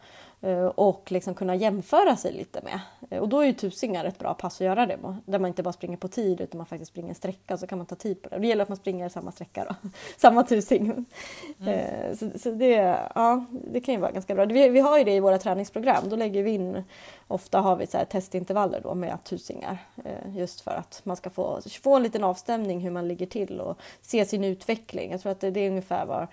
och 0.74 1.12
liksom 1.12 1.34
kunna 1.34 1.54
jämföra 1.54 2.16
sig 2.16 2.32
lite 2.32 2.60
med. 2.62 2.80
Eh, 3.10 3.18
och 3.18 3.28
då 3.28 3.40
är 3.40 3.46
ju 3.46 3.52
tusingar 3.52 4.04
ett 4.04 4.18
bra 4.18 4.34
pass 4.34 4.54
att 4.54 4.64
göra 4.64 4.86
det 4.86 4.98
Där 5.24 5.38
man 5.38 5.48
inte 5.48 5.62
bara 5.62 5.72
springer 5.72 5.96
på 5.96 6.08
tid 6.08 6.40
utan 6.40 6.58
man 6.58 6.66
faktiskt 6.66 6.90
springer 6.90 7.08
en 7.08 7.14
sträcka 7.14 7.56
så 7.56 7.66
kan 7.66 7.78
man 7.78 7.86
ta 7.86 7.94
tid 7.94 8.22
på 8.22 8.28
det. 8.28 8.38
Det 8.38 8.46
gäller 8.46 8.62
att 8.62 8.68
man 8.68 8.76
springer 8.76 9.08
samma 9.08 9.32
sträcka 9.32 9.64
då, 9.64 9.90
samma 10.16 10.42
tusing. 10.42 11.04
Mm. 11.60 11.74
Eh, 11.74 12.16
så, 12.16 12.38
så, 12.38 12.50
det, 12.50 12.72
ja, 13.14 13.44
det 13.50 13.80
kan 13.80 13.94
ju 13.94 14.00
vara 14.00 14.12
ganska 14.12 14.34
bra. 14.34 14.44
Vi, 14.44 14.68
vi, 14.68 14.80
har 14.80 14.98
ju 14.98 15.04
det 15.04 15.14
i 15.14 15.20
våra 15.20 15.38
träningsprogram. 15.38 16.08
Då 16.08 16.16
lägger 16.16 16.42
vi 16.42 16.50
in, 16.50 16.84
ofta 17.28 17.60
har 17.60 17.76
vi 17.76 17.86
så 17.86 17.98
testintervaller 18.10 18.80
då 18.80 18.94
med 18.94 19.24
tusingar. 19.24 19.78
Just 20.28 20.60
för 20.60 20.70
att 20.70 21.00
man 21.04 21.16
ska 21.16 21.30
få, 21.30 21.60
få 21.82 21.96
en 21.96 22.02
liten 22.02 22.24
avstämning 22.24 22.80
hur 22.80 22.90
man 22.90 23.08
ligger 23.08 23.26
till 23.26 23.60
och 23.60 23.78
se 24.02 24.24
sin 24.24 24.44
utveckling. 24.44 25.10
Jag 25.10 25.20
tror 25.20 25.32
att 25.32 25.40
det, 25.40 25.50
det 25.50 25.60
är 25.60 25.70
ungefär 25.70 26.06
var 26.06 26.28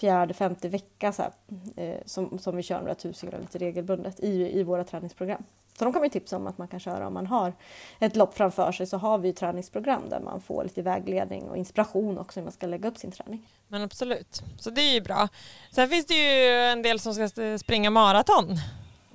fjärde, 0.00 0.34
femte 0.34 0.68
vecka 0.68 1.12
så 1.12 1.22
här, 1.22 1.32
eh, 1.76 2.00
som, 2.06 2.38
som 2.38 2.56
vi 2.56 2.62
kör 2.62 2.80
några 2.80 2.94
tusen 2.94 3.30
lite 3.40 3.58
regelbundet 3.58 4.20
i, 4.20 4.58
i 4.58 4.62
våra 4.62 4.84
träningsprogram. 4.84 5.44
Så 5.78 5.84
de 5.84 5.92
kan 5.92 6.02
vi 6.02 6.10
tipsa 6.10 6.36
om 6.36 6.46
att 6.46 6.58
man 6.58 6.68
kan 6.68 6.80
köra 6.80 7.06
om 7.06 7.14
man 7.14 7.26
har 7.26 7.52
ett 7.98 8.16
lopp 8.16 8.34
framför 8.34 8.72
sig 8.72 8.86
så 8.86 8.96
har 8.96 9.18
vi 9.18 9.32
träningsprogram 9.32 10.08
där 10.08 10.20
man 10.20 10.40
får 10.40 10.64
lite 10.64 10.82
vägledning 10.82 11.50
och 11.50 11.56
inspiration 11.56 12.18
också 12.18 12.40
hur 12.40 12.44
man 12.44 12.52
ska 12.52 12.66
lägga 12.66 12.88
upp 12.88 12.98
sin 12.98 13.10
träning. 13.10 13.48
Men 13.68 13.82
absolut, 13.82 14.42
så 14.58 14.70
det 14.70 14.80
är 14.80 14.94
ju 14.94 15.00
bra. 15.00 15.28
Sen 15.72 15.88
finns 15.88 16.06
det 16.06 16.14
ju 16.14 16.52
en 16.52 16.82
del 16.82 17.00
som 17.00 17.14
ska 17.14 17.58
springa 17.58 17.90
maraton, 17.90 18.56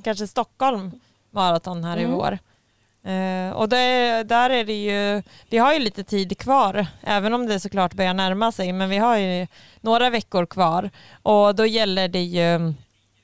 kanske 0.04 0.28
Stockholm 0.28 0.92
maraton 1.30 1.84
här 1.84 1.98
mm. 1.98 2.12
i 2.12 2.16
vår. 2.16 2.38
Uh, 3.08 3.52
och 3.52 3.70
det, 3.70 4.24
där 4.24 4.50
är 4.50 4.64
det 4.64 4.84
ju, 4.84 5.24
vi 5.50 5.58
har 5.58 5.74
ju 5.74 5.80
lite 5.80 6.04
tid 6.04 6.38
kvar, 6.38 6.88
även 7.02 7.34
om 7.34 7.46
det 7.46 7.60
såklart 7.60 7.94
börjar 7.94 8.14
närma 8.14 8.52
sig, 8.52 8.74
men 8.74 8.90
vi 8.90 8.98
har 8.98 9.18
ju 9.18 9.48
några 9.82 10.10
veckor 10.10 10.46
kvar 10.46 10.90
och 11.22 11.56
då 11.56 11.66
gäller 11.66 12.08
det 12.08 12.24
ju, 12.24 12.74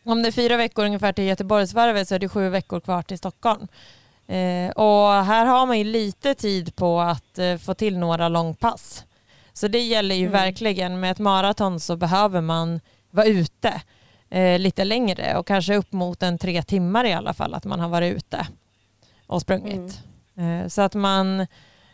om 0.03 0.23
det 0.23 0.29
är 0.29 0.31
fyra 0.31 0.57
veckor 0.57 0.85
ungefär 0.85 1.13
till 1.13 1.23
Göteborgsvarvet 1.23 2.07
så 2.07 2.15
är 2.15 2.19
det 2.19 2.29
sju 2.29 2.49
veckor 2.49 2.79
kvar 2.79 3.01
till 3.01 3.17
Stockholm. 3.17 3.67
Uh, 4.29 4.69
och 4.69 5.25
här 5.25 5.45
har 5.45 5.65
man 5.65 5.77
ju 5.77 5.83
lite 5.83 6.33
tid 6.33 6.75
på 6.75 6.99
att 6.99 7.39
uh, 7.39 7.57
få 7.57 7.73
till 7.73 7.97
några 7.97 8.29
långpass. 8.29 9.05
Så 9.53 9.67
det 9.67 9.79
gäller 9.79 10.15
ju 10.15 10.27
mm. 10.27 10.31
verkligen, 10.31 10.99
med 10.99 11.11
ett 11.11 11.19
maraton 11.19 11.79
så 11.79 11.95
behöver 11.95 12.41
man 12.41 12.79
vara 13.11 13.25
ute 13.25 13.81
lite 14.57 14.83
längre 14.83 15.37
och 15.37 15.47
kanske 15.47 15.75
upp 15.75 15.91
mot 15.91 16.23
en 16.23 16.37
tre 16.37 16.63
timmar 16.63 17.05
i 17.05 17.13
alla 17.13 17.33
fall 17.33 17.53
att 17.53 17.65
man 17.65 17.79
har 17.79 17.89
varit 17.89 18.15
ute 18.15 18.47
och 19.27 19.41
sprungit. 19.41 20.01
Mm. 20.37 20.69
Så 20.69 20.81
att 20.81 20.95
man 20.95 21.39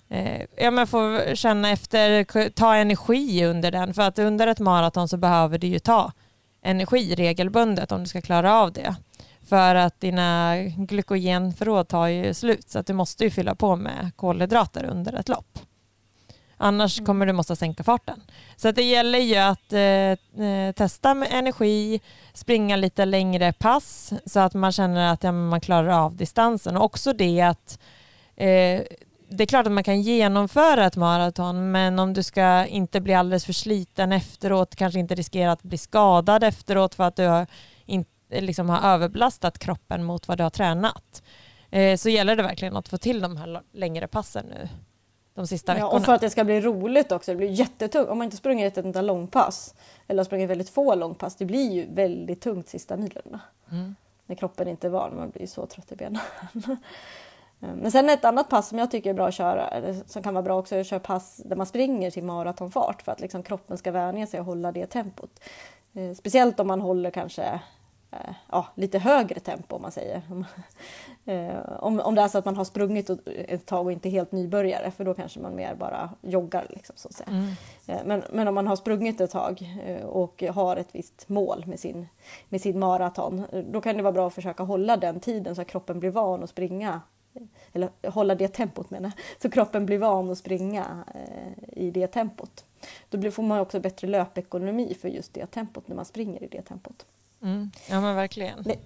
eh, 0.09 0.41
ja, 0.57 0.71
men 0.71 0.87
får 0.87 1.35
känna 1.35 1.69
efter, 1.69 2.49
ta 2.49 2.75
energi 2.75 3.45
under 3.45 3.71
den. 3.71 3.93
För 3.93 4.01
att 4.01 4.19
under 4.19 4.47
ett 4.47 4.59
maraton 4.59 5.07
så 5.07 5.17
behöver 5.17 5.57
du 5.57 5.67
ju 5.67 5.79
ta 5.79 6.11
energi 6.63 7.15
regelbundet 7.15 7.91
om 7.91 7.99
du 7.99 8.05
ska 8.05 8.21
klara 8.21 8.59
av 8.59 8.71
det. 8.71 8.95
För 9.47 9.75
att 9.75 9.99
dina 9.99 10.57
glykogenförråd 10.65 11.87
tar 11.87 12.07
ju 12.07 12.33
slut 12.33 12.69
så 12.69 12.79
att 12.79 12.87
du 12.87 12.93
måste 12.93 13.23
ju 13.23 13.29
fylla 13.29 13.55
på 13.55 13.75
med 13.75 14.11
kolhydrater 14.15 14.83
under 14.83 15.13
ett 15.13 15.29
lopp. 15.29 15.59
Annars 16.63 16.99
mm. 16.99 17.05
kommer 17.05 17.25
du 17.25 17.33
måste 17.33 17.55
sänka 17.55 17.83
farten. 17.83 18.21
Så 18.55 18.71
det 18.71 18.83
gäller 18.83 19.19
ju 19.19 19.35
att 19.35 19.73
eh, 19.73 20.43
eh, 20.47 20.71
testa 20.75 21.13
med 21.13 21.27
energi, 21.31 22.01
springa 22.33 22.75
lite 22.75 23.05
längre 23.05 23.53
pass 23.53 24.13
så 24.25 24.39
att 24.39 24.53
man 24.53 24.71
känner 24.71 25.13
att 25.13 25.23
ja, 25.23 25.31
man 25.31 25.61
klarar 25.61 25.89
av 25.89 26.15
distansen. 26.15 26.77
Och 26.77 26.83
också 26.83 27.13
det 27.13 27.41
att 27.41 27.79
eh, 28.35 28.81
det 29.29 29.43
är 29.43 29.45
klart 29.45 29.65
att 29.65 29.71
man 29.71 29.83
kan 29.83 30.01
genomföra 30.01 30.85
ett 30.85 30.95
maraton 30.95 31.71
men 31.71 31.99
om 31.99 32.13
du 32.13 32.23
ska 32.23 32.65
inte 32.65 33.01
bli 33.01 33.13
alldeles 33.13 33.45
för 33.45 33.53
sliten 33.53 34.11
efteråt, 34.11 34.75
kanske 34.75 34.99
inte 34.99 35.15
riskera 35.15 35.51
att 35.51 35.63
bli 35.63 35.77
skadad 35.77 36.43
efteråt 36.43 36.95
för 36.95 37.03
att 37.03 37.15
du 37.15 37.27
har, 37.27 37.47
in, 37.85 38.05
liksom 38.29 38.69
har 38.69 38.93
överbelastat 38.93 39.59
kroppen 39.59 40.03
mot 40.03 40.27
vad 40.27 40.37
du 40.37 40.43
har 40.43 40.49
tränat. 40.49 41.23
Eh, 41.69 41.97
så 41.97 42.09
gäller 42.09 42.35
det 42.35 42.43
verkligen 42.43 42.75
att 42.75 42.89
få 42.89 42.97
till 42.97 43.21
de 43.21 43.37
här 43.37 43.61
längre 43.73 44.07
passen 44.07 44.45
nu 44.45 44.69
de 45.33 45.47
sista 45.47 45.73
veckorna. 45.73 45.91
Ja, 45.91 45.97
och 45.97 46.05
för 46.05 46.13
att 46.13 46.21
det 46.21 46.29
ska 46.29 46.43
bli 46.43 46.61
roligt 46.61 47.11
också. 47.11 47.31
Det 47.31 47.35
blir 47.35 47.47
jättetungt. 47.47 48.09
Om 48.09 48.17
man 48.17 48.25
inte 48.25 48.37
sprungit 48.37 48.77
ett 48.77 48.85
enda 48.85 49.01
långpass 49.01 49.75
eller 50.07 50.23
sprungit 50.23 50.49
väldigt 50.49 50.69
få 50.69 50.95
långpass, 50.95 51.35
det 51.35 51.45
blir 51.45 51.71
ju 51.71 51.93
väldigt 51.93 52.41
tungt 52.41 52.69
sista 52.69 52.97
milen. 52.97 53.39
Mm. 53.71 53.95
När 54.25 54.35
kroppen 54.35 54.67
inte 54.67 54.87
är 54.87 54.91
van, 54.91 55.15
man 55.15 55.29
blir 55.29 55.47
så 55.47 55.65
trött 55.65 55.91
i 55.91 55.95
benen. 55.95 56.21
Men 57.59 57.91
sen 57.91 58.09
ett 58.09 58.25
annat 58.25 58.49
pass 58.49 58.67
som 58.67 58.79
jag 58.79 58.91
tycker 58.91 59.09
är 59.09 59.13
bra 59.13 59.27
att 59.27 59.33
köra, 59.33 59.67
eller 59.67 59.95
som 60.07 60.23
kan 60.23 60.33
vara 60.33 60.43
bra 60.43 60.59
också, 60.59 60.75
är 60.75 60.79
att 60.79 60.87
köra 60.87 60.99
pass 60.99 61.41
där 61.45 61.55
man 61.55 61.65
springer 61.65 62.11
till 62.11 62.23
maratonfart 62.23 63.01
för 63.01 63.11
att 63.11 63.19
liksom 63.19 63.43
kroppen 63.43 63.77
ska 63.77 63.91
vänja 63.91 64.27
sig 64.27 64.39
och 64.39 64.45
hålla 64.45 64.71
det 64.71 64.85
tempot. 64.85 65.39
Eh, 65.93 66.13
speciellt 66.13 66.59
om 66.59 66.67
man 66.67 66.81
håller 66.81 67.11
kanske 67.11 67.43
Eh, 67.43 67.59
ja, 68.51 68.67
lite 68.75 68.99
högre 68.99 69.39
tempo 69.39 69.75
om 69.75 69.81
man 69.81 69.91
säger. 69.91 70.21
Eh, 71.25 71.79
om, 71.79 71.99
om 71.99 72.15
det 72.15 72.21
är 72.21 72.27
så 72.27 72.37
att 72.37 72.45
man 72.45 72.57
har 72.57 72.63
sprungit 72.63 73.09
ett 73.27 73.65
tag 73.65 73.85
och 73.85 73.91
inte 73.91 74.09
helt 74.09 74.31
nybörjare 74.31 74.91
för 74.91 75.05
då 75.05 75.13
kanske 75.13 75.39
man 75.39 75.55
mer 75.55 75.75
bara 75.75 76.09
joggar. 76.21 76.65
Liksom, 76.69 76.95
så 76.97 77.07
att. 77.07 77.27
Mm. 77.27 77.47
Eh, 77.87 78.01
men, 78.05 78.23
men 78.31 78.47
om 78.47 78.55
man 78.55 78.67
har 78.67 78.75
sprungit 78.75 79.21
ett 79.21 79.31
tag 79.31 79.75
och 80.05 80.43
har 80.43 80.75
ett 80.75 80.87
visst 80.91 81.29
mål 81.29 81.63
med 81.67 81.79
sin, 81.79 82.07
med 82.49 82.61
sin 82.61 82.79
maraton 82.79 83.45
då 83.71 83.81
kan 83.81 83.97
det 83.97 84.03
vara 84.03 84.13
bra 84.13 84.27
att 84.27 84.33
försöka 84.33 84.63
hålla 84.63 84.97
den 84.97 85.19
tiden 85.19 85.55
så 85.55 85.61
att 85.61 85.67
kroppen 85.67 85.99
blir 85.99 86.11
van 86.11 86.43
att 86.43 86.49
springa 86.49 87.01
eller 87.73 88.09
hålla 88.09 88.35
det 88.35 88.47
tempot 88.47 88.89
menar 88.89 89.11
så 89.41 89.49
kroppen 89.49 89.85
blir 89.85 89.97
van 89.97 90.31
att 90.31 90.37
springa 90.37 91.05
i 91.67 91.91
det 91.91 92.07
tempot. 92.07 92.65
Då 93.09 93.31
får 93.31 93.43
man 93.43 93.59
också 93.59 93.79
bättre 93.79 94.07
löpekonomi 94.07 94.97
för 95.01 95.09
just 95.09 95.33
det 95.33 95.45
tempot 95.45 95.87
när 95.87 95.95
man 95.95 96.05
springer 96.05 96.43
i 96.43 96.47
det 96.47 96.61
tempot. 96.61 97.05
Mm. 97.43 97.71
Ja 97.89 98.01
men 98.01 98.15
verkligen. 98.15 98.63
Det, 98.63 98.77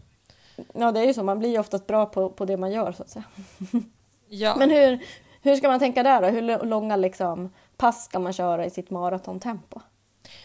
ja 0.74 0.92
det 0.92 1.00
är 1.00 1.06
ju 1.06 1.14
så, 1.14 1.24
man 1.24 1.40
blir 1.40 1.50
ju 1.50 1.60
oftast 1.60 1.88
bra 1.88 2.06
på, 2.06 2.30
på 2.30 2.46
det 2.46 2.58
man 2.58 2.72
gör 2.72 2.92
så 2.92 3.04
att 3.04 3.10
säga. 3.10 3.26
Ja. 4.30 4.56
Men 4.58 4.72
hur, 4.72 5.00
Hur 5.48 5.56
ska 5.56 5.68
man 5.68 5.80
tänka 5.80 6.04
där 6.04 6.22
då? 6.22 6.28
Hur 6.28 6.66
långa 6.66 6.96
liksom, 6.96 7.54
pass 7.78 8.06
ska 8.06 8.20
man 8.20 8.34
köra 8.34 8.66
i 8.66 8.70
sitt 8.70 8.90
maratontempo? 8.90 9.82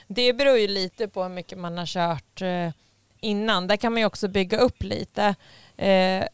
Det 0.06 0.32
beror 0.32 0.58
ju 0.58 0.68
lite 0.68 1.08
på 1.08 1.22
hur 1.22 1.30
mycket 1.30 1.58
man 1.58 1.78
har 1.78 1.86
kört 1.86 2.42
eh, 2.42 2.70
innan. 3.20 3.66
Där 3.66 3.76
kan 3.76 3.92
man 3.92 4.00
ju 4.00 4.06
också 4.06 4.28
bygga 4.28 4.58
upp 4.58 4.82
lite 4.82 5.34
eh, 5.76 6.24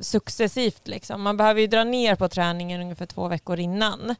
successivt. 0.00 0.88
Liksom. 0.88 1.22
Man 1.22 1.36
behöver 1.36 1.60
ju 1.60 1.66
dra 1.66 1.84
ner 1.84 2.14
på 2.14 2.28
träningen 2.28 2.80
ungefär 2.80 3.06
två 3.06 3.28
veckor 3.28 3.58
innan. 3.58 4.14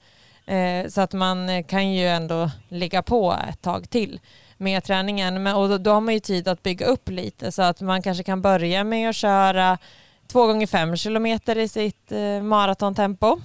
Eh, 0.47 0.89
så 0.89 1.01
att 1.01 1.13
man 1.13 1.65
kan 1.65 1.93
ju 1.93 2.09
ändå 2.09 2.51
ligga 2.69 3.03
på 3.03 3.37
ett 3.49 3.63
tag 3.63 3.91
till 3.91 4.21
med 4.63 4.85
träningen. 4.85 5.43
Men, 5.43 5.57
och 5.57 5.69
då, 5.69 5.79
då, 5.79 5.91
har 5.91 6.01
man 6.01 6.15
ju 6.15 6.21
tid 6.21 6.49
att 6.49 6.63
bygga 6.63 6.87
upp 6.87 7.09
lite 7.09 7.53
så 7.53 7.63
att 7.63 7.81
man 7.81 8.03
kanske 8.03 8.25
kan 8.25 8.43
börja 8.43 8.85
med 8.85 9.09
att 9.09 9.17
köra 9.17 9.79
två 10.27 10.47
gånger 10.47 10.67
fem 10.67 10.97
kilometer 10.97 11.59
i 11.59 11.69
sitt 11.69 12.13
eh, 12.13 12.43
maratontempo. 12.43 13.41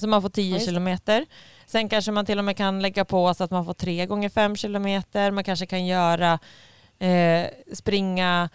Så 0.00 0.08
man 0.08 0.22
får 0.22 0.28
tio 0.28 0.60
kilometer. 0.60 1.26
Sen 1.66 1.88
kanske 1.88 2.12
man 2.12 2.26
till 2.26 2.38
och 2.38 2.44
med 2.44 2.56
kan 2.56 2.82
lägga 2.82 3.04
på 3.04 3.34
så 3.34 3.44
att 3.44 3.50
man 3.50 3.64
får 3.64 3.74
tre 3.74 4.06
gånger 4.06 4.28
fem 4.28 4.56
kilometer. 4.56 5.30
Man 5.30 5.44
kanske 5.44 5.66
kan 5.66 5.86
göra 5.86 6.38
eh, 6.98 7.46
springa 7.72 8.48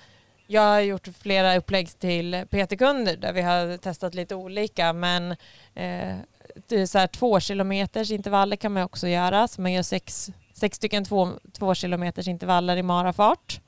jag 0.51 0.61
har 0.61 0.80
gjort 0.80 1.07
flera 1.22 1.57
upplägg 1.57 1.99
till 1.99 2.45
PT-kunder 2.49 3.17
där 3.17 3.34
vi 3.34 3.41
har 3.41 3.78
testat 3.78 4.13
lite 4.13 4.36
olika 4.36 4.93
men 4.93 5.32
eh, 5.76 6.15
så 6.88 6.97
här, 6.97 7.07
två 7.07 7.39
kilometers 7.39 8.11
intervaller 8.11 8.55
kan 8.55 8.72
man 8.74 8.84
också 8.84 9.07
göra 9.07 9.47
så 9.47 9.61
man 9.61 9.74
gör 9.74 9.84
sex, 9.84 10.32
sex 10.62 10.78
stycken 10.78 11.05
två, 11.05 11.30
två 11.53 11.76
kilometers 11.76 12.28
intervaller 12.28 12.78
i 12.78 12.84
marafart. 12.84 13.62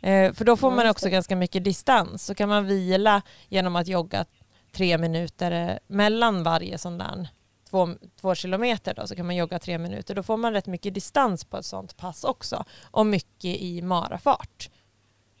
Eh, 0.00 0.32
för 0.32 0.44
då 0.44 0.56
får 0.56 0.70
man 0.70 0.88
också 0.88 1.08
ganska 1.08 1.36
mycket 1.36 1.64
distans 1.64 2.24
så 2.24 2.34
kan 2.34 2.48
man 2.48 2.66
vila 2.66 3.22
genom 3.48 3.76
att 3.76 3.88
jogga 3.88 4.24
tre 4.72 4.98
minuter 4.98 5.50
eh, 5.50 5.76
mellan 5.86 6.42
varje 6.42 6.78
sån 6.78 6.98
där 6.98 7.28
två, 7.70 7.88
två 8.20 8.34
kilometer 8.34 8.94
då, 8.94 9.06
så 9.06 9.16
kan 9.16 9.26
man 9.26 9.36
jogga 9.36 9.58
tre 9.58 9.78
minuter. 9.78 10.14
Då 10.14 10.22
får 10.22 10.36
man 10.36 10.52
rätt 10.52 10.66
mycket 10.66 10.94
distans 10.94 11.44
på 11.44 11.56
ett 11.56 11.64
sånt 11.64 11.96
pass 11.96 12.24
också 12.24 12.64
och 12.90 13.06
mycket 13.06 13.60
i 13.60 13.82
marafart. 13.82 14.70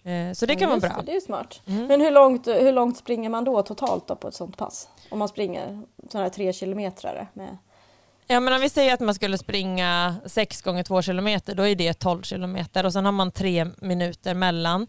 Eh, 0.02 0.32
så 0.32 0.46
det 0.46 0.56
kan 0.56 0.68
vara 0.68 0.80
bra. 0.80 0.96
Det, 0.96 1.12
det 1.12 1.16
är 1.16 1.20
smart. 1.20 1.62
Mm. 1.66 1.86
Men 1.86 2.00
hur 2.00 2.10
långt, 2.10 2.46
hur 2.46 2.72
långt 2.72 2.96
springer 2.96 3.30
man 3.30 3.44
då 3.44 3.62
totalt 3.62 4.08
då 4.08 4.16
på 4.16 4.28
ett 4.28 4.34
sånt 4.34 4.56
pass? 4.56 4.88
Om 5.10 5.18
man 5.18 5.28
springer 5.28 5.82
sådana 6.08 6.24
här 6.24 6.30
tre 6.30 6.52
kilometer 6.52 7.26
med 7.32 7.56
Ja 8.32 8.40
men 8.40 8.52
om 8.52 8.60
vi 8.60 8.68
säger 8.68 8.94
att 8.94 9.00
man 9.00 9.14
skulle 9.14 9.38
springa 9.38 10.16
6 10.26 10.62
gånger 10.62 10.82
2 10.82 11.02
kilometer 11.02 11.54
då 11.54 11.66
är 11.66 11.76
det 11.76 11.94
12 11.94 12.22
kilometer 12.22 12.86
och 12.86 12.92
sen 12.92 13.04
har 13.04 13.12
man 13.12 13.30
3 13.30 13.66
minuter 13.78 14.34
mellan 14.34 14.86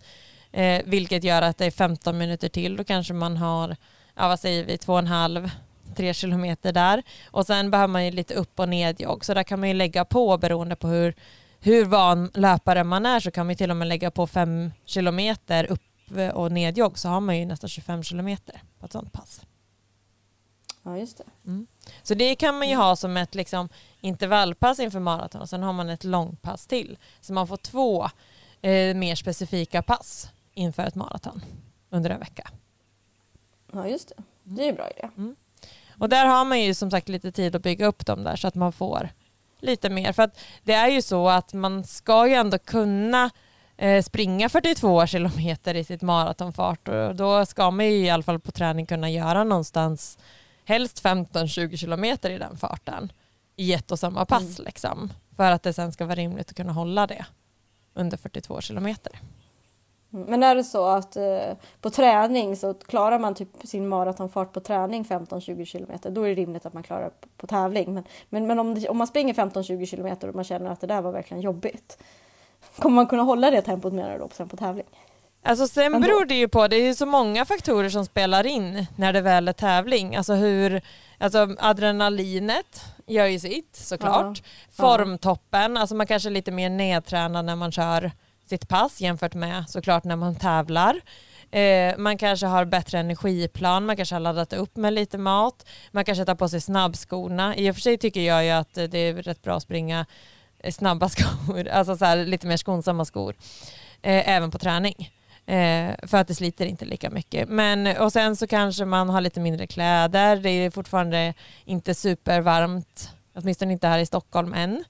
eh, 0.52 0.82
vilket 0.86 1.24
gör 1.24 1.42
att 1.42 1.58
det 1.58 1.66
är 1.66 1.72
15 1.72 2.18
minuter 2.18 2.50
till. 2.50 2.76
Då 2.76 2.84
kanske 2.84 3.14
man 3.14 3.38
har, 3.38 3.76
ja 4.16 4.28
vad 4.28 4.40
säger 4.40 4.64
vi, 4.66 4.78
två 4.78 4.94
och 4.94 5.00
en 5.00 5.08
halv, 5.08 5.52
tre 5.96 6.14
kilometer 6.14 6.72
där 6.72 7.04
och 7.32 7.46
sen 7.46 7.72
behöver 7.72 7.88
man 7.88 8.06
ju 8.06 8.12
lite 8.12 8.34
upp 8.34 8.60
och 8.60 8.70
nedjogg 8.70 9.26
så 9.26 9.34
där 9.34 9.44
kan 9.44 9.60
man 9.60 9.70
ju 9.70 9.76
lägga 9.76 10.06
på 10.06 10.38
beroende 10.38 10.76
på 10.76 10.88
hur 10.88 11.16
hur 11.60 11.86
van 11.86 12.32
löpare 12.34 12.84
man 12.84 13.06
är 13.06 13.20
så 13.20 13.32
kan 13.32 13.48
vi 13.48 13.56
till 13.56 13.72
och 13.72 13.78
med 13.78 13.88
lägga 13.88 14.12
på 14.12 14.28
5 14.28 14.72
kilometer 14.86 15.72
upp 15.72 15.82
och 16.34 16.52
nedjogg 16.52 16.98
så 16.98 17.10
har 17.10 17.20
man 17.20 17.38
ju 17.38 17.46
nästan 17.46 17.70
25 17.70 18.04
kilometer 18.04 18.62
på 18.80 18.86
ett 18.86 18.92
sånt 18.92 19.14
pass. 19.14 19.42
Ja, 20.84 20.98
just 20.98 21.18
det. 21.18 21.24
Mm. 21.46 21.68
Så 22.04 22.14
det 22.14 22.36
kan 22.36 22.58
man 22.58 22.70
ju 22.70 22.76
ha 22.76 22.96
som 22.96 23.18
ett 23.18 23.36
liksom, 23.36 23.70
intervallpass 24.02 24.80
inför 24.80 25.00
maraton 25.00 25.42
och 25.42 25.50
sen 25.50 25.64
har 25.64 25.74
man 25.74 25.90
ett 25.90 26.04
långpass 26.04 26.68
till. 26.68 26.98
Så 27.22 27.34
man 27.34 27.48
får 27.48 27.58
två 27.58 28.04
eh, 28.62 28.96
mer 28.96 29.16
specifika 29.16 29.82
pass 29.82 30.30
inför 30.54 30.84
ett 30.84 30.96
maraton 30.96 31.42
under 31.90 32.10
en 32.10 32.20
vecka. 32.20 32.50
Ja, 33.72 33.88
just 33.88 34.10
det. 34.10 34.24
Det 34.44 34.62
är 34.62 34.66
ju 34.66 34.74
bra 34.74 34.90
idé. 34.90 35.10
Mm. 35.18 35.36
Och 35.98 36.10
där 36.10 36.26
har 36.26 36.46
man 36.46 36.62
ju 36.62 36.74
som 36.74 36.92
sagt 36.92 37.10
lite 37.10 37.32
tid 37.32 37.56
att 37.56 37.64
bygga 37.64 37.86
upp 37.86 38.06
dem 38.06 38.24
där 38.24 38.36
så 38.36 38.48
att 38.48 38.56
man 38.56 38.74
får 38.74 39.10
lite 39.60 39.90
mer. 39.90 40.12
För 40.12 40.24
att 40.24 40.40
det 40.64 40.74
är 40.74 40.88
ju 40.88 41.02
så 41.02 41.30
att 41.30 41.54
man 41.54 41.84
ska 41.84 42.28
ju 42.28 42.34
ändå 42.34 42.58
kunna 42.58 43.30
eh, 43.78 44.04
springa 44.04 44.50
42 44.50 45.08
kilometer 45.08 45.76
i 45.76 45.84
sitt 45.84 46.02
maratonfart 46.02 46.88
och 46.88 47.16
då 47.16 47.46
ska 47.46 47.72
man 47.72 47.86
ju 47.86 47.92
i 47.92 48.10
alla 48.10 48.24
fall 48.24 48.40
på 48.40 48.52
träning 48.52 48.86
kunna 48.86 49.10
göra 49.10 49.44
någonstans 49.44 50.18
helst 50.66 51.04
15-20 51.04 51.78
kilometer 51.78 52.30
i 52.30 52.38
den 52.38 52.58
farten 52.58 53.12
i 53.56 53.74
ett 53.74 53.92
och 53.92 54.00
samma 54.00 54.26
pass 54.26 54.60
mm. 54.60 54.66
liksom. 54.66 55.14
För 55.36 55.52
att 55.52 55.64
det 55.64 55.74
sen 55.74 55.92
ska 55.92 56.06
vara 56.06 56.16
rimligt 56.16 56.50
att 56.50 56.58
kunna 56.58 56.74
hålla 56.74 57.08
det 57.08 57.26
under 57.94 58.18
42 58.18 58.62
kilometer. 58.62 59.20
Men 60.10 60.44
är 60.44 60.56
det 60.56 60.64
så 60.64 60.86
att 60.86 61.16
eh, 61.16 61.58
på 61.82 61.90
träning 61.90 62.56
så 62.56 62.74
klarar 62.74 63.20
man 63.20 63.36
typ 63.36 63.50
sin 63.64 63.88
maratonfart 63.88 64.54
på 64.54 64.60
träning 64.60 65.04
15-20 65.04 65.66
kilometer, 65.66 66.12
då 66.12 66.22
är 66.22 66.30
det 66.30 66.36
rimligt 66.36 66.66
att 66.66 66.74
man 66.74 66.84
klarar 66.84 67.10
på, 67.10 67.28
på 67.38 67.48
tävling. 67.48 67.94
Men, 67.94 68.04
men, 68.30 68.48
men 68.48 68.60
om, 68.60 68.86
om 68.90 68.98
man 68.98 69.08
springer 69.08 69.34
15-20 69.34 69.86
kilometer 69.86 70.28
och 70.28 70.36
man 70.36 70.44
känner 70.44 70.72
att 70.72 70.82
det 70.82 70.88
där 70.88 71.02
var 71.02 71.12
verkligen 71.12 71.42
jobbigt, 71.42 71.98
kommer 72.78 72.96
man 72.96 73.08
kunna 73.08 73.24
hålla 73.24 73.52
det 73.52 73.62
tempot 73.62 73.94
du 73.94 74.18
då 74.20 74.30
sen 74.34 74.50
på 74.50 74.58
tävling? 74.58 74.86
Alltså 75.46 75.68
sen 75.68 76.02
beror 76.02 76.26
det 76.26 76.36
ju 76.36 76.48
på, 76.48 76.68
det 76.68 76.76
är 76.76 76.86
ju 76.86 76.96
så 76.96 77.06
många 77.06 77.46
faktorer 77.46 77.90
som 77.90 78.06
spelar 78.06 78.46
in 78.46 78.86
när 78.96 79.14
det 79.14 79.22
väl 79.22 79.48
är 79.48 79.54
tävling. 79.54 80.16
Alltså 80.16 80.34
hur, 80.34 80.82
alltså 81.18 81.56
adrenalinet 81.60 82.86
gör 83.08 83.26
ju 83.26 83.40
sitt 83.40 83.76
såklart. 83.76 84.42
Ja, 84.44 84.84
Formtoppen, 84.84 85.78
alltså 85.78 85.96
man 85.96 86.08
kanske 86.08 86.30
är 86.30 86.32
lite 86.32 86.52
mer 86.52 86.70
nedtränad 86.70 87.46
när 87.46 87.56
man 87.56 87.72
kör 87.72 88.12
sitt 88.50 88.68
pass 88.68 89.02
jämfört 89.02 89.34
med 89.34 89.70
såklart 89.70 90.04
när 90.04 90.16
man 90.16 90.36
tävlar. 90.36 91.02
Eh, 91.52 91.98
man 91.98 92.18
kanske 92.18 92.46
har 92.46 92.66
bättre 92.66 93.00
energiplan, 93.00 93.86
man 93.86 93.96
kanske 93.96 94.16
har 94.16 94.20
laddat 94.20 94.54
upp 94.54 94.78
med 94.78 94.94
lite 94.94 95.18
mat, 95.18 95.66
man 95.92 96.06
kanske 96.06 96.26
tar 96.26 96.36
på 96.36 96.50
sig 96.50 96.62
snabbskorna. 96.62 97.56
I 97.56 97.72
och 97.72 97.76
för 97.76 97.82
sig 97.82 97.98
tycker 97.98 98.22
jag 98.22 98.46
ju 98.46 98.52
att 98.52 98.74
det 98.74 98.98
är 98.98 99.14
rätt 99.14 99.42
bra 99.42 99.56
att 99.56 99.64
springa 99.64 100.06
snabba 100.72 101.10
skor, 101.10 101.68
alltså 101.68 101.98
så 101.98 102.06
här, 102.06 102.26
lite 102.26 102.48
mer 102.48 102.58
skonsamma 102.58 103.06
skor, 103.06 103.36
eh, 104.02 104.30
även 104.30 104.52
på 104.52 104.60
träning. 104.60 105.12
Eh, 105.46 105.96
för 106.04 106.18
att 106.18 106.28
det 106.28 106.36
sliter 106.36 106.66
inte 106.66 106.86
lika 106.86 107.10
mycket. 107.10 107.50
Men, 107.50 107.98
och 107.98 108.14
sen 108.14 108.36
så 108.36 108.48
kanske 108.48 108.86
man 108.86 109.10
har 109.10 109.22
lite 109.22 109.40
mindre 109.40 109.68
kläder, 109.68 110.36
det 110.36 110.50
är 110.50 110.70
fortfarande 110.70 111.34
inte 111.66 111.94
supervarmt, 111.94 113.10
åtminstone 113.34 113.74
inte 113.74 113.88
här 113.88 114.00
i 114.00 114.06
Stockholm 114.06 114.54
än. 114.54 114.84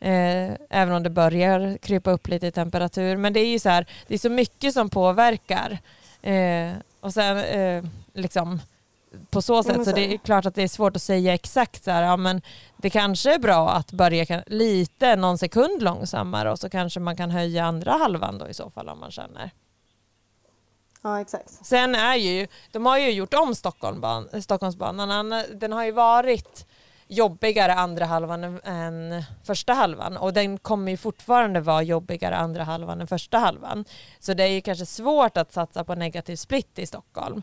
Eh, 0.00 0.54
även 0.70 0.94
om 0.94 1.02
det 1.02 1.10
börjar 1.10 1.78
krypa 1.78 2.10
upp 2.10 2.28
lite 2.28 2.46
i 2.46 2.52
temperatur. 2.52 3.16
Men 3.16 3.32
det 3.32 3.40
är 3.40 3.46
ju 3.46 3.58
så 3.58 3.68
här, 3.68 3.86
det 4.06 4.14
är 4.14 4.18
så 4.18 4.30
mycket 4.30 4.74
som 4.74 4.90
påverkar. 4.90 5.78
Eh, 6.22 6.70
och 7.00 7.14
sen 7.14 7.38
eh, 7.38 7.84
liksom 8.14 8.60
på 9.30 9.42
så 9.42 9.62
sätt 9.62 9.84
så 9.84 9.92
det 9.92 10.14
är 10.14 10.18
klart 10.18 10.46
att 10.46 10.54
det 10.54 10.62
är 10.62 10.68
svårt 10.68 10.96
att 10.96 11.02
säga 11.02 11.34
exakt 11.34 11.84
så 11.84 11.90
här, 11.90 12.02
ja 12.02 12.16
men 12.16 12.42
det 12.76 12.90
kanske 12.90 13.34
är 13.34 13.38
bra 13.38 13.70
att 13.70 13.92
börja 13.92 14.42
lite, 14.46 15.16
någon 15.16 15.38
sekund 15.38 15.82
långsammare 15.82 16.50
och 16.50 16.58
så 16.58 16.70
kanske 16.70 17.00
man 17.00 17.16
kan 17.16 17.30
höja 17.30 17.64
andra 17.64 17.92
halvan 17.92 18.38
då 18.38 18.48
i 18.48 18.54
så 18.54 18.70
fall 18.70 18.88
om 18.88 19.00
man 19.00 19.10
känner. 19.10 19.50
Ja 21.02 21.20
exakt. 21.20 21.66
Sen 21.66 21.94
är 21.94 22.14
ju, 22.14 22.46
de 22.72 22.86
har 22.86 22.98
ju 22.98 23.10
gjort 23.10 23.34
om 23.34 23.54
Stockholmsbanan, 23.54 24.42
Stockholmsbanan, 24.42 25.44
den 25.54 25.72
har 25.72 25.84
ju 25.84 25.92
varit 25.92 26.66
jobbigare 27.10 27.74
andra 27.74 28.04
halvan 28.04 28.60
än 28.64 29.24
första 29.44 29.72
halvan 29.72 30.16
och 30.16 30.32
den 30.32 30.58
kommer 30.58 30.90
ju 30.90 30.96
fortfarande 30.96 31.60
vara 31.60 31.82
jobbigare 31.82 32.36
andra 32.36 32.64
halvan 32.64 33.00
än 33.00 33.06
första 33.06 33.38
halvan. 33.38 33.84
Så 34.18 34.34
det 34.34 34.42
är 34.42 34.48
ju 34.48 34.60
kanske 34.60 34.86
svårt 34.86 35.36
att 35.36 35.52
satsa 35.52 35.84
på 35.84 35.94
negativ 35.94 36.36
split 36.36 36.78
i 36.78 36.86
Stockholm. 36.86 37.42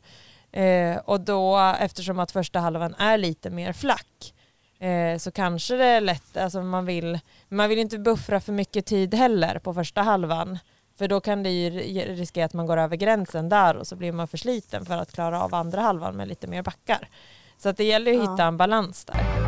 Eh, 0.51 0.97
och 0.97 1.21
då 1.21 1.57
eftersom 1.79 2.19
att 2.19 2.31
första 2.31 2.59
halvan 2.59 2.95
är 2.95 3.17
lite 3.17 3.49
mer 3.49 3.73
flack 3.73 4.33
eh, 4.79 5.17
så 5.17 5.31
kanske 5.31 5.75
det 5.75 5.85
är 5.85 6.01
lätt, 6.01 6.37
alltså 6.37 6.61
man 6.61 6.85
vill, 6.85 7.19
man 7.49 7.69
vill 7.69 7.79
inte 7.79 7.97
buffra 7.99 8.39
för 8.39 8.53
mycket 8.53 8.85
tid 8.85 9.13
heller 9.13 9.59
på 9.59 9.73
första 9.73 10.01
halvan 10.01 10.59
för 10.97 11.07
då 11.07 11.21
kan 11.21 11.43
det 11.43 11.49
ju 11.49 11.69
riskera 12.15 12.45
att 12.45 12.53
man 12.53 12.65
går 12.65 12.77
över 12.77 12.95
gränsen 12.95 13.49
där 13.49 13.77
och 13.77 13.87
så 13.87 13.95
blir 13.95 14.11
man 14.11 14.27
för 14.27 14.37
sliten 14.37 14.85
för 14.85 14.97
att 14.97 15.11
klara 15.11 15.43
av 15.43 15.55
andra 15.55 15.81
halvan 15.81 16.15
med 16.15 16.27
lite 16.27 16.47
mer 16.47 16.63
backar. 16.63 17.09
Så 17.57 17.69
att 17.69 17.77
det 17.77 17.83
gäller 17.83 18.11
att 18.11 18.21
hitta 18.21 18.43
en 18.43 18.57
balans 18.57 19.05
där. 19.05 19.47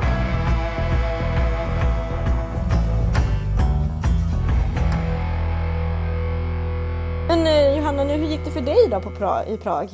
Men 7.27 7.47
eh, 7.47 7.77
Johanna, 7.77 8.03
nu, 8.03 8.13
hur 8.13 8.27
gick 8.27 8.45
det 8.45 8.51
för 8.51 8.61
dig 8.61 8.87
då 8.91 9.01
på 9.01 9.11
pra 9.11 9.45
i 9.45 9.57
Prag? 9.57 9.89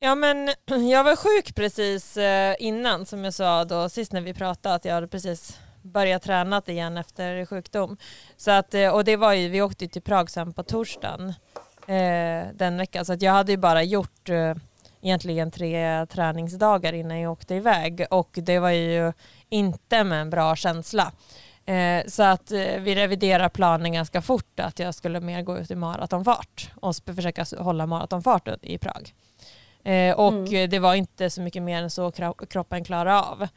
Ja 0.00 0.14
men 0.14 0.48
jag 0.90 1.04
var 1.04 1.16
sjuk 1.16 1.54
precis 1.54 2.16
eh, 2.16 2.56
innan 2.58 3.06
som 3.06 3.24
jag 3.24 3.34
sa 3.34 3.64
då 3.64 3.88
sist 3.88 4.12
när 4.12 4.20
vi 4.20 4.34
pratade 4.34 4.74
att 4.74 4.84
jag 4.84 4.94
hade 4.94 5.08
precis 5.08 5.58
börjat 5.82 6.22
träna 6.22 6.62
igen 6.66 6.96
efter 6.96 7.46
sjukdom. 7.46 7.96
Så 8.36 8.50
att, 8.50 8.74
eh, 8.74 8.88
och 8.88 9.04
det 9.04 9.16
var 9.16 9.32
ju, 9.32 9.48
vi 9.48 9.62
åkte 9.62 9.88
till 9.88 10.02
Prag 10.02 10.30
sen 10.30 10.52
på 10.52 10.62
torsdagen 10.62 11.28
eh, 11.86 12.54
den 12.54 12.76
veckan 12.76 13.04
så 13.04 13.12
att 13.12 13.22
jag 13.22 13.32
hade 13.32 13.52
ju 13.52 13.58
bara 13.58 13.82
gjort 13.82 14.28
eh, 14.28 14.54
egentligen 15.02 15.50
tre 15.50 16.06
träningsdagar 16.06 16.92
innan 16.92 17.20
jag 17.20 17.32
åkte 17.32 17.54
iväg 17.54 18.06
och 18.10 18.30
det 18.32 18.58
var 18.58 18.70
ju 18.70 19.12
inte 19.48 20.04
med 20.04 20.20
en 20.20 20.30
bra 20.30 20.56
känsla. 20.56 21.12
Eh, 21.66 22.06
så 22.06 22.22
att 22.22 22.52
eh, 22.52 22.78
vi 22.78 22.94
reviderar 22.94 23.48
planen 23.48 23.92
ganska 23.92 24.22
fort 24.22 24.60
att 24.60 24.78
jag 24.78 24.94
skulle 24.94 25.20
mer 25.20 25.42
gå 25.42 25.58
ut 25.58 25.70
i 25.70 25.74
maratonfart 25.74 26.70
och 26.74 26.96
försöka 26.96 27.44
hålla 27.58 27.86
maratonfart 27.86 28.48
i 28.62 28.78
Prag. 28.78 29.14
Eh, 29.84 30.14
och 30.14 30.32
mm. 30.32 30.70
det 30.70 30.78
var 30.78 30.94
inte 30.94 31.30
så 31.30 31.40
mycket 31.40 31.62
mer 31.62 31.82
än 31.82 31.90
så 31.90 32.12
kroppen 32.48 32.84
klarade 32.84 33.20
av. 33.20 33.48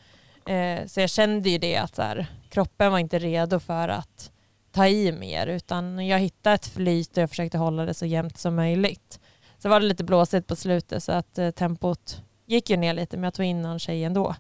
Eh, 0.46 0.86
så 0.86 1.00
jag 1.00 1.10
kände 1.10 1.50
ju 1.50 1.58
det 1.58 1.78
att 1.78 1.96
så 1.96 2.02
här, 2.02 2.28
kroppen 2.50 2.92
var 2.92 3.00
inte 3.00 3.20
redo 3.20 3.60
för 3.60 3.88
att 3.88 4.32
ta 4.72 4.88
i 4.88 5.12
mer 5.12 5.48
utan 5.48 6.08
jag 6.08 6.20
hittade 6.20 6.56
ett 6.56 6.68
flyt 6.68 7.18
och 7.18 7.24
jag 7.24 7.30
försökte 7.30 7.58
hålla 7.58 7.86
det 7.86 7.94
så 7.94 8.06
jämnt 8.06 8.38
som 8.38 8.56
möjligt. 8.56 9.20
Så 9.58 9.70
var 9.70 9.80
det 9.80 9.86
lite 9.86 10.04
blåsigt 10.04 10.48
på 10.48 10.56
slutet 10.56 11.04
så 11.04 11.12
att 11.12 11.38
eh, 11.38 11.52
tempot 11.52 12.22
gick 12.46 12.70
ju 12.70 12.78
ner 12.78 12.94
lite 12.94 13.18
men 13.18 13.24
jag 13.24 13.34
tog 13.34 13.46
in 13.46 13.62
någon 13.62 13.80
tjej 13.80 14.04
ändå 14.04 14.36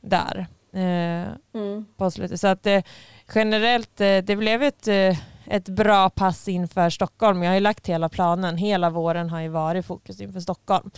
där 0.00 0.46
eh, 0.72 1.32
mm. 1.54 1.86
på 1.96 2.10
slutet. 2.10 2.40
Så 2.40 2.46
att 2.46 2.66
eh, 2.66 2.82
generellt, 3.34 4.00
eh, 4.00 4.18
det 4.18 4.36
blev 4.36 4.62
ett, 4.62 4.88
eh, 4.88 5.18
ett 5.46 5.68
bra 5.68 6.10
pass 6.10 6.48
inför 6.48 6.90
Stockholm. 6.90 7.42
Jag 7.42 7.50
har 7.50 7.54
ju 7.54 7.60
lagt 7.60 7.88
hela 7.88 8.08
planen, 8.08 8.56
hela 8.56 8.90
våren 8.90 9.30
har 9.30 9.40
ju 9.40 9.48
varit 9.48 9.86
fokus 9.86 10.20
inför 10.20 10.40
Stockholm. 10.40 10.90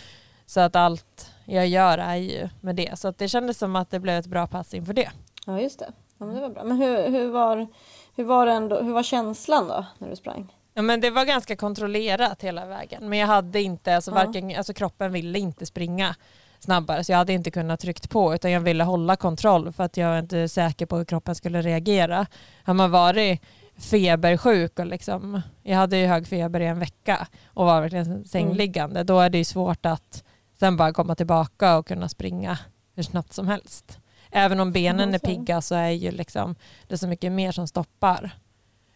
Så 0.45 0.59
att 0.59 0.75
allt 0.75 1.31
jag 1.45 1.67
gör 1.67 1.97
är 1.97 2.15
ju 2.15 2.49
med 2.61 2.75
det. 2.75 2.99
Så 2.99 3.07
att 3.07 3.17
det 3.17 3.27
kändes 3.27 3.57
som 3.57 3.75
att 3.75 3.91
det 3.91 3.99
blev 3.99 4.19
ett 4.19 4.27
bra 4.27 4.47
pass 4.47 4.73
inför 4.73 4.93
det. 4.93 5.09
Ja 5.45 5.61
just 5.61 5.79
det. 5.79 5.91
Ja, 6.17 6.25
men 6.25 6.35
det 6.35 6.41
var 6.41 6.49
bra. 6.49 6.63
Men 6.63 6.77
hur, 6.77 7.09
hur, 7.09 7.31
var, 7.31 7.67
hur, 8.15 8.23
var, 8.23 8.47
ändå, 8.47 8.81
hur 8.81 8.93
var 8.93 9.03
känslan 9.03 9.67
då 9.67 9.85
när 9.97 10.09
du 10.09 10.15
sprang? 10.15 10.53
Ja, 10.73 10.81
men 10.81 11.01
det 11.01 11.09
var 11.09 11.25
ganska 11.25 11.55
kontrollerat 11.55 12.41
hela 12.41 12.65
vägen. 12.65 13.09
Men 13.09 13.19
jag 13.19 13.27
hade 13.27 13.61
inte, 13.61 13.95
alltså, 13.95 14.11
varken, 14.11 14.55
alltså 14.55 14.73
kroppen 14.73 15.11
ville 15.11 15.39
inte 15.39 15.65
springa 15.65 16.15
snabbare 16.59 17.03
så 17.03 17.11
jag 17.11 17.17
hade 17.17 17.33
inte 17.33 17.51
kunnat 17.51 17.79
tryckt 17.79 18.09
på 18.09 18.35
utan 18.35 18.51
jag 18.51 18.61
ville 18.61 18.83
hålla 18.83 19.15
kontroll 19.15 19.71
för 19.71 19.83
att 19.83 19.97
jag 19.97 20.09
var 20.09 20.19
inte 20.19 20.49
säker 20.49 20.85
på 20.85 20.97
hur 20.97 21.05
kroppen 21.05 21.35
skulle 21.35 21.61
reagera. 21.61 22.25
Har 22.63 22.73
man 22.73 22.91
varit 22.91 23.41
febersjuk 23.77 24.79
och 24.79 24.85
liksom, 24.85 25.41
jag 25.63 25.77
hade 25.77 25.97
ju 25.97 26.05
hög 26.05 26.27
feber 26.27 26.59
i 26.59 26.65
en 26.65 26.79
vecka 26.79 27.27
och 27.47 27.65
var 27.65 27.81
verkligen 27.81 28.25
sängliggande, 28.25 28.99
mm. 28.99 29.05
då 29.05 29.19
är 29.19 29.29
det 29.29 29.37
ju 29.37 29.43
svårt 29.43 29.85
att 29.85 30.23
sen 30.59 30.77
bara 30.77 30.93
komma 30.93 31.15
tillbaka 31.15 31.77
och 31.77 31.87
kunna 31.87 32.09
springa 32.09 32.57
hur 32.95 33.03
snabbt 33.03 33.33
som 33.33 33.47
helst. 33.47 33.99
Även 34.31 34.59
om 34.59 34.71
benen 34.71 35.13
är 35.13 35.19
pigga 35.19 35.61
så 35.61 35.75
är 35.75 35.89
ju 35.89 36.11
liksom, 36.11 36.55
det 36.87 36.97
så 36.97 37.07
mycket 37.07 37.31
mer 37.31 37.51
som 37.51 37.67
stoppar. 37.67 38.23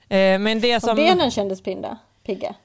Eh, 0.01 0.39
men 0.39 0.61
det 0.61 0.79
som... 0.79 0.89
Och 0.89 0.95
benen 0.95 1.31
kändes 1.31 1.61
pinda, 1.61 1.97
pigga? 2.23 2.55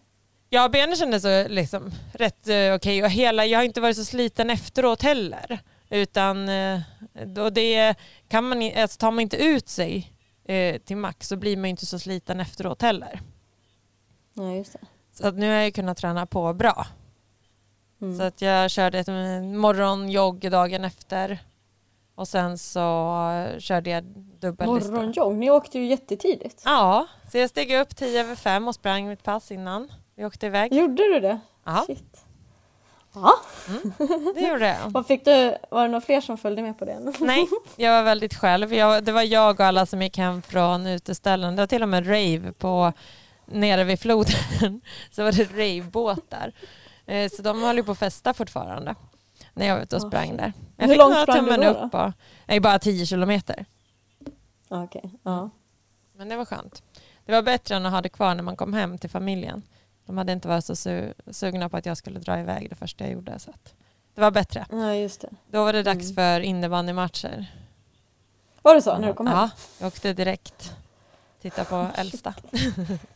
Ja, 0.49 0.69
benen 0.69 0.97
kändes 0.97 1.25
liksom 1.49 1.91
rätt 2.13 2.49
uh, 2.49 2.53
okej 2.53 2.75
okay. 2.75 3.03
och 3.03 3.11
hela, 3.11 3.47
jag 3.47 3.59
har 3.59 3.65
inte 3.65 3.81
varit 3.81 3.97
så 3.97 4.05
sliten 4.05 4.51
efteråt 4.51 5.03
heller. 5.03 5.61
Utan 5.91 6.49
uh, 6.49 6.81
då 7.27 7.51
det 7.51 7.95
kan 8.29 8.49
man, 8.49 8.71
alltså, 8.77 8.99
tar 8.99 9.11
man 9.11 9.21
inte 9.21 9.37
ut 9.37 9.69
sig 9.69 10.11
till 10.85 10.97
max 10.97 11.29
så 11.29 11.37
blir 11.37 11.57
man 11.57 11.65
inte 11.65 11.87
så 11.87 11.99
sliten 11.99 12.41
efteråt 12.41 12.83
heller. 12.83 13.21
Ja, 14.35 14.55
just 14.55 14.73
det. 14.73 14.79
Så 15.13 15.27
att 15.27 15.35
nu 15.35 15.49
har 15.49 15.55
jag 15.55 15.75
kunnat 15.75 15.97
träna 15.97 16.27
på 16.27 16.53
bra. 16.53 16.87
Mm. 18.05 18.19
Så 18.19 18.23
att 18.23 18.43
jag 18.43 18.71
körde 18.71 18.99
ett 18.99 19.09
morgonjogg 19.43 20.51
dagen 20.51 20.85
efter 20.85 21.39
och 22.15 22.29
sen 22.29 22.59
så 22.59 22.79
körde 23.59 23.91
jag 23.91 24.05
dubbellista. 24.41 24.93
Morgonjogg? 24.93 25.35
Ni 25.35 25.51
åkte 25.51 25.79
ju 25.79 25.87
jättetidigt. 25.87 26.63
Ja, 26.65 27.07
så 27.33 27.39
jag 27.39 27.51
steg 27.51 27.73
upp 27.73 27.97
tio 27.97 28.21
över 28.21 28.35
fem 28.35 28.69
och 28.69 28.75
sprang 28.75 29.09
mitt 29.09 29.23
pass 29.23 29.51
innan. 29.51 29.93
Vi 30.15 30.25
åkte 30.25 30.47
iväg. 30.47 30.73
Gjorde 30.75 31.03
du 31.03 31.21
det? 31.21 31.41
Ja. 31.65 31.85
Shit. 31.87 32.25
Ja. 33.15 33.35
Mm, 33.69 33.93
det 34.35 34.41
gjorde 34.41 34.67
jag. 34.67 34.77
Vad 34.91 35.07
fick 35.07 35.25
du, 35.25 35.57
var 35.71 35.83
det 35.83 35.89
några 35.89 36.01
fler 36.01 36.21
som 36.21 36.39
följde 36.39 36.63
med 36.63 36.79
på 36.79 36.85
det? 36.85 37.13
Nej, 37.19 37.47
jag 37.77 37.93
var 37.93 38.03
väldigt 38.03 38.35
själv. 38.35 38.75
Jag, 38.75 39.05
det 39.05 39.13
var 39.13 39.23
jag 39.23 39.55
och 39.55 39.67
alla 39.67 39.87
som 39.87 40.03
gick 40.03 40.19
hem 40.19 40.43
från 40.43 40.87
uteställen. 40.87 41.57
Det 41.57 41.63
var 41.63 41.67
till 41.67 41.83
och 41.83 41.89
med 41.89 42.07
rave 42.09 42.53
på, 42.53 42.93
nere 43.47 43.85
vid 43.85 44.01
floden. 44.01 44.81
Så 45.11 45.23
var 45.23 45.33
det 45.33 45.45
ravebåtar. 45.45 46.53
Eh, 47.07 47.31
så 47.31 47.43
de 47.43 47.63
höll 47.63 47.77
ju 47.77 47.85
på 47.85 47.93
att 47.93 47.99
festa 47.99 48.35
fortfarande 48.35 48.95
när 49.55 49.67
jag 49.67 49.75
var 49.75 49.83
ute 49.83 49.97
och 49.97 50.03
sprang 50.03 50.37
där. 50.37 50.53
Jag 50.77 50.89
Hur 50.89 50.97
långt 50.97 51.23
sprang 51.23 51.45
du 51.45 51.57
då? 51.57 51.69
Upp 51.69 51.95
och, 51.95 52.13
nej, 52.47 52.61
bara 52.61 52.79
tio 52.79 53.07
kilometer. 53.07 53.67
Okej, 54.69 55.03
okay. 55.05 55.11
ja. 55.23 55.51
Men 56.13 56.29
det 56.29 56.37
var 56.37 56.45
skönt. 56.45 56.83
Det 57.27 57.33
var 57.33 57.43
bättre 57.43 57.77
än 57.77 57.87
att 57.87 57.93
ha 57.93 58.01
det 58.01 58.09
kvar 58.09 58.35
när 58.35 58.43
man 58.43 58.57
kom 58.57 58.73
hem 58.73 58.99
till 58.99 59.11
familjen. 59.11 59.63
De 60.07 60.19
hade 60.19 60.33
inte 60.33 60.49
varit 60.49 60.65
så 60.65 60.77
su 60.77 61.13
sugna 61.31 61.69
på 61.69 61.77
att 61.77 61.87
jag 61.87 61.97
skulle 61.97 62.19
dra 62.19 62.41
iväg 62.41 62.71
det 62.71 62.75
första 62.75 63.05
jag 63.05 63.13
gjorde. 63.13 63.39
Så 63.39 63.53
det 64.15 64.21
var 64.21 64.31
bättre. 64.31 64.67
Ja, 64.71 64.95
just 64.95 65.21
det. 65.21 65.31
Då 65.51 65.65
var 65.65 65.73
det 65.73 65.83
dags 65.83 66.05
mm. 66.05 66.15
för 66.15 66.41
innebandymatcher. 66.41 67.47
Var 68.63 68.75
det 68.75 68.83
så 68.83 68.99
när 68.99 69.09
du 69.09 69.15
kom 69.15 69.27
hem? 69.27 69.37
Ja, 69.37 69.51
jag 69.79 69.87
åkte 69.87 70.13
direkt. 70.13 70.77
Titta 71.41 71.65
på 71.65 71.87
äldsta. 71.95 72.35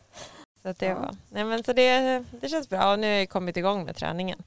så 0.63 0.73
det, 0.79 0.93
var, 0.93 1.15
nej 1.29 1.43
men 1.43 1.63
så 1.63 1.73
det, 1.73 2.23
det 2.41 2.49
känns 2.49 2.69
bra 2.69 2.91
och 2.91 2.99
nu 2.99 3.07
har 3.07 3.13
jag 3.13 3.29
kommit 3.29 3.57
igång 3.57 3.85
med 3.85 3.95
träningen. 3.95 4.43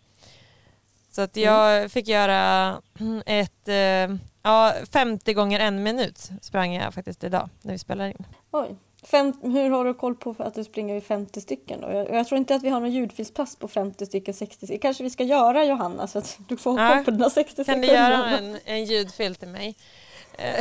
Så 1.10 1.22
att 1.22 1.36
jag 1.36 1.76
mm. 1.76 1.90
fick 1.90 2.08
göra 2.08 2.72
ett, 3.26 3.68
eh, 3.68 4.16
ja 4.42 4.74
50 4.92 5.34
gånger 5.34 5.60
en 5.60 5.82
minut 5.82 6.30
sprang 6.42 6.74
jag 6.74 6.94
faktiskt 6.94 7.24
idag 7.24 7.48
när 7.62 7.72
vi 7.72 7.78
spelar 7.78 8.08
in. 8.08 8.26
Oj, 8.50 8.76
Fem, 9.04 9.32
hur 9.42 9.70
har 9.70 9.84
du 9.84 9.94
koll 9.94 10.14
på 10.14 10.34
att 10.38 10.54
du 10.54 10.64
springer 10.64 10.96
i 10.96 11.00
50 11.00 11.40
stycken? 11.40 11.80
Då? 11.80 11.92
Jag, 11.92 12.10
jag 12.10 12.26
tror 12.26 12.38
inte 12.38 12.54
att 12.54 12.62
vi 12.62 12.68
har 12.68 12.80
någon 12.80 12.92
ljudfilspass 12.92 13.56
på 13.56 13.68
50 13.68 14.06
stycken, 14.06 14.34
60 14.34 14.66
stycken. 14.66 14.78
kanske 14.78 15.02
vi 15.02 15.10
ska 15.10 15.24
göra 15.24 15.64
Johanna 15.64 16.06
så 16.06 16.18
att 16.18 16.38
du 16.48 16.56
får 16.56 16.80
ja. 16.80 16.88
koll 16.88 17.04
på 17.04 17.10
dina 17.10 17.30
60 17.30 17.64
sekunder. 17.64 17.74
Kan 17.74 17.80
du 17.80 17.86
göra 17.86 18.38
en, 18.38 18.58
en 18.64 18.84
ljudfil 18.84 19.34
till 19.34 19.48
mig? 19.48 19.76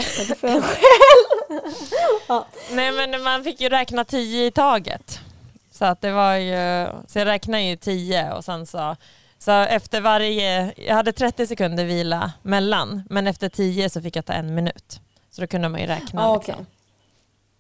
ja. 2.28 2.48
Nej 2.72 2.92
men 2.92 3.24
man 3.24 3.44
fick 3.44 3.62
ju 3.62 3.70
räkna 3.70 4.06
10 4.06 4.46
i 4.46 4.52
taget. 4.52 5.20
Så 5.82 5.86
att 5.86 6.02
det 6.02 6.12
var 6.12 6.36
ju, 6.36 6.88
så 7.08 7.20
jag 7.20 7.26
räknade 7.26 7.64
ju 7.64 7.76
10 7.76 8.34
och 8.34 8.46
sen 8.46 8.66
så 8.66 8.96
så 9.38 9.52
efter 9.52 10.02
varje, 10.02 10.74
jag 10.78 10.96
hade 10.96 11.12
30 11.14 11.48
sekunder 11.48 11.86
vila 11.86 12.32
mellan, 12.42 13.04
men 13.10 13.28
efter 13.28 13.50
10 13.50 13.90
så 13.90 14.02
fick 14.02 14.16
jag 14.16 14.26
ta 14.26 14.34
en 14.34 14.56
minut. 14.56 15.02
Så 15.32 15.42
då 15.42 15.48
kunde 15.48 15.70
man 15.70 15.82
ju 15.82 15.88
räkna. 15.88 16.22
Ah, 16.22 16.36
liksom. 16.36 16.54
okay 16.54 16.66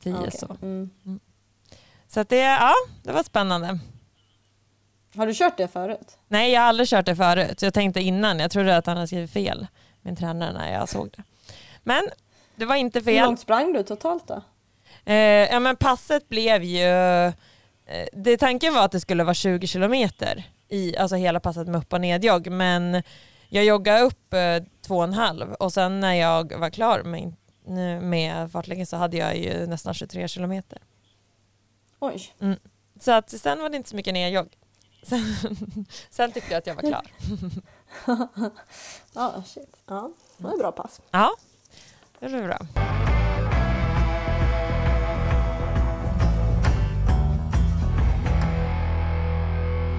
tio 0.03 0.17
okay. 0.17 0.31
så. 0.31 0.57
Mm. 0.61 0.89
mm. 1.05 1.19
Så 2.07 2.19
att 2.19 2.29
det, 2.29 2.37
ja, 2.37 2.73
det 3.03 3.11
var 3.11 3.23
spännande. 3.23 3.79
Har 5.15 5.27
du 5.27 5.33
kört 5.33 5.57
det 5.57 5.67
förut? 5.67 6.17
Nej, 6.27 6.51
jag 6.51 6.61
har 6.61 6.67
aldrig 6.67 6.87
kört 6.87 7.05
det 7.05 7.15
förut. 7.15 7.61
Jag 7.61 7.73
tänkte 7.73 8.01
innan, 8.01 8.39
jag 8.39 8.51
trodde 8.51 8.77
att 8.77 8.85
han 8.85 8.97
hade 8.97 9.07
skrivit 9.07 9.31
fel, 9.31 9.67
min 10.01 10.15
tränare, 10.15 10.53
när 10.53 10.73
jag 10.73 10.89
såg 10.89 11.09
det. 11.17 11.23
Men 11.83 12.03
det 12.55 12.65
var 12.65 12.75
inte 12.75 13.01
fel. 13.01 13.13
Hur 13.13 13.25
långt 13.25 13.39
sprang 13.39 13.73
du 13.73 13.83
totalt 13.83 14.27
då? 14.27 14.41
Eh, 15.05 15.15
ja, 15.15 15.59
men 15.59 15.75
passet 15.75 16.29
blev 16.29 16.63
ju... 16.63 16.85
Eh, 17.91 18.07
det, 18.13 18.37
tanken 18.37 18.73
var 18.73 18.85
att 18.85 18.91
det 18.91 18.99
skulle 18.99 19.23
vara 19.23 19.33
20 19.33 19.67
kilometer 19.67 20.43
i 20.69 20.97
alltså 20.97 21.15
hela 21.15 21.39
passet 21.39 21.67
med 21.67 21.79
upp 21.79 21.93
och 21.93 22.01
nedjogg, 22.01 22.51
men 22.51 23.03
jag 23.49 23.65
joggade 23.65 24.01
upp 24.01 24.33
eh, 24.33 24.63
två 24.81 24.97
och 24.97 25.03
en 25.03 25.13
halv 25.13 25.53
och 25.53 25.73
sen 25.73 25.99
när 25.99 26.13
jag 26.13 26.53
var 26.53 26.69
klar 26.69 27.03
med 27.03 27.33
med 28.01 28.51
fartläggning 28.51 28.85
så 28.85 28.97
hade 28.97 29.17
jag 29.17 29.37
ju 29.37 29.67
nästan 29.67 29.93
23 29.93 30.27
kilometer. 30.27 30.79
Oj. 31.99 32.33
Mm. 32.39 32.59
Så 32.99 33.11
att 33.11 33.29
sen 33.29 33.59
var 33.59 33.69
det 33.69 33.77
inte 33.77 33.89
så 33.89 33.95
mycket 33.95 34.13
nedjogg. 34.13 34.57
Sen, 35.03 35.35
sen 36.09 36.31
tyckte 36.31 36.51
jag 36.51 36.57
att 36.57 36.67
jag 36.67 36.75
var 36.75 36.81
klar. 36.81 37.07
ja, 39.13 39.43
shit. 39.47 39.75
Ja, 39.87 40.11
det 40.37 40.43
var 40.43 40.51
ett 40.51 40.59
bra 40.59 40.71
pass. 40.71 41.01
Ja, 41.11 41.31
det 42.19 42.27
var 42.27 42.41
bra. 42.41 42.59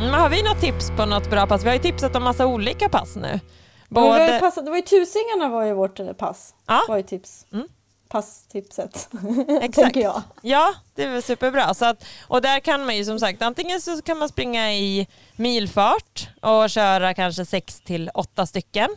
Men 0.02 0.14
har 0.14 0.28
vi 0.28 0.42
något 0.42 0.60
tips 0.60 0.90
på 0.96 1.06
något 1.06 1.30
bra 1.30 1.46
pass? 1.46 1.64
Vi 1.64 1.68
har 1.68 1.74
ju 1.74 1.82
tipsat 1.82 2.16
om 2.16 2.22
massa 2.22 2.46
olika 2.46 2.88
pass 2.88 3.16
nu. 3.16 3.40
Både... 3.88 4.26
Det, 4.26 4.40
passat, 4.40 4.64
det 4.64 4.70
var 4.70 4.76
ju 4.76 4.82
Tusingarna 4.82 5.48
var 5.48 5.64
ju 5.64 5.72
vårt 5.72 6.00
eh, 6.00 6.12
pass. 6.12 6.54
Ja. 6.66 6.82
var 6.88 6.96
ju 6.96 7.02
tips. 7.02 7.46
Mm. 7.52 7.68
Passtipset. 8.08 9.08
Exakt. 9.62 9.96
jag. 9.96 10.22
Ja, 10.40 10.74
det 10.94 11.06
var 11.06 11.20
superbra. 11.20 11.74
Så 11.74 11.84
att, 11.84 12.04
och 12.28 12.42
där 12.42 12.60
kan 12.60 12.86
man 12.86 12.96
ju 12.96 13.04
som 13.04 13.18
sagt, 13.18 13.42
antingen 13.42 13.80
så 13.80 14.02
kan 14.02 14.18
man 14.18 14.28
springa 14.28 14.72
i 14.72 15.06
milfart 15.36 16.28
och 16.40 16.70
köra 16.70 17.14
kanske 17.14 17.44
6 17.44 17.80
till 17.80 18.10
8 18.14 18.46
stycken 18.46 18.90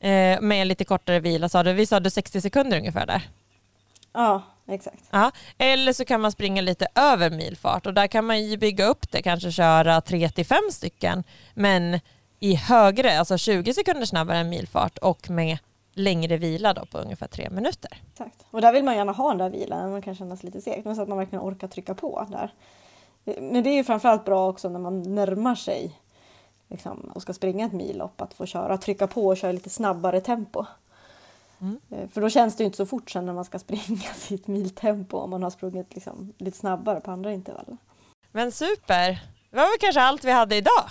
eh, 0.00 0.40
med 0.40 0.66
lite 0.66 0.84
kortare 0.84 1.20
vila. 1.20 1.48
Sa 1.48 1.62
du, 1.62 1.72
vi 1.72 1.86
sa 1.86 2.00
du 2.00 2.10
60 2.10 2.40
sekunder 2.40 2.78
ungefär 2.78 3.06
där? 3.06 3.28
Ja, 4.12 4.42
exakt. 4.68 5.04
Ja. 5.10 5.30
Eller 5.58 5.92
så 5.92 6.04
kan 6.04 6.20
man 6.20 6.32
springa 6.32 6.62
lite 6.62 6.86
över 6.94 7.30
milfart 7.30 7.86
och 7.86 7.94
där 7.94 8.06
kan 8.06 8.24
man 8.24 8.44
ju 8.44 8.56
bygga 8.56 8.84
upp 8.84 9.10
det, 9.10 9.22
kanske 9.22 9.52
köra 9.52 10.00
3 10.00 10.28
till 10.28 10.46
5 10.46 10.58
stycken 10.72 11.24
men 11.54 12.00
i 12.40 12.54
högre, 12.54 13.18
alltså 13.18 13.38
20 13.38 13.74
sekunder 13.74 14.06
snabbare 14.06 14.38
än 14.38 14.48
milfart 14.48 14.98
och 14.98 15.30
med 15.30 15.58
längre 15.92 16.36
vila 16.36 16.74
då 16.74 16.86
på 16.86 16.98
ungefär 16.98 17.26
tre 17.26 17.50
minuter. 17.50 17.90
Exakt. 18.12 18.46
Och 18.50 18.60
där 18.60 18.72
vill 18.72 18.84
man 18.84 18.96
gärna 18.96 19.12
ha 19.12 19.28
den 19.28 19.38
där 19.38 19.50
vilan, 19.50 19.90
man 19.90 20.02
kan 20.02 20.14
kännas 20.14 20.42
lite 20.42 20.60
segt, 20.60 20.84
men 20.84 20.96
så 20.96 21.02
att 21.02 21.08
man 21.08 21.18
verkligen 21.18 21.44
orkar 21.44 21.68
trycka 21.68 21.94
på 21.94 22.26
där. 22.30 22.52
Men 23.24 23.62
det 23.62 23.70
är 23.70 23.74
ju 23.74 23.84
framförallt 23.84 24.24
bra 24.24 24.48
också 24.48 24.68
när 24.68 24.80
man 24.80 25.14
närmar 25.14 25.54
sig 25.54 26.00
liksom, 26.68 27.10
och 27.14 27.22
ska 27.22 27.32
springa 27.32 27.66
ett 27.66 27.72
millopp, 27.72 28.20
att 28.20 28.34
få 28.34 28.46
köra, 28.46 28.78
trycka 28.78 29.06
på 29.06 29.26
och 29.26 29.36
köra 29.36 29.52
lite 29.52 29.70
snabbare 29.70 30.20
tempo. 30.20 30.64
Mm. 31.60 32.08
För 32.08 32.20
då 32.20 32.30
känns 32.30 32.56
det 32.56 32.64
inte 32.64 32.76
så 32.76 32.86
fort 32.86 33.10
sen 33.10 33.26
när 33.26 33.32
man 33.32 33.44
ska 33.44 33.58
springa 33.58 34.08
sitt 34.16 34.46
miltempo 34.46 35.18
om 35.18 35.30
man 35.30 35.42
har 35.42 35.50
sprungit 35.50 35.94
liksom 35.94 36.32
lite 36.38 36.58
snabbare 36.58 37.00
på 37.00 37.10
andra 37.10 37.32
intervaller. 37.32 37.76
Men 38.32 38.52
super! 38.52 39.20
Det 39.50 39.56
var 39.56 39.64
väl 39.64 39.78
kanske 39.80 40.00
allt 40.00 40.24
vi 40.24 40.30
hade 40.30 40.56
idag? 40.56 40.84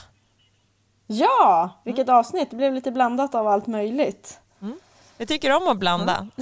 Ja, 1.08 1.82
vilket 1.86 2.08
mm. 2.08 2.20
avsnitt. 2.20 2.50
Det 2.50 2.56
blev 2.56 2.74
lite 2.74 2.92
blandat 2.92 3.36
av 3.36 3.48
allt 3.48 3.68
möjligt. 3.68 4.40
Mm. 4.62 4.80
Vi 5.18 5.26
tycker 5.26 5.56
om 5.56 5.68
att 5.68 5.78
blanda. 5.78 6.28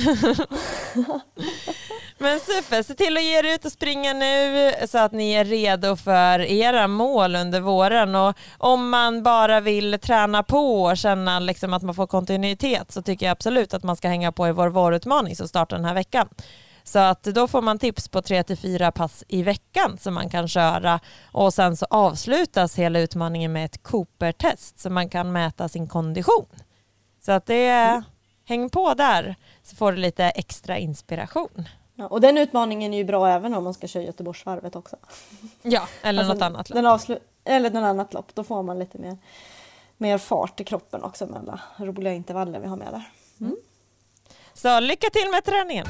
Mm. 2.20 2.32
Men 2.32 2.40
super, 2.40 2.84
se 2.84 2.94
till 2.94 3.18
att 3.18 3.24
ge 3.24 3.40
er 3.40 3.56
ut 3.56 3.66
och 3.66 3.72
springa 3.72 4.14
nu 4.14 4.72
så 4.88 4.98
att 4.98 5.12
ni 5.12 5.32
är 5.32 5.46
redo 5.46 5.96
för 5.96 6.40
era 6.40 6.88
mål 6.88 7.36
under 7.36 7.62
våren 7.62 8.16
och 8.16 8.38
om 8.58 8.90
man 8.90 9.24
bara 9.24 9.60
vill 9.60 10.00
träna 10.00 10.44
på 10.44 10.84
och 10.84 10.98
känna 10.98 11.40
liksom 11.40 11.74
att 11.74 11.84
man 11.84 11.96
får 11.96 12.08
kontinuitet 12.08 12.92
så 12.92 13.02
tycker 13.02 13.26
jag 13.26 13.32
absolut 13.32 13.74
att 13.74 13.84
man 13.84 13.96
ska 13.96 14.08
hänga 14.08 14.32
på 14.32 14.48
i 14.48 14.52
vår 14.52 14.68
vårutmaning 14.68 15.36
som 15.36 15.48
startar 15.48 15.78
den 15.78 15.86
här 15.86 15.94
veckan. 15.94 16.30
Så 16.84 17.00
att 17.00 17.24
då 17.24 17.48
får 17.48 17.62
man 17.62 17.80
tips 17.80 18.08
på 18.08 18.22
tre 18.22 18.44
till 18.44 18.58
fyra 18.58 18.92
pass 18.92 19.24
i 19.28 19.44
veckan 19.44 19.98
som 19.98 20.14
man 20.14 20.30
kan 20.30 20.48
köra 20.48 21.00
och 21.32 21.54
sen 21.54 21.78
så 21.78 21.86
avslutas 21.90 22.76
hela 22.76 23.00
utmaningen 23.00 23.54
med 23.54 23.66
ett 23.66 23.84
Cooper-test 23.84 24.80
så 24.80 24.90
man 24.90 25.10
kan 25.10 25.32
mäta 25.32 25.70
sin 25.70 25.88
kondition. 25.88 26.46
Så 27.26 27.32
att 27.32 27.46
det 27.46 27.66
är, 27.66 28.04
häng 28.46 28.70
på 28.70 28.94
där 28.94 29.36
så 29.64 29.76
får 29.76 29.92
du 29.92 29.98
lite 29.98 30.26
extra 30.26 30.78
inspiration. 30.78 31.68
Ja, 31.96 32.08
och 32.08 32.22
den 32.22 32.38
utmaningen 32.38 32.94
är 32.94 32.98
ju 32.98 33.04
bra 33.04 33.30
även 33.30 33.54
om 33.54 33.64
man 33.64 33.74
ska 33.74 33.88
köra 33.88 34.04
Göteborgsvarvet 34.04 34.76
också. 34.76 34.96
Ja, 35.62 35.88
eller 36.02 36.20
alltså, 36.20 36.34
något 36.34 36.42
annat 36.42 36.70
lopp. 36.70 36.76
Den 36.76 36.86
avslu- 36.86 37.20
eller 37.44 37.70
något 37.70 37.84
annat 37.84 38.14
lopp, 38.14 38.36
då 38.36 38.44
får 38.44 38.64
man 38.64 38.80
lite 38.80 38.98
mer, 38.98 39.18
mer 39.98 40.18
fart 40.18 40.60
i 40.60 40.64
kroppen 40.64 41.04
också 41.04 41.26
med 41.26 41.40
alla 41.40 41.60
roliga 41.78 42.14
intervaller 42.14 42.60
vi 42.60 42.68
har 42.68 42.78
med 42.78 42.88
där. 42.92 43.04
Mm. 43.40 43.56
Så 44.54 44.80
lycka 44.80 45.10
till 45.10 45.30
med 45.32 45.44
träningen! 45.44 45.88